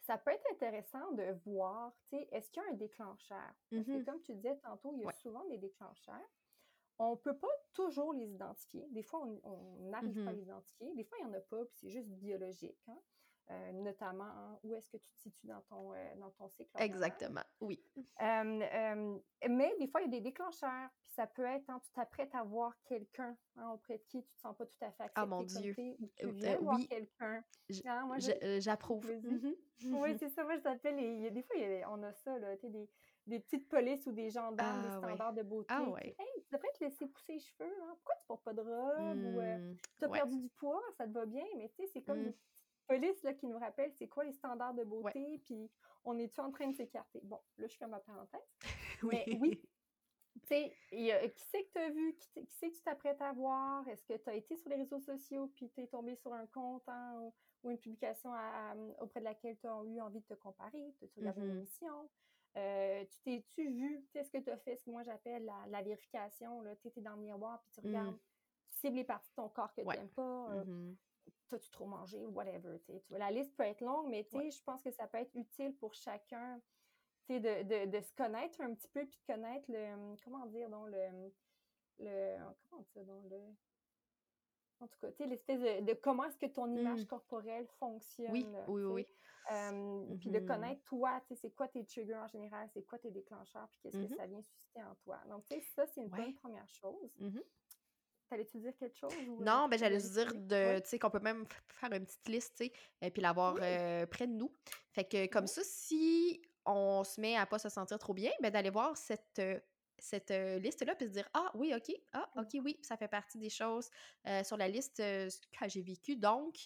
Ça 0.00 0.18
peut 0.18 0.32
être 0.32 0.50
intéressant 0.50 1.12
de 1.12 1.36
voir, 1.44 1.92
tu 2.08 2.16
sais, 2.16 2.28
est-ce 2.32 2.50
qu'il 2.50 2.62
y 2.62 2.66
a 2.66 2.70
un 2.70 2.74
déclencheur? 2.74 3.54
Parce 3.70 3.84
que 3.84 4.04
comme 4.04 4.20
tu 4.22 4.34
disais 4.34 4.56
tantôt, 4.56 4.92
il 4.94 5.02
y 5.02 5.06
a 5.06 5.12
souvent 5.12 5.44
des 5.44 5.58
déclencheurs. 5.58 6.28
On 6.98 7.16
peut 7.16 7.36
pas 7.36 7.48
toujours 7.74 8.12
les 8.12 8.26
identifier. 8.32 8.86
Des 8.90 9.02
fois, 9.02 9.22
on 9.44 9.76
n'arrive 9.90 10.24
pas 10.24 10.30
à 10.30 10.32
Mmh 10.32 10.36
les 10.36 10.42
identifier. 10.42 10.94
Des 10.94 11.04
fois, 11.04 11.18
il 11.20 11.22
y 11.22 11.26
en 11.26 11.32
a 11.34 11.40
pas, 11.40 11.64
puis 11.64 11.76
c'est 11.76 11.90
juste 11.90 12.08
biologique, 12.08 12.80
hein. 12.88 12.98
Euh, 13.50 13.72
notamment 13.72 14.60
où 14.62 14.74
est-ce 14.74 14.90
que 14.90 14.98
tu 14.98 15.10
te 15.10 15.20
situes 15.20 15.46
dans 15.46 15.62
ton, 15.62 15.94
euh, 15.94 16.14
dans 16.16 16.30
ton 16.32 16.50
cycle 16.50 16.68
hormonal. 16.74 16.84
Exactement, 16.90 17.40
oui. 17.62 17.82
Euh, 18.20 19.18
mais 19.48 19.74
des 19.78 19.88
fois, 19.88 20.02
il 20.02 20.04
y 20.04 20.08
a 20.08 20.10
des 20.10 20.20
déclencheurs, 20.20 20.90
puis 21.00 21.12
ça 21.14 21.26
peut 21.26 21.46
être 21.46 21.64
quand 21.66 21.80
tu 21.80 21.90
t'apprêtes 21.92 22.34
à 22.34 22.42
voir 22.42 22.74
quelqu'un 22.84 23.38
hein, 23.56 23.70
auprès 23.70 23.96
de 23.96 24.02
qui 24.02 24.22
tu 24.22 24.34
te 24.34 24.40
sens 24.40 24.54
pas 24.54 24.66
tout 24.66 24.76
à 24.82 24.90
fait 24.92 25.04
accepté 25.04 25.12
Ah 25.22 25.24
mon 25.24 25.42
Dieu. 25.44 25.74
ou 25.78 26.06
tu 26.14 26.26
Euh, 26.26 26.30
viens 26.32 26.58
voir 26.58 26.76
oui. 26.76 26.88
quelqu'un. 26.88 27.42
Hein, 27.86 28.18
J'approuve. 28.60 29.06
Mhm. 29.10 29.54
Oui, 29.94 30.14
c'est 30.18 30.28
ça. 30.28 30.44
Moi, 30.44 30.56
je 30.56 30.60
t'appelle. 30.62 30.96
les- 30.96 31.14
il 31.14 31.22
y 31.22 31.26
a 31.26 31.30
Des 31.30 31.42
fois, 31.42 31.56
il 31.56 31.62
y 31.62 31.82
a- 31.82 31.90
on 31.90 32.02
a 32.02 32.12
ça, 32.12 32.38
là, 32.38 32.54
tu 32.56 32.66
sais, 32.66 32.68
des, 32.70 32.86
des 33.28 33.40
petites 33.40 33.68
polices 33.68 34.06
ou 34.06 34.12
des 34.12 34.30
gendarmes, 34.30 34.78
Ah, 34.80 34.82
des 34.82 34.88
ouais. 34.88 34.98
standards 34.98 35.32
de 35.34 35.42
beauté. 35.42 35.66
Ah, 35.74 35.82
ouais. 35.90 36.16
Hey, 36.18 36.42
tu 36.44 36.50
devrais 36.54 36.72
te 36.72 36.84
laisser 36.84 37.06
pousser 37.06 37.34
les 37.34 37.40
cheveux. 37.40 37.72
Hein? 37.82 37.94
Pourquoi 37.96 38.14
tu 38.16 38.26
portes 38.26 38.44
pas 38.44 38.54
de 38.54 38.62
robe? 38.62 39.24
Ou 39.24 39.40
euh, 39.40 39.58
Mm, 39.58 39.76
tu 39.98 40.04
as 40.04 40.08
ouais. 40.08 40.18
perdu 40.18 40.38
du 40.40 40.48
poids, 40.50 40.82
ça 40.96 41.06
te 41.06 41.12
va 41.12 41.26
bien. 41.26 41.44
Mais 41.56 41.68
tu 41.68 41.76
sais, 41.76 41.86
c'est 41.92 42.02
comme 42.02 42.20
Mm. 42.20 42.24
des 42.24 42.32
petites 42.32 42.66
polices 42.86 43.22
là, 43.22 43.34
qui 43.34 43.46
nous 43.46 43.58
rappellent 43.58 43.92
c'est 43.98 44.08
quoi 44.08 44.24
les 44.24 44.32
standards 44.32 44.74
de 44.74 44.84
beauté. 44.84 45.38
Puis 45.44 45.70
on 46.04 46.18
est-tu 46.18 46.40
en 46.40 46.50
train 46.50 46.68
de 46.68 46.74
s'écarter? 46.74 47.20
Bon, 47.22 47.40
là, 47.58 47.66
je 47.66 47.76
ferme 47.76 47.90
ma 47.92 48.00
parenthèse. 48.00 48.40
Mais 49.02 49.26
oui, 49.40 49.60
tu 50.40 50.46
sais, 50.46 50.72
qui 50.90 51.10
c'est 51.50 51.64
que 51.64 51.72
tu 51.72 51.78
as 51.78 51.90
vu? 51.90 52.16
Qui, 52.16 52.46
qui 52.46 52.56
c'est 52.56 52.70
que 52.70 52.76
tu 52.76 52.82
t'apprêtes 52.82 53.20
à 53.20 53.32
voir? 53.32 53.86
Est-ce 53.88 54.04
que 54.04 54.16
tu 54.16 54.30
as 54.30 54.34
été 54.34 54.56
sur 54.56 54.70
les 54.70 54.76
réseaux 54.76 55.00
sociaux 55.00 55.48
puis 55.54 55.68
tu 55.70 55.82
es 55.82 55.86
tombé 55.86 56.14
sur 56.16 56.32
un 56.32 56.46
compte 56.46 56.88
hein, 56.88 57.12
ou, 57.20 57.34
ou 57.62 57.70
une 57.70 57.78
publication 57.78 58.32
à- 58.32 58.72
à- 58.72 59.02
auprès 59.02 59.20
de 59.20 59.24
laquelle 59.24 59.58
tu 59.58 59.66
as 59.66 59.82
eu 59.84 60.00
envie 60.00 60.20
de 60.20 60.26
te 60.26 60.34
comparer? 60.34 60.94
Tu 60.98 61.04
as 61.04 61.08
regardé 61.20 61.42
une 61.42 61.48
Mhm. 61.48 61.58
émission? 61.58 62.08
Euh, 62.56 63.04
tu 63.04 63.20
t'es-tu 63.20 63.68
vu? 63.70 64.02
Tu 64.06 64.08
sais, 64.12 64.24
ce 64.24 64.30
que 64.32 64.38
tu 64.38 64.50
as 64.50 64.56
fait, 64.58 64.76
ce 64.76 64.84
que 64.84 64.90
moi 64.90 65.02
j'appelle 65.02 65.44
la, 65.44 65.66
la 65.68 65.82
vérification. 65.82 66.62
Tu 66.82 66.88
es 66.96 67.02
dans 67.02 67.14
le 67.14 67.20
miroir 67.22 67.60
puis 67.62 67.70
tu 67.72 67.80
regardes, 67.80 68.14
Mm. 68.14 68.20
tu 68.70 68.76
cibles 68.78 68.96
les 68.96 69.04
parties 69.04 69.30
de 69.30 69.34
ton 69.36 69.48
corps 69.48 69.72
que 69.74 69.82
Ouais. 69.82 69.94
tu 69.94 70.00
n'aimes 70.00 70.10
pas. 70.10 70.50
euh, 70.52 70.64
Mhm. 70.64 70.96
t'as-tu 71.50 71.70
trop 71.70 71.86
mangé, 71.86 72.24
whatever, 72.26 72.78
tu 72.80 72.92
vois, 73.08 73.18
La 73.18 73.30
liste 73.30 73.54
peut 73.56 73.62
être 73.64 73.80
longue, 73.82 74.08
mais 74.08 74.26
Ouais. 74.34 74.50
je 74.50 74.62
pense 74.64 74.82
que 74.82 74.90
ça 74.90 75.06
peut 75.06 75.18
être 75.18 75.34
utile 75.34 75.74
pour 75.76 75.94
chacun, 75.94 76.60
de, 77.28 77.38
de, 77.38 77.90
de 77.90 78.00
se 78.00 78.12
connaître 78.14 78.60
un 78.62 78.74
petit 78.74 78.88
peu, 78.88 79.04
puis 79.06 79.18
de 79.26 79.32
connaître 79.34 79.66
le, 79.70 80.16
comment 80.24 80.46
dire, 80.46 80.70
donc 80.70 80.88
le, 80.88 81.30
le, 81.98 82.38
comment 82.70 82.82
ça, 82.84 83.04
donc 83.04 83.24
le, 83.30 83.38
en 84.80 84.86
tout 84.86 84.98
cas, 85.00 85.10
tu 85.10 85.16
sais, 85.18 85.26
l'espèce 85.26 85.60
de, 85.60 85.84
de 85.84 85.94
comment 85.94 86.24
est-ce 86.24 86.38
que 86.38 86.46
ton 86.46 86.66
image 86.74 87.02
Mm. 87.02 87.06
corporelle 87.06 87.66
fonctionne. 87.78 88.32
Oui, 88.32 88.46
là, 88.52 88.64
oui, 88.68 88.82
oui. 88.84 89.06
Euh, 89.50 90.14
Puis 90.20 90.30
de 90.30 90.38
Mhm. 90.40 90.46
connaître 90.46 90.82
toi, 90.84 91.20
tu 91.26 91.34
sais, 91.34 91.40
c'est 91.40 91.50
quoi 91.50 91.68
tes 91.68 91.84
triggers 91.84 92.16
en 92.16 92.28
général, 92.28 92.68
c'est 92.74 92.82
quoi 92.84 92.98
tes 92.98 93.10
déclencheurs, 93.10 93.68
puis 93.70 93.80
qu'est-ce 93.82 93.96
que 93.96 94.12
Mhm. 94.12 94.16
ça 94.16 94.26
vient 94.26 94.42
susciter 94.42 94.82
en 94.82 94.94
toi. 94.96 95.18
Donc, 95.28 95.46
tu 95.48 95.56
sais, 95.56 95.62
ça, 95.74 95.86
c'est 95.86 96.00
une 96.02 96.08
Ouais. 96.10 96.18
bonne 96.18 96.34
première 96.34 96.68
chose. 96.68 97.10
T'allais-tu 98.28 98.58
dire 98.58 98.76
quelque 98.76 98.96
chose? 98.96 99.10
Ou, 99.26 99.40
euh, 99.40 99.44
Non, 99.44 99.68
ben 99.68 99.78
j'allais 99.78 99.98
juste 100.00 100.12
dire 100.12 100.34
de, 100.34 100.74
Oui. 100.74 100.82
tu 100.82 100.88
sais, 100.90 100.98
qu'on 100.98 101.08
peut 101.08 101.18
même 101.20 101.46
faire 101.68 101.90
une 101.94 102.04
petite 102.04 102.28
liste, 102.28 102.56
tu 102.58 102.66
sais, 102.66 102.72
et 103.00 103.10
puis 103.10 103.22
l'avoir 103.22 103.54
Oui. 103.54 103.60
euh, 103.62 104.06
près 104.06 104.26
de 104.26 104.32
nous. 104.34 104.52
Fait 104.92 105.04
que 105.04 105.26
comme 105.28 105.44
Oui. 105.44 105.48
ça, 105.48 105.62
si 105.64 106.42
on 106.66 107.04
se 107.04 107.18
met 107.22 107.36
à 107.36 107.46
pas 107.46 107.58
se 107.58 107.70
sentir 107.70 107.98
trop 107.98 108.12
bien, 108.12 108.30
ben 108.42 108.50
d'aller 108.50 108.68
voir 108.68 108.98
cette, 108.98 109.38
euh, 109.38 109.58
cette 109.98 110.30
euh, 110.30 110.58
liste-là, 110.58 110.94
puis 110.96 111.06
se 111.06 111.10
dire 111.12 111.28
Ah 111.34 111.50
oui, 111.54 111.74
ok, 111.74 111.92
ah 112.12 112.30
Mmh. 112.34 112.40
ok, 112.42 112.48
oui, 112.64 112.78
ça 112.82 112.96
fait 112.96 113.08
partie 113.08 113.38
des 113.38 113.50
choses 113.50 113.90
euh, 114.26 114.44
sur 114.44 114.56
la 114.56 114.68
liste 114.68 115.00
euh, 115.00 115.28
que 115.52 115.68
j'ai 115.68 115.82
vécu. 115.82 116.16
Donc, 116.16 116.56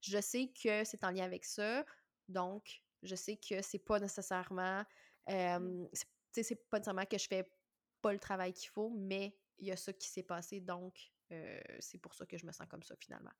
je 0.00 0.20
sais 0.20 0.52
que 0.52 0.84
c'est 0.84 1.04
en 1.04 1.10
lien 1.10 1.24
avec 1.24 1.44
ça. 1.44 1.84
Donc, 2.28 2.82
je 3.02 3.14
sais 3.14 3.36
que 3.36 3.62
c'est 3.62 3.78
pas 3.78 3.98
nécessairement, 4.00 4.84
c'est- 5.26 6.06
tu 6.32 6.32
sais, 6.32 6.42
c'est 6.42 6.68
pas 6.68 6.78
nécessairement 6.78 7.06
que 7.06 7.18
je 7.18 7.26
fais 7.26 7.50
pas 8.02 8.12
le 8.12 8.18
travail 8.18 8.52
qu'il 8.52 8.68
faut, 8.70 8.90
mais 8.90 9.38
il 9.58 9.68
y 9.68 9.72
a 9.72 9.76
ça 9.76 9.92
qui 9.92 10.08
s'est 10.08 10.22
passé, 10.22 10.60
donc 10.60 11.12
c'est 11.80 11.98
pour 11.98 12.14
ça 12.14 12.26
que 12.26 12.36
je 12.38 12.46
me 12.46 12.52
sens 12.52 12.66
comme 12.68 12.82
ça 12.82 12.96
finalement. 12.96 13.30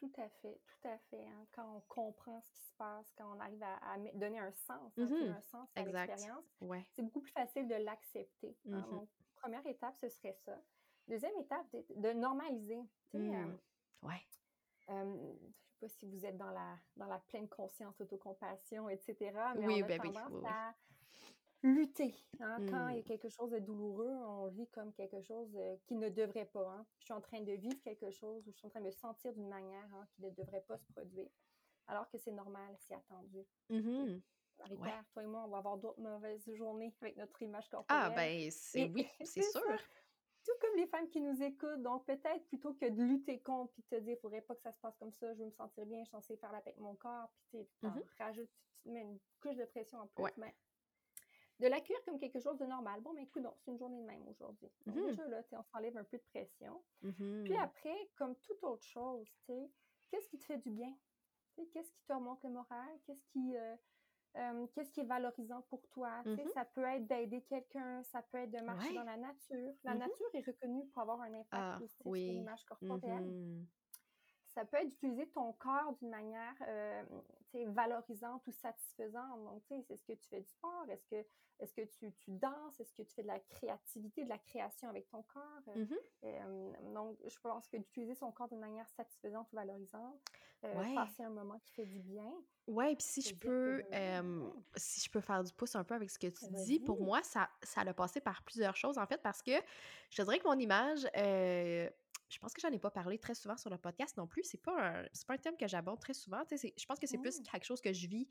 Tout 0.00 0.12
à 0.16 0.28
fait, 0.30 0.58
tout 0.66 0.88
à 0.88 0.96
fait. 1.10 1.26
hein. 1.26 1.46
Quand 1.52 1.76
on 1.76 1.80
comprend 1.82 2.40
ce 2.40 2.50
qui 2.52 2.62
se 2.62 2.74
passe, 2.76 3.12
quand 3.18 3.36
on 3.36 3.38
arrive 3.40 3.62
à, 3.62 3.98
donner 4.14 4.38
un 4.38 4.50
sens, 4.52 4.92
hein, 4.98 5.06
Mhm. 5.06 5.28
un 5.36 5.40
sens 5.42 5.68
à 5.76 5.82
l'expérience, 5.84 6.44
Ouais. 6.62 6.86
c'est 6.96 7.02
beaucoup 7.02 7.20
plus 7.20 7.32
facile 7.32 7.68
de 7.68 7.74
l'accepter. 7.74 8.56
hein. 8.72 8.80
Donc, 8.90 9.08
première 9.36 9.64
étape, 9.66 9.94
ce 10.00 10.08
serait 10.08 10.32
ça. 10.46 10.56
Deuxième 11.06 11.36
étape, 11.38 11.66
de, 11.72 11.84
de 11.96 12.12
normaliser. 12.14 12.82
Mm. 13.12 13.56
Ouais. 14.02 14.22
euh, 14.88 15.04
je 15.04 15.44
ne 15.44 15.52
sais 15.70 15.80
pas 15.80 15.88
si 15.88 16.06
vous 16.06 16.24
êtes 16.24 16.36
dans 16.38 16.50
la, 16.50 16.78
dans 16.96 17.06
la 17.06 17.18
pleine 17.18 17.48
conscience, 17.48 18.00
autocompassion, 18.00 18.88
etc., 18.88 19.16
mais 19.56 19.66
Oui, 19.66 19.82
on 19.82 19.84
a 19.84 19.88
ben 19.88 20.00
tendance 20.00 20.32
oui, 20.32 20.40
oui. 20.42 20.48
à 20.48 20.74
lutter. 21.62 22.14
hein. 22.40 22.62
Quand 22.68 22.88
il 22.88 22.96
y 22.96 22.98
Mm. 22.98 23.00
a 23.00 23.02
quelque 23.02 23.28
chose 23.28 23.50
de 23.50 23.58
douloureux, 23.58 24.08
on 24.10 24.48
vit 24.48 24.68
comme 24.70 24.92
quelque 24.94 25.20
chose 25.22 25.54
euh, 25.56 25.76
qui 25.86 25.94
ne 25.96 26.08
devrait 26.08 26.46
pas. 26.46 26.68
hein. 26.70 26.86
Je 26.98 27.04
suis 27.06 27.14
en 27.14 27.20
train 27.20 27.40
de 27.42 27.52
vivre 27.52 27.80
quelque 27.82 28.10
chose 28.10 28.46
ou 28.48 28.52
je 28.52 28.58
suis 28.58 28.66
en 28.66 28.70
train 28.70 28.80
de 28.80 28.86
me 28.86 28.90
sentir 28.90 29.32
d'une 29.34 29.48
manière 29.48 29.94
hein, 29.94 30.08
qui 30.14 30.22
ne 30.22 30.30
devrait 30.30 30.62
pas 30.62 30.78
se 30.78 30.86
produire. 30.92 31.30
Alors 31.86 32.08
que 32.10 32.18
c'est 32.18 32.32
normal, 32.32 32.76
c'est 32.78 32.94
attendu. 32.94 33.46
Marie-Pierre, 34.58 35.04
toi 35.12 35.22
et 35.22 35.26
moi, 35.26 35.44
on 35.44 35.48
va 35.48 35.58
avoir 35.58 35.78
d'autres 35.78 36.00
mauvaises 36.00 36.50
journées 36.54 36.94
avec 37.00 37.16
notre 37.16 37.40
image 37.42 37.68
Ah, 37.88 38.08
corporelle. 38.08 38.16
ben, 38.16 38.50
c'est 38.50 38.86
oui, 38.94 39.06
c'est 39.24 39.42
ça. 39.42 39.60
sûr. 39.60 39.78
Tout 40.44 40.52
comme 40.60 40.76
les 40.76 40.86
femmes 40.86 41.08
qui 41.08 41.20
nous 41.20 41.42
écoutent. 41.42 41.82
Donc, 41.82 42.06
peut-être 42.06 42.46
plutôt 42.48 42.74
que 42.74 42.86
de 42.88 43.02
lutter 43.02 43.42
contre 43.42 43.72
puis 43.72 43.82
de 43.90 43.96
te 43.96 44.00
dire, 44.02 44.14
il 44.16 44.20
faudrait 44.20 44.42
pas 44.42 44.54
que 44.54 44.62
ça 44.62 44.72
se 44.72 44.78
passe 44.80 44.96
comme 44.98 45.12
ça, 45.12 45.32
je 45.34 45.38
veux 45.40 45.46
me 45.46 45.50
sentir 45.50 45.86
bien, 45.86 46.00
je 46.00 46.04
suis 46.04 46.10
censée 46.10 46.36
faire 46.36 46.52
la 46.52 46.60
paix 46.60 46.70
avec 46.70 46.80
mon 46.80 46.96
corps, 46.96 47.30
puis 47.50 47.66
tu 47.78 47.86
Mhm. 47.86 48.02
rajoutes, 48.18 48.50
tu 48.74 48.82
te 48.84 48.88
mets 48.90 49.02
une 49.02 49.20
couche 49.40 49.56
de 49.56 49.64
pression 49.66 49.98
en 50.00 50.06
plus. 50.08 50.22
Ouais. 50.22 50.32
Mais 50.36 50.54
de 51.60 51.68
l'accueillir 51.68 52.02
comme 52.04 52.18
quelque 52.18 52.40
chose 52.40 52.58
de 52.58 52.66
normal. 52.66 53.02
Bon, 53.02 53.12
mais 53.14 53.24
écoute, 53.24 53.42
non, 53.42 53.54
c'est 53.58 53.70
une 53.72 53.78
journée 53.78 54.00
de 54.00 54.06
même 54.06 54.26
aujourd'hui. 54.28 54.70
Mhm. 54.86 55.20
déjà, 55.20 55.26
là, 55.28 55.42
on 55.52 55.62
s'enlève 55.64 55.96
un 55.98 56.04
peu 56.04 56.18
de 56.18 56.24
pression. 56.24 56.84
Puis 57.44 57.56
après, 57.56 57.96
comme 58.16 58.36
toute 58.40 58.62
autre 58.64 58.84
chose, 58.86 59.28
tu 59.46 59.46
sais, 59.46 59.72
qu'est-ce 60.10 60.28
qui 60.28 60.38
te 60.38 60.44
fait 60.44 60.58
du 60.58 60.70
bien? 60.70 60.98
Qu'est-ce 61.72 61.92
qui 61.92 62.02
te 62.04 62.12
remonte 62.12 62.42
le 62.44 62.50
moral? 62.50 63.00
Qu'est-ce 63.04 63.24
qui, 63.26 63.56
euh, 63.56 63.76
euh, 64.36 64.66
qu'est-ce 64.68 64.92
qui 64.92 65.00
est 65.00 65.04
valorisant 65.04 65.62
pour 65.62 65.88
toi? 65.88 66.24
Mhm. 66.24 66.52
Ça 66.54 66.64
peut 66.64 66.84
être 66.84 67.06
d'aider 67.06 67.42
quelqu'un, 67.44 68.02
ça 68.04 68.22
peut 68.22 68.38
être 68.38 68.50
de 68.52 68.60
marcher 68.60 68.92
Ouais. 68.92 68.94
dans 68.94 69.04
la 69.04 69.16
nature. 69.18 69.74
La 69.84 69.94
Mhm. 69.94 69.96
nature 69.96 70.28
est 70.34 70.46
reconnue 70.46 70.86
pour 70.88 71.02
avoir 71.02 71.20
un 71.22 71.34
impact 71.34 71.68
Ah, 71.68 71.76
positif 71.76 72.16
sur 72.16 72.32
l'image 72.32 72.64
corporelle. 72.64 73.34
Ça 74.44 74.64
peut 74.64 74.76
être 74.78 74.88
d'utiliser 74.88 75.30
ton 75.30 75.52
corps 75.52 75.94
d'une 75.94 76.10
manière 76.10 76.54
euh, 76.66 77.04
valorisante 77.66 78.46
ou 78.46 78.52
satisfaisante. 78.52 79.44
Donc, 79.44 79.62
tu 79.64 79.68
sais, 79.82 79.86
est-ce 79.92 80.04
que 80.04 80.12
tu 80.12 80.28
fais 80.28 80.40
du 80.40 80.48
sport? 80.48 80.88
Est-ce 80.88 81.06
que, 81.06 81.26
est-ce 81.58 81.74
que 81.74 81.82
tu, 81.82 82.12
tu 82.14 82.30
danses? 82.32 82.80
Est-ce 82.80 82.92
que 82.94 83.02
tu 83.02 83.14
fais 83.14 83.22
de 83.22 83.28
la 83.28 83.40
créativité, 83.40 84.24
de 84.24 84.28
la 84.28 84.38
création 84.38 84.88
avec 84.88 85.08
ton 85.08 85.22
corps? 85.22 85.62
Euh, 85.68 85.76
Mhm. 85.76 85.98
euh, 86.24 86.72
donc, 86.94 87.18
je 87.26 87.38
pense 87.40 87.68
que 87.68 87.76
d'utiliser 87.76 88.14
son 88.14 88.32
corps 88.32 88.48
d'une 88.48 88.60
manière 88.60 88.88
satisfaisante 88.90 89.52
ou 89.52 89.56
valorisante, 89.56 90.20
euh, 90.64 90.84
Ouais. 90.84 90.94
passer 90.94 91.22
un 91.22 91.30
moment 91.30 91.58
qui 91.60 91.72
fait 91.72 91.86
du 91.86 92.00
bien. 92.00 92.32
Ouais, 92.66 92.94
puis 92.94 93.04
si 93.06 93.22
je 93.22 93.34
peux, 93.34 93.82
euh, 93.94 94.50
si 94.76 95.00
je 95.00 95.10
peux 95.10 95.20
faire 95.20 95.42
du 95.42 95.52
pouce 95.52 95.74
un 95.74 95.82
peu 95.82 95.94
avec 95.94 96.08
ce 96.08 96.18
que 96.20 96.28
tu 96.28 96.52
dis, 96.52 96.78
pour 96.78 97.02
moi, 97.02 97.20
ça, 97.24 97.50
ça 97.64 97.80
a 97.80 97.94
passé 97.94 98.20
par 98.20 98.44
plusieurs 98.44 98.76
choses, 98.76 98.96
en 98.96 99.06
fait, 99.06 99.20
parce 99.22 99.42
que 99.42 99.50
je 100.10 100.16
te 100.16 100.22
dirais 100.22 100.38
que 100.38 100.46
mon 100.46 100.58
image, 100.58 101.04
euh, 101.16 101.90
je 102.30 102.38
pense 102.38 102.52
que 102.54 102.60
j'en 102.60 102.70
ai 102.70 102.78
pas 102.78 102.90
parlé 102.90 103.18
très 103.18 103.34
souvent 103.34 103.56
sur 103.56 103.68
le 103.70 103.76
podcast 103.78 104.16
non 104.16 104.26
plus. 104.26 104.44
C'est 104.44 104.62
pas 104.62 104.72
un, 104.80 105.02
pas 105.26 105.34
un 105.34 105.38
thème 105.38 105.56
que 105.56 105.66
j'aborde 105.66 106.00
très 106.00 106.14
souvent. 106.14 106.42
Je 106.50 106.86
pense 106.86 106.98
que 106.98 107.06
c'est 107.06 107.18
plus 107.18 107.40
Mm. 107.40 107.42
quelque 107.42 107.64
chose 107.64 107.80
que 107.80 107.92
je 107.92 108.06
vis 108.06 108.28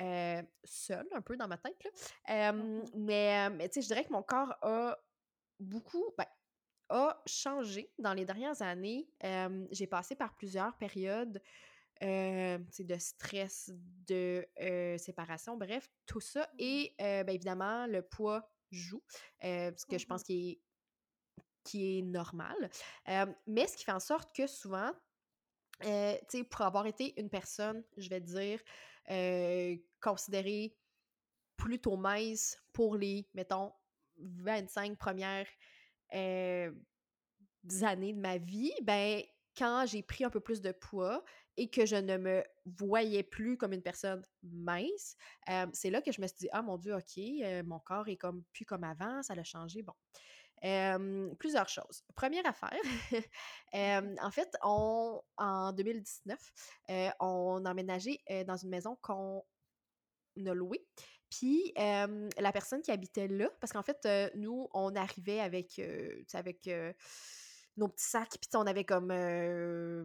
euh, 0.00 0.42
seule, 0.64 1.06
un 1.12 1.20
peu 1.22 1.36
dans 1.36 1.46
ma 1.48 1.56
tête. 1.58 1.82
Là. 1.84 1.90
Euh, 2.30 2.52
Mhm. 2.52 2.84
Mais, 2.94 3.50
mais 3.50 3.68
tu 3.68 3.74
sais, 3.74 3.82
je 3.82 3.86
dirais 3.86 4.04
que 4.04 4.12
mon 4.12 4.22
corps 4.22 4.54
a 4.62 4.98
beaucoup, 5.60 6.04
ben, 6.18 6.26
a 6.88 7.22
changé 7.26 7.92
dans 7.98 8.12
les 8.12 8.24
dernières 8.24 8.60
années. 8.62 9.08
Euh, 9.24 9.66
j'ai 9.70 9.86
passé 9.86 10.16
par 10.16 10.34
plusieurs 10.36 10.76
périodes 10.76 11.40
euh, 12.02 12.58
de 12.80 12.96
stress, 12.98 13.70
de 14.08 14.44
euh, 14.60 14.98
séparation, 14.98 15.56
bref, 15.56 15.88
tout 16.06 16.20
ça. 16.20 16.40
Mhm. 16.54 16.56
Et 16.58 16.94
euh, 17.00 17.22
ben, 17.24 17.34
évidemment, 17.34 17.86
le 17.86 18.02
poids 18.02 18.50
joue, 18.72 19.02
ce 19.42 19.86
que 19.86 19.98
je 19.98 20.06
pense 20.06 20.22
qui 20.24 20.50
est, 20.50 20.60
qui 21.64 21.98
est 21.98 22.02
normal. 22.02 22.70
Euh, 23.08 23.26
mais 23.46 23.66
ce 23.66 23.76
qui 23.76 23.84
fait 23.84 23.92
en 23.92 24.00
sorte 24.00 24.34
que 24.34 24.46
souvent, 24.46 24.92
euh, 25.84 26.14
tu 26.28 26.38
sais, 26.38 26.44
pour 26.44 26.62
avoir 26.62 26.86
été 26.86 27.18
une 27.20 27.28
personne, 27.28 27.82
je 27.96 28.08
vais 28.08 28.20
dire, 28.20 28.60
euh, 29.10 29.76
considérée 30.00 30.76
plutôt 31.56 31.96
mince 31.96 32.56
pour 32.72 32.96
les, 32.96 33.28
mettons, 33.34 33.72
25 34.18 34.96
premières 34.96 35.48
années 36.10 36.72
de 38.12 38.20
ma 38.20 38.38
vie, 38.38 38.72
ben, 38.82 39.22
quand 39.56 39.84
j'ai 39.86 40.02
pris 40.02 40.24
un 40.24 40.30
peu 40.30 40.40
plus 40.40 40.60
de 40.60 40.72
poids 40.72 41.24
et 41.56 41.68
que 41.68 41.84
je 41.84 41.96
ne 41.96 42.16
me 42.16 42.42
voyais 42.64 43.22
plus 43.22 43.56
comme 43.56 43.72
une 43.72 43.82
personne 43.82 44.22
mince, 44.42 45.16
c'est 45.72 45.90
là 45.90 46.00
que 46.00 46.10
je 46.12 46.20
me 46.20 46.26
suis 46.26 46.36
dit, 46.38 46.48
ah 46.52 46.62
mon 46.62 46.78
Dieu, 46.78 46.94
OK, 46.94 47.20
mon 47.64 47.78
corps 47.80 48.08
est 48.08 48.16
comme 48.16 48.44
plus 48.52 48.64
comme 48.64 48.84
avant, 48.84 49.22
ça 49.22 49.34
a 49.34 49.44
changé. 49.44 49.82
Bon. 49.82 49.94
Euh, 50.64 51.34
plusieurs 51.40 51.68
choses. 51.68 52.04
Première 52.14 52.46
affaire, 52.46 52.70
euh, 53.74 54.16
en 54.22 54.30
fait, 54.30 54.48
on, 54.62 55.20
en 55.36 55.72
2019, 55.72 56.38
euh, 56.90 57.10
on 57.18 57.64
a 57.64 57.70
emménagé 57.72 58.20
dans 58.46 58.56
une 58.56 58.70
maison 58.70 58.96
qu'on 59.02 59.42
a 60.46 60.54
louée. 60.54 60.86
Puis 61.30 61.72
la 61.76 62.52
personne 62.52 62.82
qui 62.82 62.92
habitait 62.92 63.26
là, 63.26 63.48
parce 63.60 63.72
qu'en 63.72 63.82
fait, 63.82 64.06
nous, 64.36 64.68
on 64.72 64.94
arrivait 64.94 65.40
avec, 65.40 65.80
avec 66.34 66.70
nos 67.78 67.88
petits 67.88 68.04
sacs, 68.04 68.36
puis 68.38 68.50
on 68.54 68.66
avait 68.66 68.84
comme 68.84 69.08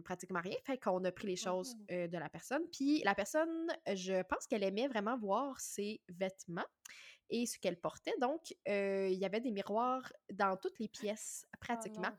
pratiquement 0.04 0.40
rien, 0.40 0.56
fait 0.64 0.78
qu'on 0.78 1.04
a 1.04 1.12
pris 1.12 1.26
les 1.28 1.36
choses 1.36 1.76
de 1.88 2.18
la 2.18 2.30
personne. 2.30 2.62
Puis 2.72 3.02
la 3.04 3.14
personne, 3.14 3.68
je 3.86 4.22
pense 4.22 4.46
qu'elle 4.46 4.64
aimait 4.64 4.88
vraiment 4.88 5.18
voir 5.18 5.60
ses 5.60 6.00
vêtements 6.08 6.66
et 7.30 7.46
ce 7.46 7.58
qu'elle 7.58 7.80
portait. 7.80 8.14
Donc, 8.20 8.54
il 8.66 9.14
y 9.18 9.24
avait 9.24 9.40
des 9.40 9.50
miroirs 9.50 10.12
dans 10.32 10.56
toutes 10.56 10.78
les 10.78 10.88
pièces, 10.88 11.46
Oh 11.46 11.58
pratiquement. 11.60 12.12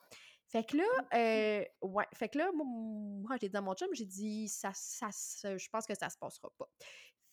Fait 0.48 0.64
que 0.64 0.78
là, 0.78 0.84
euh, 1.14 1.64
ouais, 1.84 2.08
fait 2.16 2.28
que 2.30 2.40
là, 2.40 2.52
moi, 2.54 2.66
moi, 2.66 3.38
j'ai 3.40 3.50
dit 3.50 3.58
à 3.58 3.62
mon 3.62 3.76
chum, 3.76 3.88
j'ai 3.94 4.06
dit, 4.06 4.48
ça, 4.48 4.72
ça, 4.74 5.10
je 5.12 5.70
pense 5.70 5.86
que 5.86 5.94
ça 5.94 6.10
se 6.10 6.18
passera 6.18 6.50
pas. 6.58 6.68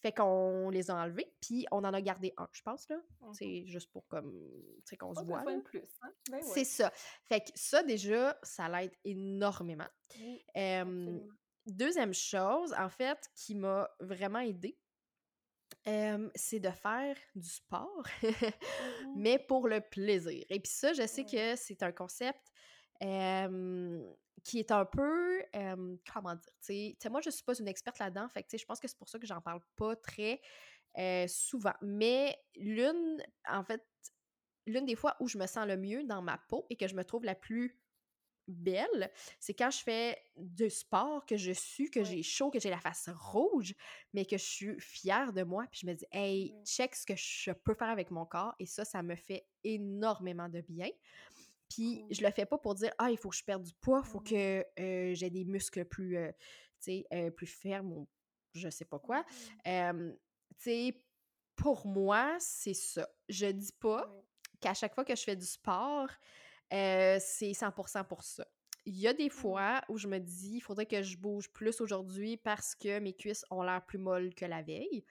Fait 0.03 0.13
qu'on 0.13 0.69
les 0.69 0.91
a 0.91 0.95
enlevés, 0.97 1.33
puis 1.41 1.67
on 1.73 1.79
en 1.79 1.95
a 1.95 2.03
gardé 2.03 2.35
un, 2.37 2.47
je 2.53 2.61
pense, 2.61 2.87
là. 2.91 2.97
Mmh 3.23 3.33
C'est 3.33 3.67
juste 3.67 3.91
pour 3.91 4.07
comme, 4.09 4.31
tu 4.85 4.91
sais, 4.91 4.97
qu'on 4.99 5.15
se 5.15 5.25
voit, 5.25 5.43
là. 5.43 5.59
plus, 5.65 5.83
hein? 6.03 6.13
Ben 6.31 6.43
C'est 6.43 6.67
ça. 6.67 6.93
Fait 7.25 7.41
que 7.41 7.51
ça, 7.55 7.83
déjà, 7.83 8.39
ça 8.43 8.69
l'aide 8.69 8.93
énormément. 9.05 9.89
Oui, 10.21 10.45
Euh, 10.59 11.19
deuxième 11.65 12.13
chose, 12.13 12.75
en 12.79 12.91
fait, 12.91 13.19
qui 13.35 13.55
m'a 13.55 13.89
vraiment 13.99 14.41
aidée, 14.41 14.79
euh, 15.89 16.29
c'est 16.35 16.61
de 16.61 16.71
faire 16.71 17.17
du 17.35 17.49
sport, 17.49 18.03
Mmh 18.23 18.23
mais 19.17 19.39
pour 19.39 19.69
le 19.69 19.81
plaisir. 19.81 20.45
Et 20.49 20.61
puis 20.61 20.71
ça, 20.71 20.93
je 20.93 21.07
sais 21.07 21.25
que 21.25 21.57
c'est 21.57 21.83
un 21.83 21.93
concept 21.93 22.41
euh, 23.03 24.03
qui 24.43 24.59
est 24.59 24.71
un 24.71 24.85
peu, 24.85 25.43
euh, 25.55 25.97
comment 26.13 26.35
dire, 26.35 26.53
tu 26.65 26.97
sais, 26.99 27.09
moi, 27.09 27.21
je 27.21 27.31
suis 27.31 27.45
pas 27.45 27.55
une 27.55 27.69
experte 27.69 27.99
là-dedans, 27.99 28.29
fait 28.29 28.43
que, 28.43 28.49
tu 28.49 28.57
sais, 28.57 28.59
je 28.59 28.67
pense 28.67 28.81
que 28.81 28.89
c'est 28.89 28.99
pour 28.99 29.09
ça 29.09 29.19
que 29.19 29.27
j'en 29.27 29.41
parle 29.41 29.61
pas 29.77 29.97
très 29.97 30.41
souvent. 31.29 31.75
Mais 31.83 32.37
l'une, 32.57 33.23
en 33.49 33.63
fait, 33.63 33.85
l'une 34.67 34.87
des 34.87 34.97
fois 34.97 35.17
où 35.21 35.29
je 35.29 35.39
me 35.39 35.47
sens 35.47 35.67
le 35.67 35.77
mieux 35.77 36.05
dans 36.05 36.23
ma 36.23 36.39
peau 36.49 36.67
et 36.71 36.77
que 36.77 36.89
je 36.89 36.95
me 36.95 37.05
trouve 37.05 37.25
la 37.25 37.35
plus 37.35 37.79
belle, 38.49 39.11
c'est 39.41 39.55
quand 39.55 39.71
je 39.71 39.83
fais 39.83 40.19
du 40.37 40.71
sport, 40.71 41.25
que 41.27 41.37
je 41.37 41.53
sue, 41.53 41.91
que 41.91 42.05
j'ai 42.05 42.23
chaud, 42.23 42.51
que 42.51 42.61
j'ai 42.61 42.71
la 42.71 42.81
face 42.81 43.09
rouge, 43.09 43.75
mais 44.13 44.25
que 44.25 44.37
je 44.37 44.45
suis 44.45 44.81
fière 44.81 45.33
de 45.33 45.43
moi, 45.43 45.67
puis 45.71 45.81
je 45.83 45.87
me 45.87 45.95
dis, 45.95 46.07
hey, 46.13 46.55
check 46.65 46.95
ce 46.95 47.07
que 47.07 47.17
je 47.17 47.53
peux 47.53 47.75
faire 47.75 47.89
avec 47.89 48.11
mon 48.11 48.25
corps, 48.27 48.55
et 48.59 48.67
ça, 48.67 48.85
ça 48.85 49.03
me 49.03 49.17
fait 49.17 49.47
énormément 49.65 50.49
de 50.49 50.61
bien. 50.61 50.89
Puis 51.69 52.05
je 52.11 52.23
le 52.23 52.31
fais 52.31 52.47
pas 52.47 52.59
pour 52.59 52.75
dire, 52.75 52.93
ah, 52.99 53.11
il 53.11 53.19
faut 53.19 53.31
que 53.31 53.37
je 53.37 53.45
perde 53.45 53.63
du 53.63 53.75
poids, 53.75 54.03
il 54.05 54.09
faut 54.09 54.21
que 54.21 54.65
euh, 54.79 55.15
j'ai 55.15 55.31
des 55.31 55.45
muscles 55.45 55.85
plus, 55.85 56.17
euh, 56.17 56.31
tu 56.81 56.93
sais, 56.93 57.07
euh, 57.13 57.31
plus 57.31 57.47
fermes 57.47 57.93
ou 57.93 58.09
je 58.55 58.71
sais 58.71 58.85
pas 58.85 58.99
quoi. 58.99 59.25
Tu 59.65 59.73
sais, 60.59 61.03
pour 61.57 61.87
moi, 61.87 62.37
c'est 62.39 62.75
ça. 62.75 63.09
Je 63.29 63.47
dis 63.47 63.73
pas 63.73 64.09
qu'à 64.61 64.75
chaque 64.75 64.95
fois 64.95 65.05
que 65.05 65.15
je 65.15 65.23
fais 65.23 65.37
du 65.37 65.45
sport, 65.45 66.09
euh, 66.73 67.19
c'est 67.21 67.53
100% 67.53 68.05
pour 68.05 68.23
ça. 68.23 68.47
Il 68.85 68.97
y 68.99 69.09
a 69.09 69.13
des 69.13 69.25
Mhm. 69.25 69.31
fois 69.31 69.81
où 69.89 69.99
je 69.99 70.07
me 70.09 70.19
dis, 70.19 70.57
il 70.57 70.61
faudrait 70.61 70.87
que 70.87 71.03
je 71.03 71.17
bouge 71.17 71.51
plus 71.51 71.81
aujourd'hui 71.81 72.37
parce 72.37 72.75
que 72.75 72.99
mes 73.01 73.15
cuisses 73.15 73.45
ont 73.51 73.63
l'air 73.63 73.85
plus 73.85 73.99
molles 73.99 74.35
que 74.35 74.45
la 74.45 74.63
veille. 74.63 75.05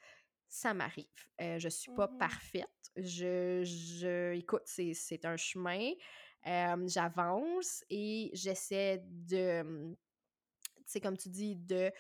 Ça 0.48 0.74
m'arrive. 0.74 1.06
Euh, 1.42 1.60
je 1.60 1.68
suis 1.70 1.92
pas 1.92 2.08
Mhm. 2.08 2.18
parfaite. 2.18 2.70
Je, 2.96 3.64
je 3.66 4.34
écoute, 4.36 4.62
c'est, 4.66 4.94
c'est 4.94 5.26
un 5.26 5.36
chemin. 5.38 5.92
Euh, 6.48 6.88
j'avance 6.88 7.84
et 7.90 8.30
j'essaie 8.34 9.02
de, 9.06 9.94
tu 10.78 10.84
sais, 10.86 11.02
comme 11.02 11.18
tu 11.18 11.30
dis, 11.30 11.56
de 11.56 11.92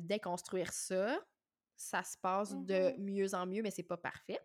déconstruire 0.00 0.72
ça. 0.72 1.18
Ça 1.76 2.02
se 2.04 2.16
passe 2.18 2.54
de 2.54 2.96
mieux 2.98 3.34
en 3.34 3.46
mieux, 3.46 3.62
mais 3.62 3.70
c'est 3.70 3.82
pas 3.82 3.96
parfait. 3.96 4.38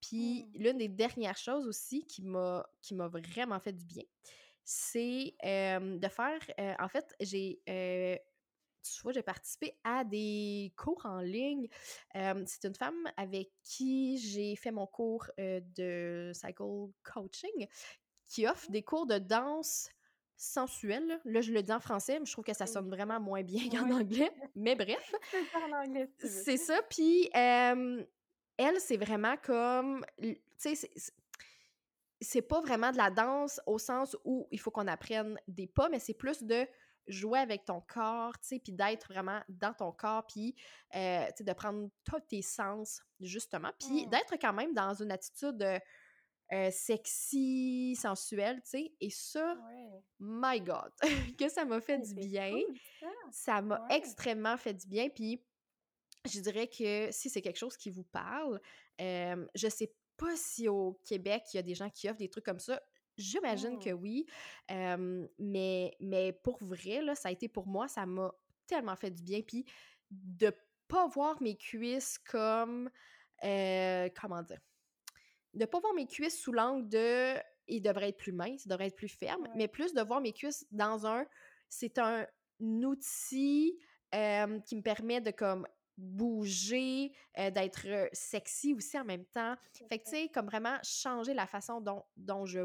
Puis 0.00 0.48
Mhm. 0.54 0.62
l'une 0.62 0.78
des 0.78 0.88
dernières 0.88 1.36
choses 1.38 1.66
aussi 1.66 2.06
qui 2.06 2.22
m'a 2.22 2.66
qui 2.82 2.94
m'a 2.94 3.08
vraiment 3.08 3.60
fait 3.60 3.72
du 3.72 3.84
bien, 3.84 4.04
c'est 4.64 5.34
euh, 5.44 5.98
de 5.98 6.08
faire. 6.08 6.40
euh, 6.60 6.74
en 6.78 6.88
fait, 6.88 7.14
j'ai. 7.20 7.62
euh, 7.68 8.16
tu 8.82 9.02
vois, 9.02 9.12
j'ai 9.12 9.22
participé 9.22 9.78
à 9.84 10.04
des 10.04 10.72
cours 10.76 11.04
en 11.04 11.20
ligne. 11.20 11.68
Euh, 12.16 12.42
c'est 12.46 12.64
une 12.66 12.74
femme 12.74 12.96
avec 13.16 13.50
qui 13.62 14.18
j'ai 14.18 14.56
fait 14.56 14.70
mon 14.70 14.86
cours 14.86 15.26
euh, 15.40 15.60
de 15.76 16.30
cycle 16.34 16.92
coaching 17.02 17.66
qui 18.26 18.46
offre 18.46 18.70
des 18.70 18.82
cours 18.82 19.06
de 19.06 19.18
danse 19.18 19.90
sensuelle. 20.36 21.20
Là, 21.24 21.40
je 21.40 21.52
le 21.52 21.62
dis 21.62 21.72
en 21.72 21.80
français, 21.80 22.18
mais 22.20 22.26
je 22.26 22.32
trouve 22.32 22.44
que 22.44 22.54
ça 22.54 22.66
sonne 22.66 22.88
vraiment 22.88 23.20
moins 23.20 23.42
bien 23.42 23.68
qu'en 23.70 23.90
anglais. 23.90 24.32
Mais 24.54 24.76
bref, 24.76 25.14
c'est 26.18 26.56
ça. 26.56 26.80
Puis, 26.90 27.30
euh, 27.36 28.04
elle, 28.58 28.80
c'est 28.80 28.96
vraiment 28.98 29.36
comme. 29.38 30.04
Tu 30.20 30.36
sais, 30.58 30.74
c'est- 32.20 32.42
pas 32.42 32.60
vraiment 32.60 32.90
de 32.90 32.96
la 32.96 33.10
danse 33.10 33.60
au 33.66 33.78
sens 33.78 34.16
où 34.24 34.46
il 34.50 34.58
faut 34.60 34.70
qu'on 34.70 34.88
apprenne 34.88 35.38
des 35.46 35.66
pas, 35.66 35.88
mais 35.88 35.98
c'est 36.00 36.14
plus 36.14 36.42
de 36.42 36.66
jouer 37.06 37.38
avec 37.38 37.64
ton 37.64 37.80
corps, 37.80 38.38
tu 38.40 38.48
sais, 38.48 38.58
puis 38.58 38.72
d'être 38.72 39.08
vraiment 39.10 39.40
dans 39.48 39.72
ton 39.72 39.92
corps, 39.92 40.26
puis, 40.26 40.54
euh, 40.94 41.24
tu 41.28 41.32
sais, 41.38 41.44
de 41.44 41.52
prendre 41.54 41.88
tous 42.04 42.20
tes 42.28 42.42
sens, 42.42 43.00
justement, 43.20 43.70
puis 43.78 44.04
Mm. 44.06 44.10
d'être 44.10 44.36
quand 44.38 44.52
même 44.52 44.74
dans 44.74 44.92
une 45.00 45.10
attitude 45.10 45.62
euh, 45.62 45.78
euh, 46.52 46.70
sexy, 46.70 47.96
sensuelle, 47.96 48.56
tu 48.62 48.70
sais, 48.70 48.92
et 49.00 49.10
ça, 49.10 49.54
Ouais. 49.54 50.02
my 50.18 50.60
God, 50.60 50.90
que 51.38 51.48
ça 51.48 51.64
m'a 51.64 51.80
fait 51.80 51.98
du 51.98 52.14
bien, 52.14 52.50
cool, 52.52 52.76
ça. 53.00 53.06
ça 53.30 53.62
m'a 53.62 53.80
Ouais. 53.88 53.96
extrêmement 53.96 54.56
fait 54.58 54.74
du 54.74 54.86
bien, 54.86 55.08
puis 55.08 55.42
je 56.28 56.40
dirais 56.40 56.68
que 56.68 57.10
si 57.10 57.30
c'est 57.30 57.42
quelque 57.42 57.58
chose 57.58 57.76
qui 57.76 57.90
vous 57.90 58.04
parle, 58.04 58.60
euh, 59.00 59.46
je 59.54 59.68
sais 59.68 59.92
pas 60.16 60.34
si 60.36 60.68
au 60.68 61.00
Québec, 61.04 61.44
il 61.52 61.56
y 61.56 61.60
a 61.60 61.62
des 61.62 61.74
gens 61.74 61.90
qui 61.90 62.08
offrent 62.08 62.18
des 62.18 62.28
trucs 62.28 62.44
comme 62.44 62.58
ça. 62.60 62.80
J'imagine 63.16 63.78
que 63.78 63.90
Mm. 63.90 64.00
oui. 64.00 64.26
euh, 64.70 65.26
mais, 65.38 65.96
mais 66.00 66.32
pour 66.32 66.58
vrai, 66.62 67.02
là, 67.02 67.14
ça 67.14 67.28
a 67.28 67.32
été 67.32 67.48
pour 67.48 67.66
moi, 67.66 67.88
ça 67.88 68.06
m'a 68.06 68.32
tellement 68.66 68.96
fait 68.96 69.10
du 69.10 69.22
bien. 69.22 69.40
Puis 69.42 69.64
de 70.10 70.52
pas 70.88 71.06
voir 71.08 71.40
mes 71.42 71.56
cuisses 71.56 72.18
comme. 72.18 72.90
euh, 73.44 74.08
comment 74.20 74.42
dire? 74.42 74.60
De 75.54 75.64
pas 75.64 75.80
voir 75.80 75.94
mes 75.94 76.06
cuisses 76.06 76.40
sous 76.40 76.52
l'angle 76.52 76.88
de. 76.88 77.34
Ils 77.66 77.82
devraient 77.82 78.08
être 78.08 78.16
plus 78.18 78.32
minces, 78.32 78.64
ils 78.64 78.68
devraient 78.68 78.86
être 78.86 78.96
plus 78.96 79.08
fermes, 79.08 79.42
Ouais. 79.42 79.50
mais 79.56 79.68
plus 79.68 79.92
de 79.94 80.00
voir 80.02 80.20
mes 80.20 80.32
cuisses 80.32 80.66
dans 80.70 81.06
un. 81.06 81.26
C'est 81.68 81.98
un 81.98 82.26
outil 82.84 83.78
euh, 84.14 84.60
qui 84.60 84.76
me 84.76 84.82
permet 84.82 85.20
de 85.20 85.30
comme 85.30 85.66
bouger, 85.98 87.12
euh, 87.38 87.50
d'être 87.50 87.86
euh, 87.86 88.08
sexy 88.12 88.72
aussi 88.72 88.98
en 88.98 89.04
même 89.04 89.24
temps. 89.26 89.56
Fait 89.88 89.98
que, 89.98 90.04
tu 90.04 90.10
sais, 90.10 90.28
comme 90.28 90.46
vraiment 90.46 90.78
changer 90.82 91.34
la 91.34 91.46
façon 91.46 91.80
dont, 91.80 92.04
dont 92.16 92.46
je 92.46 92.60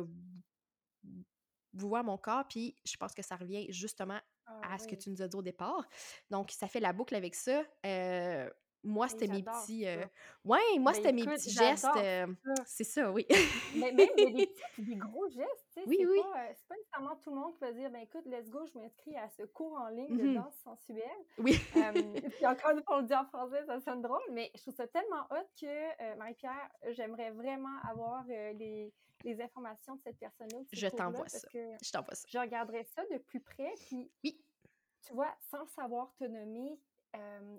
vois 1.73 2.03
mon 2.03 2.17
corps, 2.17 2.47
puis 2.47 2.75
je 2.85 2.95
pense 2.95 3.13
que 3.13 3.23
ça 3.23 3.35
revient 3.35 3.65
justement 3.71 4.19
Ah 4.45 4.75
à 4.75 4.77
ce 4.77 4.87
que 4.87 4.95
tu 4.95 5.09
nous 5.09 5.21
as 5.23 5.27
dit 5.27 5.35
au 5.35 5.41
départ. 5.41 5.87
Donc, 6.29 6.51
ça 6.51 6.67
fait 6.67 6.79
la 6.79 6.93
boucle 6.93 7.15
avec 7.15 7.33
ça. 7.33 7.63
Euh, 7.85 8.47
moi, 8.83 9.07
c'était 9.07 9.27
mes 9.27 9.43
petits... 9.43 9.87
euh. 9.87 10.03
Ouais, 10.45 10.59
moi, 10.79 10.91
Ben 10.91 10.95
c'était 10.97 11.11
mes 11.13 11.21
écoute, 11.23 11.35
petits 11.35 11.51
gestes... 11.51 11.87
euh. 11.97 12.27
C'est 12.65 12.83
ça, 12.83 13.11
oui. 13.11 13.25
Mais 13.75 13.91
même 13.91 14.09
des 14.15 14.47
petits 14.47 14.81
des 14.81 14.95
gros 14.95 15.27
gestes, 15.29 15.65
tu 15.73 15.81
sais, 15.81 15.83
Oui, 15.87 15.97
c'est 15.99 16.05
oui. 16.07 16.19
pas, 16.21 16.39
euh, 16.43 16.51
c'est 16.55 16.67
pas 16.67 16.75
nécessairement 16.75 17.15
tout 17.23 17.29
le 17.29 17.35
monde 17.37 17.53
qui 17.53 17.59
va 17.61 17.71
dire, 17.71 17.89
ben 17.91 17.99
écoute, 17.99 18.25
let's 18.25 18.49
go, 18.49 18.65
je 18.65 18.77
m'inscris 18.77 19.15
à 19.17 19.29
ce 19.29 19.43
cours 19.43 19.73
en 19.79 19.87
ligne 19.87 20.17
de 20.17 20.23
Mhm. 20.23 20.35
danse 20.35 20.55
sensuelle. 20.63 21.01
Oui. 21.37 21.57
Euh, 21.77 21.91
puis 22.37 22.45
encore 22.45 22.71
une 22.71 22.83
fois, 22.83 22.97
on 22.97 23.01
le 23.01 23.07
dit 23.07 23.15
en 23.15 23.25
français, 23.25 23.63
ça 23.65 23.79
sonne 23.81 24.01
drôle, 24.01 24.21
mais 24.31 24.51
je 24.55 24.61
trouve 24.61 24.75
ça 24.75 24.87
tellement 24.87 25.23
hot 25.31 25.47
que, 25.59 26.15
Marie-Pierre, 26.17 26.69
j'aimerais 26.89 27.31
vraiment 27.31 27.77
avoir 27.89 28.23
les, 28.25 28.93
les 29.23 29.41
informations 29.41 29.95
de 29.95 30.01
cette 30.01 30.19
personne-là, 30.19 30.59
Je 30.73 30.87
t'envoie 30.87 31.29
ça. 31.29 31.47
Je 31.53 31.91
t'envoie 31.91 32.15
ça. 32.15 32.27
je 32.29 32.37
regarderais 32.37 32.83
ça 32.83 33.03
de 33.11 33.17
plus 33.19 33.39
près, 33.39 33.73
puis 33.87 34.11
Oui. 34.23 34.43
tu 35.07 35.13
vois, 35.13 35.33
sans 35.49 35.65
savoir 35.67 36.13
te 36.19 36.25
nommer, 36.25 36.77
euh, 37.15 37.57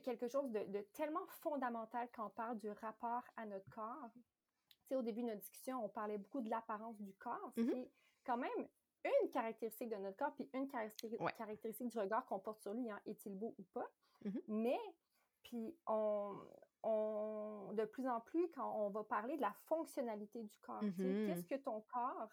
quelque 0.00 0.28
chose 0.28 0.50
de, 0.50 0.64
de 0.64 0.80
tellement 0.92 1.26
fondamental 1.26 2.08
quand 2.14 2.26
on 2.26 2.30
parle 2.30 2.58
du 2.58 2.70
rapport 2.70 3.22
à 3.36 3.46
notre 3.46 3.68
corps. 3.70 4.10
Tu 4.14 4.76
sais, 4.88 4.96
au 4.96 5.02
début 5.02 5.22
de 5.22 5.26
notre 5.26 5.40
discussion, 5.40 5.84
on 5.84 5.88
parlait 5.88 6.18
beaucoup 6.18 6.40
de 6.40 6.48
l'apparence 6.50 6.96
du 7.00 7.12
corps, 7.14 7.52
ce 7.56 7.60
Mhm. 7.60 7.70
qui 7.70 7.76
est 7.80 7.92
quand 8.24 8.36
même 8.38 8.68
une 9.04 9.30
caractéristique 9.30 9.88
de 9.90 9.96
notre 9.96 10.16
corps, 10.16 10.34
puis 10.34 10.48
une 10.52 10.68
caractéristique, 10.68 11.20
Ouais. 11.20 11.32
caractéristique 11.36 11.88
du 11.88 11.98
regard 11.98 12.26
qu'on 12.26 12.38
porte 12.38 12.60
sur 12.62 12.74
lui, 12.74 12.90
hein, 12.90 13.00
est-il 13.06 13.34
beau 13.38 13.54
ou 13.58 13.62
pas. 13.74 13.88
Mhm. 14.24 14.42
Mais, 14.48 14.78
puis 15.42 15.76
on, 15.86 16.36
on, 16.82 17.72
de 17.74 17.84
plus 17.84 18.08
en 18.08 18.20
plus, 18.20 18.48
quand 18.50 18.70
on 18.80 18.90
va 18.90 19.04
parler 19.04 19.36
de 19.36 19.42
la 19.42 19.52
fonctionnalité 19.66 20.42
du 20.42 20.58
corps, 20.58 20.82
Mhm. 20.82 21.26
qu'est-ce 21.26 21.46
que 21.46 21.54
ton 21.56 21.80
corps 21.82 22.28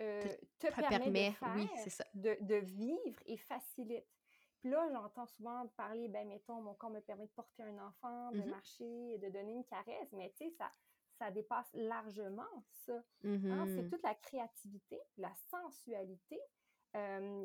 euh, 0.00 0.22
te 0.58 0.66
permet, 0.68 0.88
permet, 0.98 1.28
de 1.30 1.34
faire, 1.34 1.52
oui, 1.56 1.68
c'est 1.84 1.90
ça. 1.90 2.04
de, 2.14 2.36
de 2.40 2.54
vivre 2.54 3.20
et 3.26 3.36
facilite. 3.36 4.06
Puis 4.60 4.70
là, 4.70 4.86
j'entends 4.92 5.26
souvent 5.26 5.66
parler, 5.76 6.08
ben 6.08 6.28
mettons, 6.28 6.60
mon 6.60 6.74
corps 6.74 6.90
me 6.90 7.00
permet 7.00 7.26
de 7.26 7.32
porter 7.32 7.62
un 7.62 7.78
enfant, 7.78 8.30
de 8.32 8.42
Mhm. 8.42 8.50
marcher, 8.50 9.18
de 9.18 9.28
donner 9.30 9.52
une 9.52 9.64
caresse, 9.64 10.12
mais 10.12 10.30
tu 10.36 10.44
sais, 10.44 10.50
ça, 10.50 10.70
ça 11.18 11.30
dépasse 11.30 11.70
largement 11.74 12.64
ça. 12.70 12.94
hein. 13.24 13.66
C'est 13.68 13.82
Mhm. 13.82 13.90
toute 13.90 14.02
la 14.02 14.14
créativité, 14.14 15.00
la 15.16 15.32
sensualité, 15.50 16.38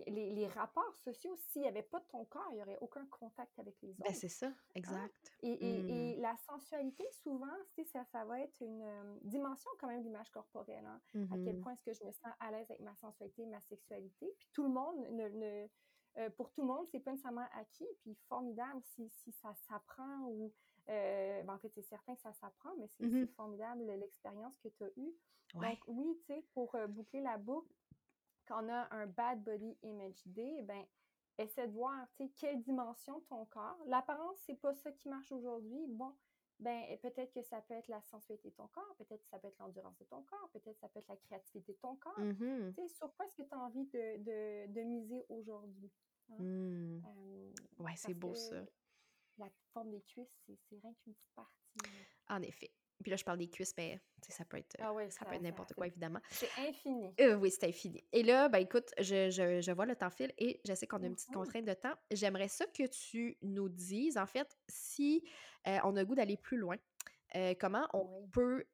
les, 0.08 0.48
rapports 0.48 0.96
sociaux, 0.96 1.36
s'il 1.38 1.62
n'y 1.62 1.68
avait 1.68 1.84
pas 1.84 2.00
de 2.00 2.06
ton 2.08 2.26
corps, 2.26 2.48
il 2.52 2.56
n'y 2.56 2.62
aurait 2.64 2.78
aucun 2.82 3.06
contact 3.08 3.58
avec 3.60 3.80
les 3.82 3.94
ben, 3.94 4.08
autres. 4.08 4.16
c'est 4.16 4.30
ça, 4.30 4.48
hein? 4.48 4.56
exact. 4.76 5.32
Et, 5.44 6.16
mmh. 6.18 6.22
la 6.22 6.36
sensualité, 6.38 7.06
souvent, 7.12 7.46
ça, 7.86 8.04
ça 8.06 8.26
va 8.26 8.40
être 8.42 8.60
une 8.62 9.20
dimension 9.22 9.70
quand 9.80 9.88
même 9.88 10.00
de 10.00 10.06
l'image 10.06 10.30
corporelle. 10.32 10.86
Hein. 10.86 11.00
À 11.32 11.38
quel 11.44 11.60
point 11.60 11.74
est-ce 11.74 11.84
que 11.84 11.94
je 11.94 12.04
me 12.04 12.12
sens 12.12 12.32
à 12.40 12.52
l'aise 12.52 12.66
avec 12.70 12.80
ma 12.82 12.96
sensualité, 12.96 13.46
ma 13.46 13.62
sexualité. 13.62 14.34
Puis 14.40 14.50
tout 14.54 14.64
le 14.64 14.70
monde 14.70 14.98
ne, 15.12 15.68
euh, 16.18 16.30
pour 16.32 16.52
tout 16.52 16.62
le 16.62 16.68
monde, 16.68 16.88
c'est 16.92 17.00
pas 17.00 17.12
nécessairement 17.12 17.48
acquis. 17.60 17.88
Puis 18.02 18.16
formidable 18.28 18.82
si, 18.84 19.10
si 19.10 19.32
ça 19.32 19.54
s'apprend 19.68 20.26
ou 20.28 20.52
euh, 20.90 21.44
ben, 21.44 21.54
en 21.54 21.58
fait, 21.58 21.70
c'est 21.74 21.82
certain 21.82 22.16
que 22.16 22.22
ça 22.22 22.34
s'apprend, 22.34 22.70
mais 22.78 22.88
c'est 22.88 23.06
mmh 23.06 23.28
formidable 23.30 23.86
l'expérience 23.86 24.58
que 24.60 24.68
tu 24.70 24.84
as 24.84 24.90
eue. 24.98 25.14
Donc, 25.54 25.80
oui, 25.88 26.18
tu 26.20 26.26
sais, 26.26 26.46
pour 26.54 26.76
euh, 26.76 26.88
boucler 26.88 27.22
la 27.22 27.38
boucle, 27.38 27.74
quand 28.46 28.64
on 28.64 28.70
a 28.70 28.88
un 28.94 29.08
bad 29.08 29.44
body 29.44 29.78
image 29.84 30.22
day, 30.28 30.62
ben, 30.64 30.86
essaie 31.38 31.68
de 31.68 31.74
voir, 31.74 32.08
tu 32.16 32.26
sais, 32.26 32.32
quelle 32.36 32.62
dimension 32.62 33.22
ton 33.30 33.46
corps. 33.46 33.80
L'apparence, 33.88 34.38
c'est 34.46 34.60
pas 34.60 34.74
ça 34.76 34.92
qui 34.92 35.10
marche 35.10 35.32
aujourd'hui. 35.32 35.86
Bon, 35.88 36.14
ben, 36.60 36.98
peut-être 37.02 37.34
que 37.34 37.42
ça 37.42 37.62
peut 37.62 37.74
être 37.74 37.88
la 37.88 38.02
sensualité 38.02 38.50
de 38.50 38.56
ton 38.56 38.68
corps, 38.68 38.96
peut-être 38.98 39.22
que 39.22 39.30
ça 39.30 39.40
peut 39.40 39.48
être 39.48 39.60
l'endurance 39.60 39.98
de 39.98 40.06
ton 40.06 40.24
corps, 40.24 40.50
peut-être 40.54 40.74
que 40.76 40.80
ça 40.80 40.90
peut 40.90 41.00
être 41.00 41.10
la 41.10 41.18
créativité 41.18 41.74
de 41.74 41.78
ton 41.78 41.96
corps. 41.96 42.16
Tu 42.16 42.74
sais, 42.76 42.88
sur 42.88 43.14
quoi 43.16 43.26
est-ce 43.26 43.36
que 43.36 43.44
tu 43.44 43.54
as 43.54 43.60
envie 43.60 43.86
de, 43.86 44.18
de, 44.24 44.74
de 44.74 44.82
miser 44.82 45.26
aujourd'hui? 45.30 45.92
Hein? 46.30 46.36
Mmh. 46.40 47.02
ouais, 47.80 47.96
c'est 47.96 48.14
beau 48.14 48.34
ça. 48.34 48.64
La 49.38 49.50
forme 49.74 49.92
des 49.92 50.02
cuisses, 50.02 50.40
c'est 50.46 50.58
rien 50.72 50.94
qu'une 50.94 51.14
petite 51.14 51.34
partie. 51.36 51.78
En 52.30 52.42
effet. 52.42 52.72
Puis 53.02 53.12
là, 53.12 53.18
je 53.18 53.24
parle 53.24 53.38
des 53.38 53.50
cuisses, 53.50 53.74
mais 53.78 54.00
ça 54.30 54.46
peut 54.46 54.58
être, 54.58 54.76
ah 54.80 54.94
ça, 55.10 55.26
peut 55.26 55.36
être 55.36 55.42
n'importe 55.42 55.74
quoi, 55.74 55.88
évidemment. 55.88 56.20
C'est 56.30 56.50
infini. 56.68 57.14
Euh, 57.20 57.36
oui, 57.36 57.52
c'est 57.52 57.68
infini. 57.68 58.04
Et 58.12 58.24
là, 58.24 58.50
ben 58.50 58.60
écoute, 58.60 58.90
je, 59.00 59.30
je, 59.30 59.62
je, 59.62 59.72
vois 59.72 59.86
le 59.86 59.96
temps 59.96 60.10
file 60.10 60.34
et 60.38 60.62
je 60.66 60.74
sais 60.74 60.88
qu'on 60.88 61.04
a 61.04 61.08
une 61.08 61.16
petite 61.16 61.30
mmh 61.30 61.34
contrainte 61.34 61.66
de 61.66 61.74
temps. 61.74 61.94
J'aimerais 62.12 62.48
ça 62.48 62.66
que 62.68 62.88
tu 62.88 63.38
nous 63.42 63.70
dises, 63.70 64.18
en 64.18 64.26
fait, 64.26 64.58
si 64.68 65.24
euh, 65.68 65.78
on 65.84 65.96
a 65.96 66.00
le 66.02 66.06
goût 66.06 66.16
d'aller 66.16 66.38
plus 66.38 66.58
loin. 66.58 66.78
Euh, 67.36 67.54
comment 67.60 67.86
on 67.94 68.28
peut 68.32 68.66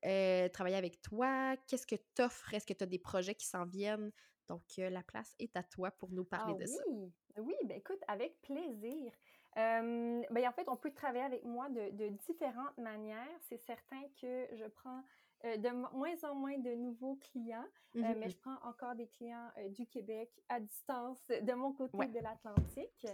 travailler 0.53 0.75
avec 0.75 1.01
toi? 1.01 1.55
Qu'est-ce 1.67 1.87
que 1.87 1.95
tu 1.95 2.21
offres? 2.21 2.53
Est-ce 2.53 2.65
que 2.65 2.73
tu 2.73 2.83
as 2.83 2.87
des 2.87 2.99
projets 2.99 3.35
qui 3.35 3.47
s'en 3.47 3.65
viennent? 3.65 4.11
Donc, 4.47 4.63
la 4.77 5.01
place 5.01 5.33
est 5.39 5.55
à 5.55 5.63
toi 5.63 5.91
pour 5.91 6.11
nous 6.11 6.25
parler 6.25 6.53
ah 6.55 6.61
de 6.61 6.65
ça. 6.65 6.83
Oui, 7.37 7.55
ben 7.65 7.77
écoute, 7.77 8.01
avec 8.07 8.39
plaisir. 8.41 9.13
Euh, 9.57 10.23
ben 10.29 10.47
en 10.47 10.51
fait, 10.51 10.67
on 10.67 10.77
peut 10.77 10.91
travailler 10.91 11.25
avec 11.25 11.43
moi 11.43 11.67
de, 11.69 12.07
différentes 12.25 12.77
manières. 12.77 13.37
C'est 13.41 13.57
certain 13.57 14.01
que 14.21 14.47
je 14.53 14.65
prends 14.65 15.03
euh, 15.45 15.57
de 15.57 15.69
moins 15.95 16.23
en 16.23 16.35
moins 16.35 16.57
de 16.57 16.73
nouveaux 16.75 17.15
clients, 17.15 17.65
euh, 17.95 17.99
mmh 17.99 18.15
mais 18.19 18.29
je 18.29 18.37
prends 18.37 18.57
encore 18.63 18.95
des 18.95 19.07
clients 19.07 19.49
du 19.69 19.85
Québec 19.87 20.29
à 20.49 20.59
distance 20.59 21.19
de 21.27 21.53
mon 21.53 21.73
côté 21.73 22.07
de 22.07 22.19
l'Atlantique. 22.19 23.07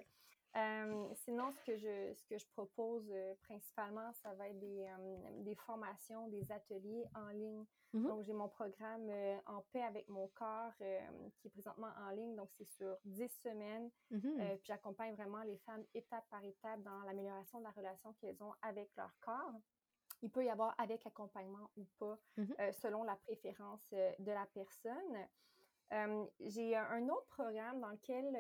Sinon, 1.16 1.52
ce 1.52 1.62
que 1.62 1.78
je, 1.78 2.14
ce 2.14 2.26
que 2.26 2.38
je 2.38 2.46
propose 2.48 3.12
principalement, 3.44 4.12
ça 4.14 4.34
va 4.34 4.50
être 4.50 4.60
des, 4.60 4.88
des, 5.44 5.56
formations, 5.56 6.28
des 6.30 6.52
ateliers 6.52 7.06
en 7.16 7.30
ligne. 7.30 7.66
Mmh 7.94 8.08
donc, 8.08 8.24
j'ai 8.24 8.34
mon 8.34 8.50
programme 8.50 9.10
En 9.46 9.62
paix 9.72 9.84
avec 9.84 10.10
mon 10.10 10.28
corps 10.30 10.74
qui 10.78 11.48
est 11.48 11.52
présentement 11.52 11.92
en 12.00 12.10
ligne. 12.10 12.36
Donc, 12.36 12.50
c'est 12.58 12.68
sur 12.68 12.98
10 13.06 13.30
semaines. 13.44 13.90
Mmh 14.12 14.20
puis, 14.20 14.66
j'accompagne 14.66 15.16
vraiment 15.16 15.44
les 15.44 15.58
femmes 15.60 15.86
étape 15.94 16.26
par 16.30 16.44
étape 16.44 16.82
dans 16.82 17.00
l'amélioration 17.06 17.60
de 17.60 17.64
la 17.64 17.72
relation 17.72 18.14
qu'elles 18.14 18.42
ont 18.44 18.54
avec 18.62 18.90
leur 18.96 19.14
corps. 19.22 19.54
Il 20.22 20.32
peut 20.32 20.44
y 20.44 20.50
avoir 20.50 20.74
avec 20.80 21.06
accompagnement 21.06 21.70
ou 21.78 21.86
pas, 22.00 22.18
selon 22.82 23.04
la 23.04 23.16
préférence 23.16 23.88
de 23.92 24.32
la 24.32 24.48
personne. 24.54 25.28
j'ai 26.40 26.76
un 26.76 27.08
autre 27.10 27.28
programme 27.28 27.80
dans 27.82 27.90
lequel 27.90 28.36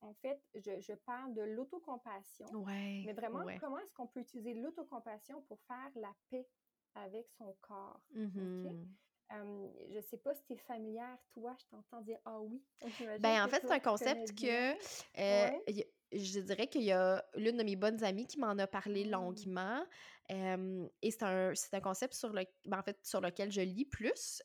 en 0.00 0.14
fait, 0.14 0.40
je, 0.54 0.94
parle 0.94 1.34
de 1.34 1.42
l'autocompassion. 1.42 2.46
Ouais, 2.54 3.02
mais 3.04 3.12
vraiment, 3.12 3.44
comment 3.60 3.78
est-ce 3.78 3.92
qu'on 3.92 4.06
peut 4.06 4.20
utiliser 4.20 4.54
l'autocompassion 4.54 5.42
pour 5.42 5.60
faire 5.62 5.90
la 5.96 6.14
paix 6.30 6.46
avec 6.94 7.28
son 7.30 7.56
corps? 7.60 8.00
Mmh 8.14 8.86
je 9.30 9.96
ne 9.96 10.00
sais 10.00 10.16
pas 10.16 10.34
si 10.34 10.42
tu 10.44 10.54
es 10.54 10.56
familière, 10.56 11.18
toi, 11.34 11.54
je 11.60 11.66
t'entends 11.66 12.00
dire 12.00 12.18
Ah 12.24 12.40
oui. 12.40 12.62
Ben, 13.20 13.44
en 13.44 13.48
fait, 13.48 13.60
c'est 13.60 13.72
un 13.72 13.80
concept 13.80 14.34
que 14.34 14.72
euh, 15.20 15.82
je 16.12 16.40
dirais 16.40 16.66
qu'il 16.68 16.82
y 16.82 16.92
a 16.92 17.24
l'une 17.34 17.56
de 17.56 17.62
mes 17.62 17.76
bonnes 17.76 18.02
amies 18.02 18.26
qui 18.26 18.38
m'en 18.38 18.56
a 18.58 18.66
parlé 18.66 19.04
mmh. 19.04 19.10
longuement. 19.10 19.84
et 20.30 21.10
c'est 21.10 21.22
un, 21.22 21.52
un, 21.72 21.80
concept 21.80 22.14
sur, 22.14 22.32
le, 22.32 22.44
ben, 22.64 22.78
en 22.78 22.82
fait, 22.82 22.98
sur 23.02 23.20
lequel 23.20 23.50
je 23.50 23.60
lis 23.60 23.84
plus. 23.84 24.42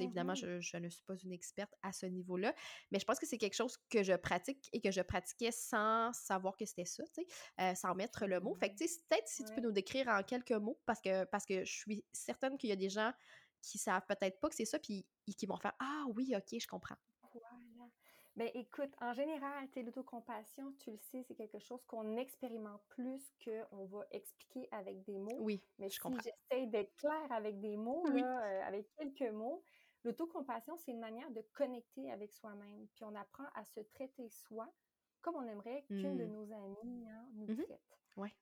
Évidemment, 0.00 0.32
mmh 0.32 0.60
je, 0.60 0.76
ne 0.76 0.88
suis 0.88 1.02
pas 1.02 1.16
une 1.16 1.32
experte 1.32 1.72
à 1.82 1.92
ce 1.92 2.06
niveau-là, 2.06 2.54
mais 2.90 2.98
je 2.98 3.04
pense 3.04 3.18
que 3.18 3.26
c'est 3.26 3.38
quelque 3.38 3.54
chose 3.56 3.76
que 3.90 4.02
je 4.02 4.14
pratique 4.14 4.68
et 4.72 4.80
que 4.80 4.90
je 4.90 5.00
pratiquais 5.00 5.52
sans 5.52 6.12
savoir 6.12 6.56
que 6.56 6.64
c'était 6.64 6.84
ça, 6.84 7.02
euh, 7.60 7.74
sans 7.74 7.94
mettre 7.94 8.26
le 8.26 8.40
mot. 8.40 8.54
Fait 8.54 8.70
que 8.70 8.78
peut-être 8.78 9.28
si 9.28 9.44
tu 9.44 9.54
peux 9.54 9.60
nous 9.60 9.72
décrire 9.72 10.08
en 10.08 10.22
quelques 10.22 10.52
mots, 10.52 10.78
parce 10.86 11.00
que, 11.00 11.24
parce 11.24 11.44
que 11.44 11.64
je 11.64 11.72
suis 11.72 12.04
certaine 12.12 12.56
qu'il 12.58 12.70
y 12.70 12.72
a 12.72 12.76
des 12.76 12.90
gens 12.90 13.12
qui 13.62 13.78
savent 13.78 14.04
peut-être 14.06 14.40
pas 14.40 14.48
que 14.48 14.54
c'est 14.54 14.64
ça, 14.64 14.78
puis 14.78 15.06
qui 15.36 15.46
vont 15.46 15.56
faire 15.56 15.74
Ah 15.80 16.04
oui, 16.14 16.34
ok, 16.36 16.60
je 16.60 16.66
comprends. 16.66 16.96
Ben 18.36 18.50
écoute, 18.52 18.94
en 19.00 19.14
général, 19.14 19.66
l'autocompassion, 19.76 20.74
tu 20.78 20.90
le 20.90 20.98
sais, 20.98 21.22
c'est 21.22 21.34
quelque 21.34 21.58
chose 21.58 21.82
qu'on 21.86 22.16
expérimente 22.18 22.82
plus 22.88 23.32
qu'on 23.42 23.86
va 23.86 24.04
expliquer 24.10 24.68
avec 24.72 25.02
des 25.04 25.18
mots. 25.18 25.38
Oui, 25.40 25.62
mais 25.78 25.88
je 25.88 25.94
si 25.94 26.00
comprends. 26.00 26.20
j'essaie 26.22 26.66
d'être 26.66 26.94
claire 26.96 27.32
avec 27.32 27.58
des 27.60 27.78
mots, 27.78 28.04
là, 28.08 28.44
euh, 28.44 28.62
avec 28.68 28.88
quelques 28.98 29.32
mots, 29.32 29.62
l'autocompassion, 30.04 30.76
c'est 30.76 30.90
une 30.90 31.00
manière 31.00 31.30
de 31.30 31.40
connecter 31.54 32.12
avec 32.12 32.30
soi-même. 32.32 32.86
Puis 32.94 33.04
on 33.04 33.14
apprend 33.14 33.46
à 33.54 33.64
se 33.64 33.80
traiter 33.80 34.28
soi 34.28 34.70
comme 35.22 35.36
on 35.36 35.48
aimerait 35.48 35.82
qu'une 35.88 36.16
de 36.16 36.24
mmh. 36.24 36.32
nos 36.32 36.52
amies 36.52 37.08
hein, 37.08 37.28
nous 37.34 37.46
mmh 37.46 37.64
traite. 37.64 37.98
Ouais. 38.16 38.32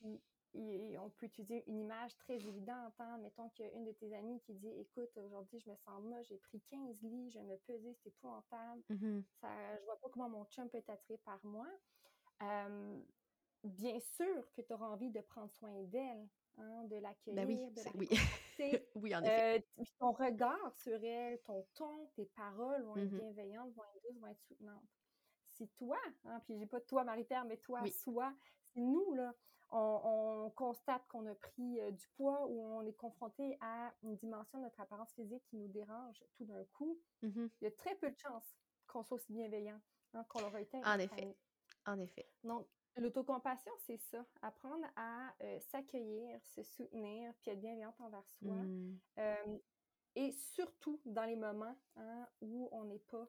puis 0.00 0.20
on 0.54 1.10
peut 1.10 1.26
utiliser 1.26 1.64
une 1.66 1.78
image 1.78 2.16
très 2.18 2.34
évidente. 2.34 2.94
Hein. 2.98 3.18
Mettons 3.18 3.48
qu'il 3.50 3.66
y 3.66 3.68
a 3.68 3.72
une 3.72 3.84
de 3.84 3.92
tes 3.92 4.14
amies 4.14 4.40
qui 4.40 4.54
dit 4.54 4.70
Écoute, 4.78 5.10
aujourd'hui, 5.16 5.58
je 5.60 5.70
me 5.70 5.76
sens 5.76 6.02
moche, 6.02 6.26
j'ai 6.28 6.38
pris 6.38 6.60
15 6.70 7.02
lits, 7.02 7.30
je 7.30 7.38
vais 7.38 7.44
me 7.44 7.56
peser, 7.58 7.94
c'est 8.02 8.08
épouvantable. 8.10 8.82
Mmh 8.88 9.20
Ça, 9.40 9.48
je 9.78 9.84
vois 9.84 9.98
pas 10.00 10.08
comment 10.12 10.28
mon 10.28 10.44
chum 10.46 10.68
peut 10.68 10.78
être 10.78 10.90
attiré 10.90 11.18
par 11.24 11.40
moi. 11.44 11.66
bien 13.64 13.98
sûr 14.00 14.52
que 14.52 14.62
tu 14.62 14.72
auras 14.72 14.88
envie 14.88 15.10
de 15.10 15.20
prendre 15.20 15.50
soin 15.50 15.72
d'elle, 15.84 16.28
hein, 16.58 16.84
de 16.84 16.88
ben 16.90 17.02
l'accueillir, 17.02 17.46
oui, 17.46 17.70
de 17.70 17.82
la 17.82 17.90
oui. 17.94 18.08
oui, 18.94 19.16
en 19.16 19.22
effet. 19.22 19.66
Euh, 19.78 19.84
ton 19.98 20.12
regard 20.12 20.72
sur 20.76 21.02
elle, 21.02 21.40
ton 21.42 21.66
ton, 21.74 22.06
tes 22.14 22.26
paroles 22.26 22.82
vont 22.82 22.96
être 22.96 23.12
mmh 23.12 23.18
bienveillantes, 23.18 23.74
vont 23.74 23.84
être 23.84 24.02
douces, 24.02 24.20
vont 24.20 24.28
être 24.28 24.42
soutenantes. 24.42 24.88
Si 25.52 25.68
toi, 25.68 25.98
hein, 26.24 26.40
puis 26.44 26.58
j'ai 26.58 26.66
pas 26.66 26.80
toi, 26.80 27.04
Marie-Pierre, 27.04 27.44
mais 27.44 27.58
toi, 27.58 27.80
soi, 27.86 28.34
si 28.72 28.80
nous, 28.80 29.14
là, 29.14 29.32
on, 29.70 30.50
constate 30.56 31.06
qu'on 31.08 31.26
a 31.26 31.34
pris 31.34 31.80
euh, 31.80 31.90
du 31.90 32.06
poids 32.16 32.46
ou 32.46 32.62
on 32.62 32.82
est 32.82 32.92
confronté 32.92 33.56
à 33.60 33.92
une 34.02 34.16
dimension 34.16 34.58
de 34.58 34.64
notre 34.64 34.80
apparence 34.80 35.12
physique 35.14 35.42
qui 35.46 35.56
nous 35.56 35.68
dérange 35.68 36.22
tout 36.36 36.44
d'un 36.44 36.64
coup, 36.72 36.98
mmh 37.22 37.46
il 37.60 37.64
y 37.64 37.66
a 37.66 37.70
très 37.72 37.94
peu 37.96 38.10
de 38.10 38.18
chances 38.18 38.56
qu'on 38.86 39.02
soit 39.02 39.16
aussi 39.16 39.32
bienveillant 39.32 39.80
hein, 40.12 40.24
qu'on 40.28 40.40
l'aura 40.40 40.60
été. 40.60 40.78
En 40.84 40.98
effet. 40.98 41.36
En 41.86 41.98
effet. 41.98 42.28
Donc, 42.44 42.66
l'autocompassion, 42.96 43.72
c'est 43.78 43.96
ça. 43.96 44.24
Apprendre 44.42 44.86
à 44.96 45.34
euh, 45.42 45.58
s'accueillir, 45.60 46.40
se 46.44 46.62
soutenir, 46.62 47.32
puis 47.40 47.50
être 47.50 47.60
bienveillante 47.60 48.00
envers 48.00 48.28
soi. 48.28 48.52
Mmh. 48.52 49.58
et 50.16 50.30
surtout 50.30 51.00
dans 51.04 51.24
les 51.24 51.36
moments 51.36 51.76
hein, 51.96 52.28
où 52.40 52.68
on 52.70 52.84
n'est 52.84 53.00
pas 53.10 53.28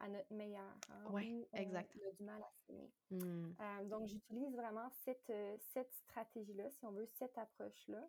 à 0.00 0.08
notre 0.08 0.32
meilleur. 0.32 0.74
Hein, 0.90 1.04
oui, 1.10 1.46
exact. 1.52 1.90
On 1.96 2.08
a 2.08 2.12
du 2.12 2.24
mal 2.24 2.42
à 2.42 2.50
s'aimer. 2.66 2.90
Mmh. 3.10 3.54
Euh, 3.60 3.84
donc, 3.84 4.06
j'utilise 4.08 4.54
vraiment 4.54 4.88
cette, 5.04 5.32
cette 5.72 5.92
stratégie-là, 5.92 6.70
si 6.70 6.84
on 6.86 6.92
veut, 6.92 7.06
cette 7.06 7.36
approche-là, 7.38 8.08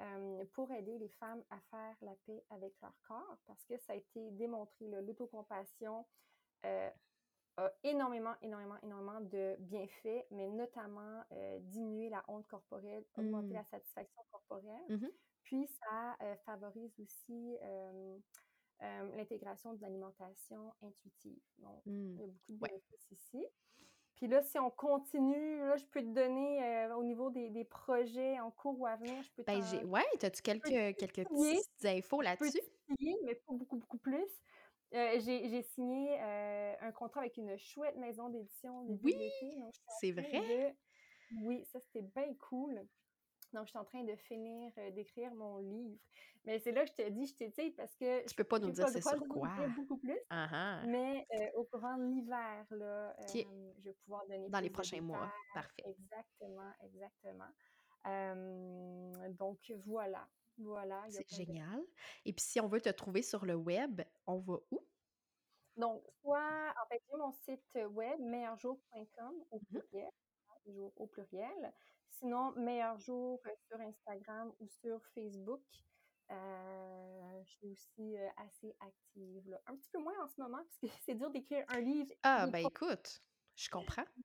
euh, 0.00 0.44
pour 0.54 0.70
aider 0.72 0.98
les 0.98 1.08
femmes 1.08 1.42
à 1.50 1.58
faire 1.70 1.96
la 2.02 2.14
paix 2.26 2.42
avec 2.50 2.72
leur 2.80 2.94
corps, 3.06 3.38
parce 3.46 3.64
que 3.64 3.76
ça 3.78 3.92
a 3.92 3.96
été 3.96 4.30
démontré, 4.32 4.86
l'autocompassion 5.02 6.06
a 6.62 6.92
énormément, 7.82 8.34
énormément, 8.42 8.76
énormément 8.82 9.20
de 9.20 9.56
bienfaits, 9.58 10.26
mais 10.30 10.48
notamment 10.48 11.22
diminuer 11.60 12.08
la 12.08 12.24
honte 12.28 12.46
corporelle, 12.46 13.04
augmenter 13.16 13.48
mmh. 13.48 13.52
la 13.54 13.64
satisfaction 13.64 14.22
corporelle. 14.30 14.84
Mmh 14.88 15.06
Puis, 15.42 15.66
ça 15.66 16.16
favorise 16.46 16.98
aussi 17.00 17.58
euh, 18.82 19.16
l'intégration 19.16 19.74
de 19.74 19.82
l'alimentation 19.82 20.72
intuitive. 20.82 21.40
Donc, 21.58 21.84
mmh. 21.86 22.14
il 22.14 22.20
y 22.20 22.22
a 22.22 22.26
beaucoup 22.26 22.52
de 22.52 22.58
bénéfices 22.58 23.10
ici. 23.10 23.44
Puis 24.16 24.26
là, 24.26 24.42
si 24.42 24.58
on 24.58 24.70
continue, 24.70 25.60
là, 25.60 25.76
je 25.76 25.86
peux 25.86 26.02
te 26.02 26.12
donner 26.14 26.62
euh, 26.62 26.96
au 26.96 27.04
niveau 27.04 27.30
des, 27.30 27.48
des, 27.50 27.64
projets 27.64 28.38
en 28.40 28.50
cours 28.50 28.78
ou 28.78 28.86
à 28.86 28.96
venir, 28.96 29.22
je 29.22 29.30
peux 29.32 29.42
ben, 29.44 29.62
j'ai... 29.62 29.82
Ouais, 29.84 30.04
as-tu 30.22 30.42
quelques, 30.42 30.96
quelques 30.96 31.26
petites 31.26 31.84
infos 31.84 32.20
là-dessus? 32.20 32.60
Signer, 32.86 33.18
mais 33.24 33.34
pas 33.34 33.52
beaucoup, 33.52 33.76
beaucoup 33.76 33.98
plus. 33.98 34.28
Euh, 34.92 35.20
j'ai, 35.20 35.48
j'ai 35.48 35.62
signé 35.62 36.18
un 36.20 36.92
contrat 36.92 37.20
avec 37.20 37.36
une 37.36 37.56
chouette 37.56 37.96
maison 37.96 38.28
d'édition 38.28 38.86
Oui, 39.02 39.16
c'est 40.00 40.12
vrai? 40.12 40.76
Oui, 41.42 41.64
ça, 41.64 41.80
c'était 41.80 42.02
bien 42.14 42.34
cool. 42.34 42.86
Donc, 43.52 43.64
je 43.64 43.70
suis 43.70 43.78
en 43.78 43.84
train 43.84 44.04
de 44.04 44.14
finir 44.16 44.72
euh, 44.78 44.90
d'écrire 44.90 45.34
mon 45.34 45.58
livre. 45.58 45.98
Mais 46.44 46.58
c'est 46.58 46.72
là 46.72 46.84
que 46.84 46.90
je 46.90 47.04
te 47.04 47.08
dis, 47.10 47.26
je 47.26 47.34
t'ai 47.34 47.48
dit, 47.48 47.70
parce 47.72 47.94
que... 47.96 48.26
Tu 48.26 48.34
peux 48.34 48.44
pas 48.44 48.58
nous 48.58 48.70
dire 48.70 48.88
c'est 48.88 49.02
sur 49.02 49.26
quoi? 49.28 49.50
beaucoup 49.76 49.98
plus. 49.98 50.18
Uh-huh. 50.30 50.86
Mais 50.86 51.26
euh, 51.34 51.58
au 51.58 51.64
courant 51.64 51.96
de 51.98 52.04
l'hiver, 52.04 52.66
là, 52.70 53.14
je 53.26 53.82
vais 53.82 53.94
pouvoir 54.04 54.26
donner 54.26 54.48
Dans 54.48 54.60
les 54.60 54.70
prochains 54.70 55.00
mois, 55.00 55.30
parfait. 55.52 55.84
Exactement, 55.84 56.72
exactement. 56.82 57.48
donc 59.38 59.58
voilà, 59.84 60.26
voilà. 60.56 61.04
C'est 61.10 61.28
génial. 61.28 61.82
Et 62.24 62.32
puis 62.32 62.44
si 62.44 62.60
on 62.60 62.68
veut 62.68 62.80
te 62.80 62.88
trouver 62.90 63.22
sur 63.22 63.44
le 63.44 63.54
web, 63.54 64.00
on 64.26 64.38
va 64.38 64.54
où? 64.70 64.80
Donc, 65.76 66.02
soit, 66.20 66.74
en 66.82 66.88
fait, 66.88 67.02
j'ai 67.08 67.16
mon 67.16 67.32
site 67.32 67.78
web, 67.90 68.20
meilleurjour.com 68.20 69.44
au 69.50 69.58
pluriel, 69.60 70.10
jour 70.66 70.92
au 70.96 71.06
pluriel. 71.06 71.72
Sinon, 72.08 72.52
meilleur 72.52 72.98
jour 72.98 73.40
sur 73.66 73.80
Instagram 73.80 74.52
ou 74.60 74.68
sur 74.68 75.04
Facebook. 75.14 75.62
Euh, 76.30 77.42
je 77.44 77.50
suis 77.50 77.66
aussi 77.66 78.16
euh, 78.16 78.28
assez 78.36 78.74
active. 78.80 79.58
Un 79.66 79.74
petit 79.76 79.90
peu 79.90 79.98
moins 79.98 80.22
en 80.22 80.28
ce 80.28 80.40
moment, 80.40 80.58
parce 80.58 80.78
que 80.78 80.86
c'est 81.04 81.14
dur 81.14 81.30
d'écrire 81.30 81.64
un 81.68 81.80
livre. 81.80 82.12
Ah, 82.22 82.46
ben 82.46 82.66
écoute, 82.66 83.22
je 83.56 83.68
comprends. 83.68 84.04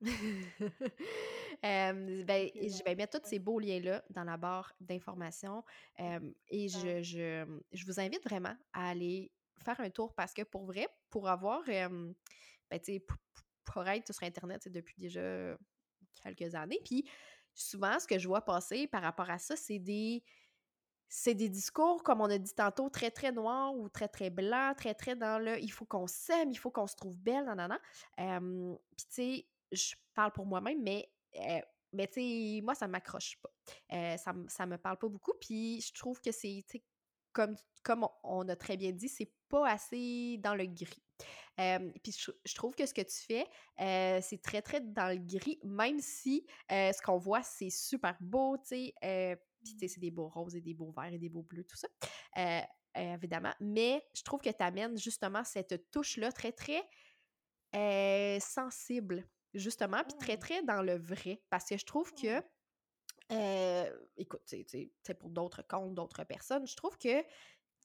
ben, 1.62 2.50
je 2.54 2.84
vais 2.84 2.94
mettre 2.94 3.18
tous 3.18 3.28
ces 3.28 3.38
beaux 3.38 3.58
liens-là 3.58 4.04
dans 4.10 4.24
la 4.24 4.36
barre 4.36 4.72
d'informations. 4.80 5.64
et 5.98 6.68
je, 6.68 7.02
je, 7.02 7.60
je, 7.72 7.86
vous 7.86 7.98
invite 7.98 8.22
vraiment 8.24 8.56
à 8.72 8.90
aller 8.90 9.32
faire 9.64 9.80
un 9.80 9.90
tour 9.90 10.14
parce 10.14 10.32
que 10.32 10.42
pour 10.42 10.64
vrai, 10.64 10.86
pour 11.10 11.28
avoir, 11.28 11.64
ben, 11.64 12.14
tu 12.72 12.78
sais, 12.84 13.00
pour, 13.00 13.16
pour, 13.64 13.88
être 13.88 14.12
sur 14.12 14.22
Internet 14.22 14.68
depuis 14.68 14.94
déjà 14.96 15.56
quelques 16.22 16.54
années, 16.54 16.80
puis 16.84 17.08
souvent, 17.54 17.98
ce 17.98 18.06
que 18.06 18.18
je 18.18 18.28
vois 18.28 18.42
passer 18.42 18.86
par 18.86 19.02
rapport 19.02 19.30
à 19.30 19.38
ça, 19.38 19.56
c'est 19.56 19.78
des 19.78 20.22
c'est 21.08 21.34
des 21.34 21.48
discours, 21.48 22.02
comme 22.02 22.20
on 22.20 22.30
a 22.30 22.38
dit 22.38 22.52
tantôt, 22.54 22.90
très, 22.90 23.10
très 23.10 23.30
noirs 23.32 23.74
ou 23.76 23.88
très, 23.88 24.08
très 24.08 24.30
blancs, 24.30 24.76
très, 24.76 24.94
très 24.94 25.14
dans 25.14 25.38
le 25.38 25.60
il 25.60 25.70
faut 25.70 25.84
qu'on 25.84 26.06
s'aime, 26.06 26.50
il 26.50 26.56
faut 26.56 26.70
qu'on 26.70 26.86
se 26.86 26.96
trouve 26.96 27.16
belle, 27.16 27.44
nan, 27.44 27.56
nan, 27.56 27.78
nan. 28.18 28.76
Puis, 28.96 29.06
tu 29.06 29.14
sais, 29.14 29.48
je 29.72 29.94
parle 30.14 30.32
pour 30.32 30.46
moi-même, 30.46 30.82
mais, 30.82 31.08
mais 31.92 32.08
tu 32.08 32.14
sais, 32.20 32.60
moi, 32.62 32.74
ça 32.74 32.88
m'accroche 32.88 33.38
pas. 33.40 34.16
ça, 34.18 34.34
ça 34.48 34.66
me 34.66 34.78
parle 34.78 34.98
pas 34.98 35.08
beaucoup. 35.08 35.34
Puis, 35.40 35.80
je 35.80 35.92
trouve 35.94 36.20
que 36.20 36.32
c'est, 36.32 36.64
comme, 37.32 37.56
comme 37.82 38.06
on 38.24 38.48
a 38.48 38.56
très 38.56 38.76
bien 38.76 38.92
dit, 38.92 39.08
c'est 39.08 39.32
pas 39.48 39.68
assez 39.68 40.38
dans 40.38 40.54
le 40.54 40.66
gris. 40.66 41.05
Puis 41.56 42.12
je, 42.44 42.54
trouve 42.54 42.74
que 42.74 42.86
ce 42.86 42.94
que 42.94 43.02
tu 43.02 43.16
fais, 43.26 43.46
c'est 44.22 44.42
très, 44.42 44.62
très 44.62 44.80
dans 44.80 45.08
le 45.08 45.24
gris, 45.24 45.58
même 45.64 46.00
si 46.00 46.46
ce 46.70 47.02
qu'on 47.02 47.18
voit, 47.18 47.42
c'est 47.42 47.70
super 47.70 48.16
beau, 48.20 48.56
tu 48.58 48.92
sais. 49.00 49.38
puis, 49.64 49.88
c'est 49.88 50.00
des 50.00 50.10
beaux 50.10 50.28
roses 50.28 50.56
et 50.56 50.60
des 50.60 50.74
beaux 50.74 50.92
verts 50.92 51.12
et 51.12 51.18
des 51.18 51.28
beaux 51.28 51.42
bleus, 51.42 51.64
tout 51.64 51.76
ça, 51.76 51.88
évidemment. 52.94 53.54
Mais 53.60 54.02
je 54.14 54.22
trouve 54.22 54.40
que 54.40 54.50
tu 54.50 54.62
amènes 54.62 54.98
justement 54.98 55.44
cette 55.44 55.90
touche-là 55.90 56.32
très, 56.32 56.52
très 56.52 56.82
sensible, 58.40 59.26
justement, 59.54 60.02
puis 60.04 60.16
très, 60.18 60.36
très 60.36 60.62
dans 60.62 60.82
le 60.82 60.96
vrai. 60.96 61.42
Parce 61.50 61.66
que 61.68 61.76
je 61.76 61.84
trouve 61.84 62.12
que 62.12 62.42
euh, 63.32 63.90
écoute, 64.16 64.42
c'est 64.46 65.18
pour 65.18 65.30
d'autres 65.30 65.62
comptes, 65.66 65.94
d'autres 65.94 66.24
personnes, 66.24 66.66
je 66.66 66.76
trouve 66.76 66.96
que, 66.98 67.22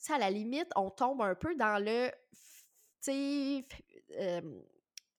à 0.09 0.17
la 0.19 0.29
limite, 0.29 0.69
on 0.75 0.89
tombe 0.89 1.21
un 1.21 1.35
peu 1.35 1.55
dans 1.55 1.83
le, 1.83 2.11
tu 3.01 3.11
sais, 3.11 3.65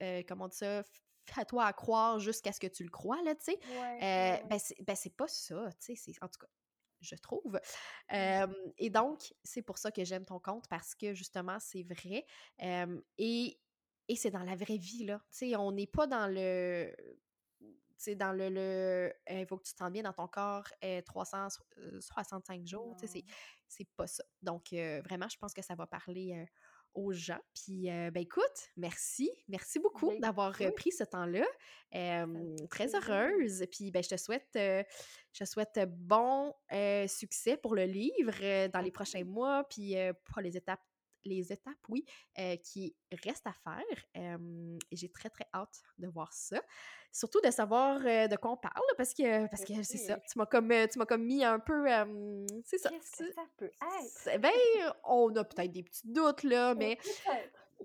euh, 0.03 0.23
comment 0.27 0.49
dire 0.49 0.57
ça, 0.57 0.83
fais-toi 1.27 1.65
à 1.65 1.73
croire 1.73 2.19
jusqu'à 2.19 2.53
ce 2.53 2.61
que 2.61 2.67
tu 2.67 2.85
le 2.85 2.91
crois, 2.91 3.23
là, 3.23 3.35
tu 3.35 3.45
sais. 3.45 3.59
Euh, 3.71 4.37
ben, 4.49 4.59
ben, 4.81 4.97
c'est 4.97 5.17
pas 5.17 5.29
ça, 5.29 5.69
tu 5.85 5.97
sais, 5.97 6.13
en 6.21 6.29
tout 6.29 6.41
cas, 6.41 6.49
je 7.01 7.15
trouve. 7.17 7.61
Mmh. 8.11 8.53
et 8.79 8.91
donc, 8.91 9.35
c'est 9.43 9.63
pour 9.63 9.79
ça 9.79 9.91
que 9.91 10.05
j'aime 10.05 10.25
ton 10.25 10.39
compte, 10.39 10.69
parce 10.69 10.95
que, 10.95 11.15
justement, 11.15 11.59
c'est 11.61 11.85
vrai. 11.85 12.27
et 13.19 13.59
et 14.09 14.17
c'est 14.17 14.31
dans 14.31 14.43
la 14.43 14.57
vraie 14.57 14.79
vie, 14.79 15.05
là. 15.05 15.21
Tu 15.31 15.51
sais, 15.51 15.57
on 15.57 15.71
n'est 15.73 15.87
pas 15.87 16.07
dans 16.07 16.27
le 16.27 16.95
c'est 17.97 18.17
dans 18.17 18.33
le, 18.33 18.49
le 18.49 19.13
il 19.31 19.47
faut 19.47 19.57
que 19.57 19.63
tu 19.63 19.75
te 19.75 19.91
bien 19.91 20.03
dans 20.03 20.13
ton 20.13 20.27
corps 20.27 20.67
365 21.07 22.67
jours, 22.67 22.97
tu 22.99 23.07
sais, 23.07 23.25
c'est 23.69 23.89
pas 23.97 24.09
ça. 24.09 24.25
Donc, 24.43 24.73
vraiment, 24.73 25.29
je 25.29 25.39
pense 25.39 25.55
que 25.55 25.63
ça 25.63 25.77
va 25.77 25.87
parler 25.87 26.45
aux 26.95 27.13
gens. 27.13 27.41
Puis, 27.55 27.85
ben 27.85 28.17
écoute, 28.17 28.71
merci, 28.77 29.31
merci 29.49 29.79
beaucoup 29.79 30.11
ben, 30.11 30.21
d'avoir 30.21 30.53
pris 30.77 30.93
ce 30.93 31.05
temps-là. 31.05 31.47
très 32.71 32.95
heureuse. 32.95 33.65
Puis, 33.71 33.91
ben, 33.91 34.03
je 34.03 34.11
te 34.11 34.17
souhaite, 34.17 34.51
je 34.55 35.45
souhaite 35.45 35.81
bon 35.89 36.55
succès 37.09 37.57
pour 37.57 37.75
le 37.75 37.85
livre 37.85 38.69
dans 38.69 38.81
les 38.81 38.91
prochains 38.91 39.25
mois, 39.25 39.65
puis 39.69 39.95
pour 40.25 40.41
les 40.41 40.57
étapes 40.57 40.83
les 41.25 41.53
étapes, 41.53 41.79
oui, 41.89 42.05
euh, 42.39 42.57
qui 42.57 42.95
restent 43.25 43.47
à 43.47 43.53
faire. 43.53 44.05
et 44.15 44.97
j'ai 44.97 45.11
très, 45.11 45.31
très 45.31 45.47
hâte 45.55 45.83
de 45.99 46.09
voir 46.09 46.33
ça. 46.33 46.61
Surtout 47.13 47.41
de 47.43 47.51
savoir 47.51 48.01
euh, 48.07 48.27
de 48.27 48.37
quoi 48.37 48.53
on 48.53 48.57
parle, 48.57 48.83
parce 48.97 49.13
que, 49.13 49.47
parce 49.49 49.65
que 49.65 49.83
c'est 49.83 49.99
ça. 49.99 50.19
Tu 50.21 50.39
m'as 50.39 50.47
comme, 50.47 50.73
tu 50.91 50.99
m'as 50.99 51.07
comme 51.07 51.25
mis 51.25 51.45
un 51.45 51.59
peu. 51.59 51.87
c'est 52.65 52.79
ça. 52.79 52.91
Qu'est-ce 52.91 53.25
que 53.25 53.33
ça 53.33 53.45
peut 53.57 53.71
être? 54.01 54.41
Ben, 54.41 54.51
on 55.05 55.35
a 55.37 55.45
peut-être 55.45 55.73
des 55.73 55.83
petits 55.83 56.09
doutes, 56.09 56.43
là, 56.43 56.75
mais. 56.75 56.99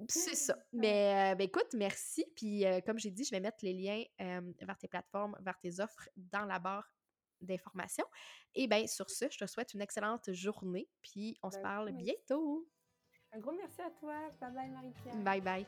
C'est 0.09 0.35
ça. 0.35 0.55
Mais 0.73 1.35
ben, 1.35 1.45
écoute, 1.45 1.73
merci. 1.73 2.23
Puis 2.35 2.63
comme 2.85 2.99
j'ai 2.99 3.11
dit, 3.11 3.23
je 3.23 3.31
vais 3.31 3.39
mettre 3.39 3.57
les 3.63 3.73
liens 3.73 4.03
vers 4.19 4.77
tes 4.77 4.87
plateformes, 4.87 5.35
vers 5.41 5.57
tes 5.57 5.79
offres 5.79 6.07
dans 6.15 6.45
la 6.45 6.59
barre 6.59 6.87
d'informations. 7.41 8.05
Et 8.55 8.67
bien, 8.67 8.87
sur 8.87 9.09
ce, 9.09 9.25
je 9.29 9.37
te 9.37 9.45
souhaite 9.45 9.73
une 9.73 9.81
excellente 9.81 10.31
journée. 10.31 10.89
Puis 11.01 11.37
on 11.43 11.51
se 11.51 11.57
ben, 11.57 11.63
parle 11.63 11.91
bientôt. 11.91 12.67
Un 13.37 13.39
gros 13.39 13.51
merci 13.51 13.81
à 13.81 13.91
toi. 13.99 14.15
Bye 14.41 14.51
bye, 14.51 14.69
Marie-Pierre. 14.69 15.15
Bye 15.23 15.41
bye. 15.41 15.65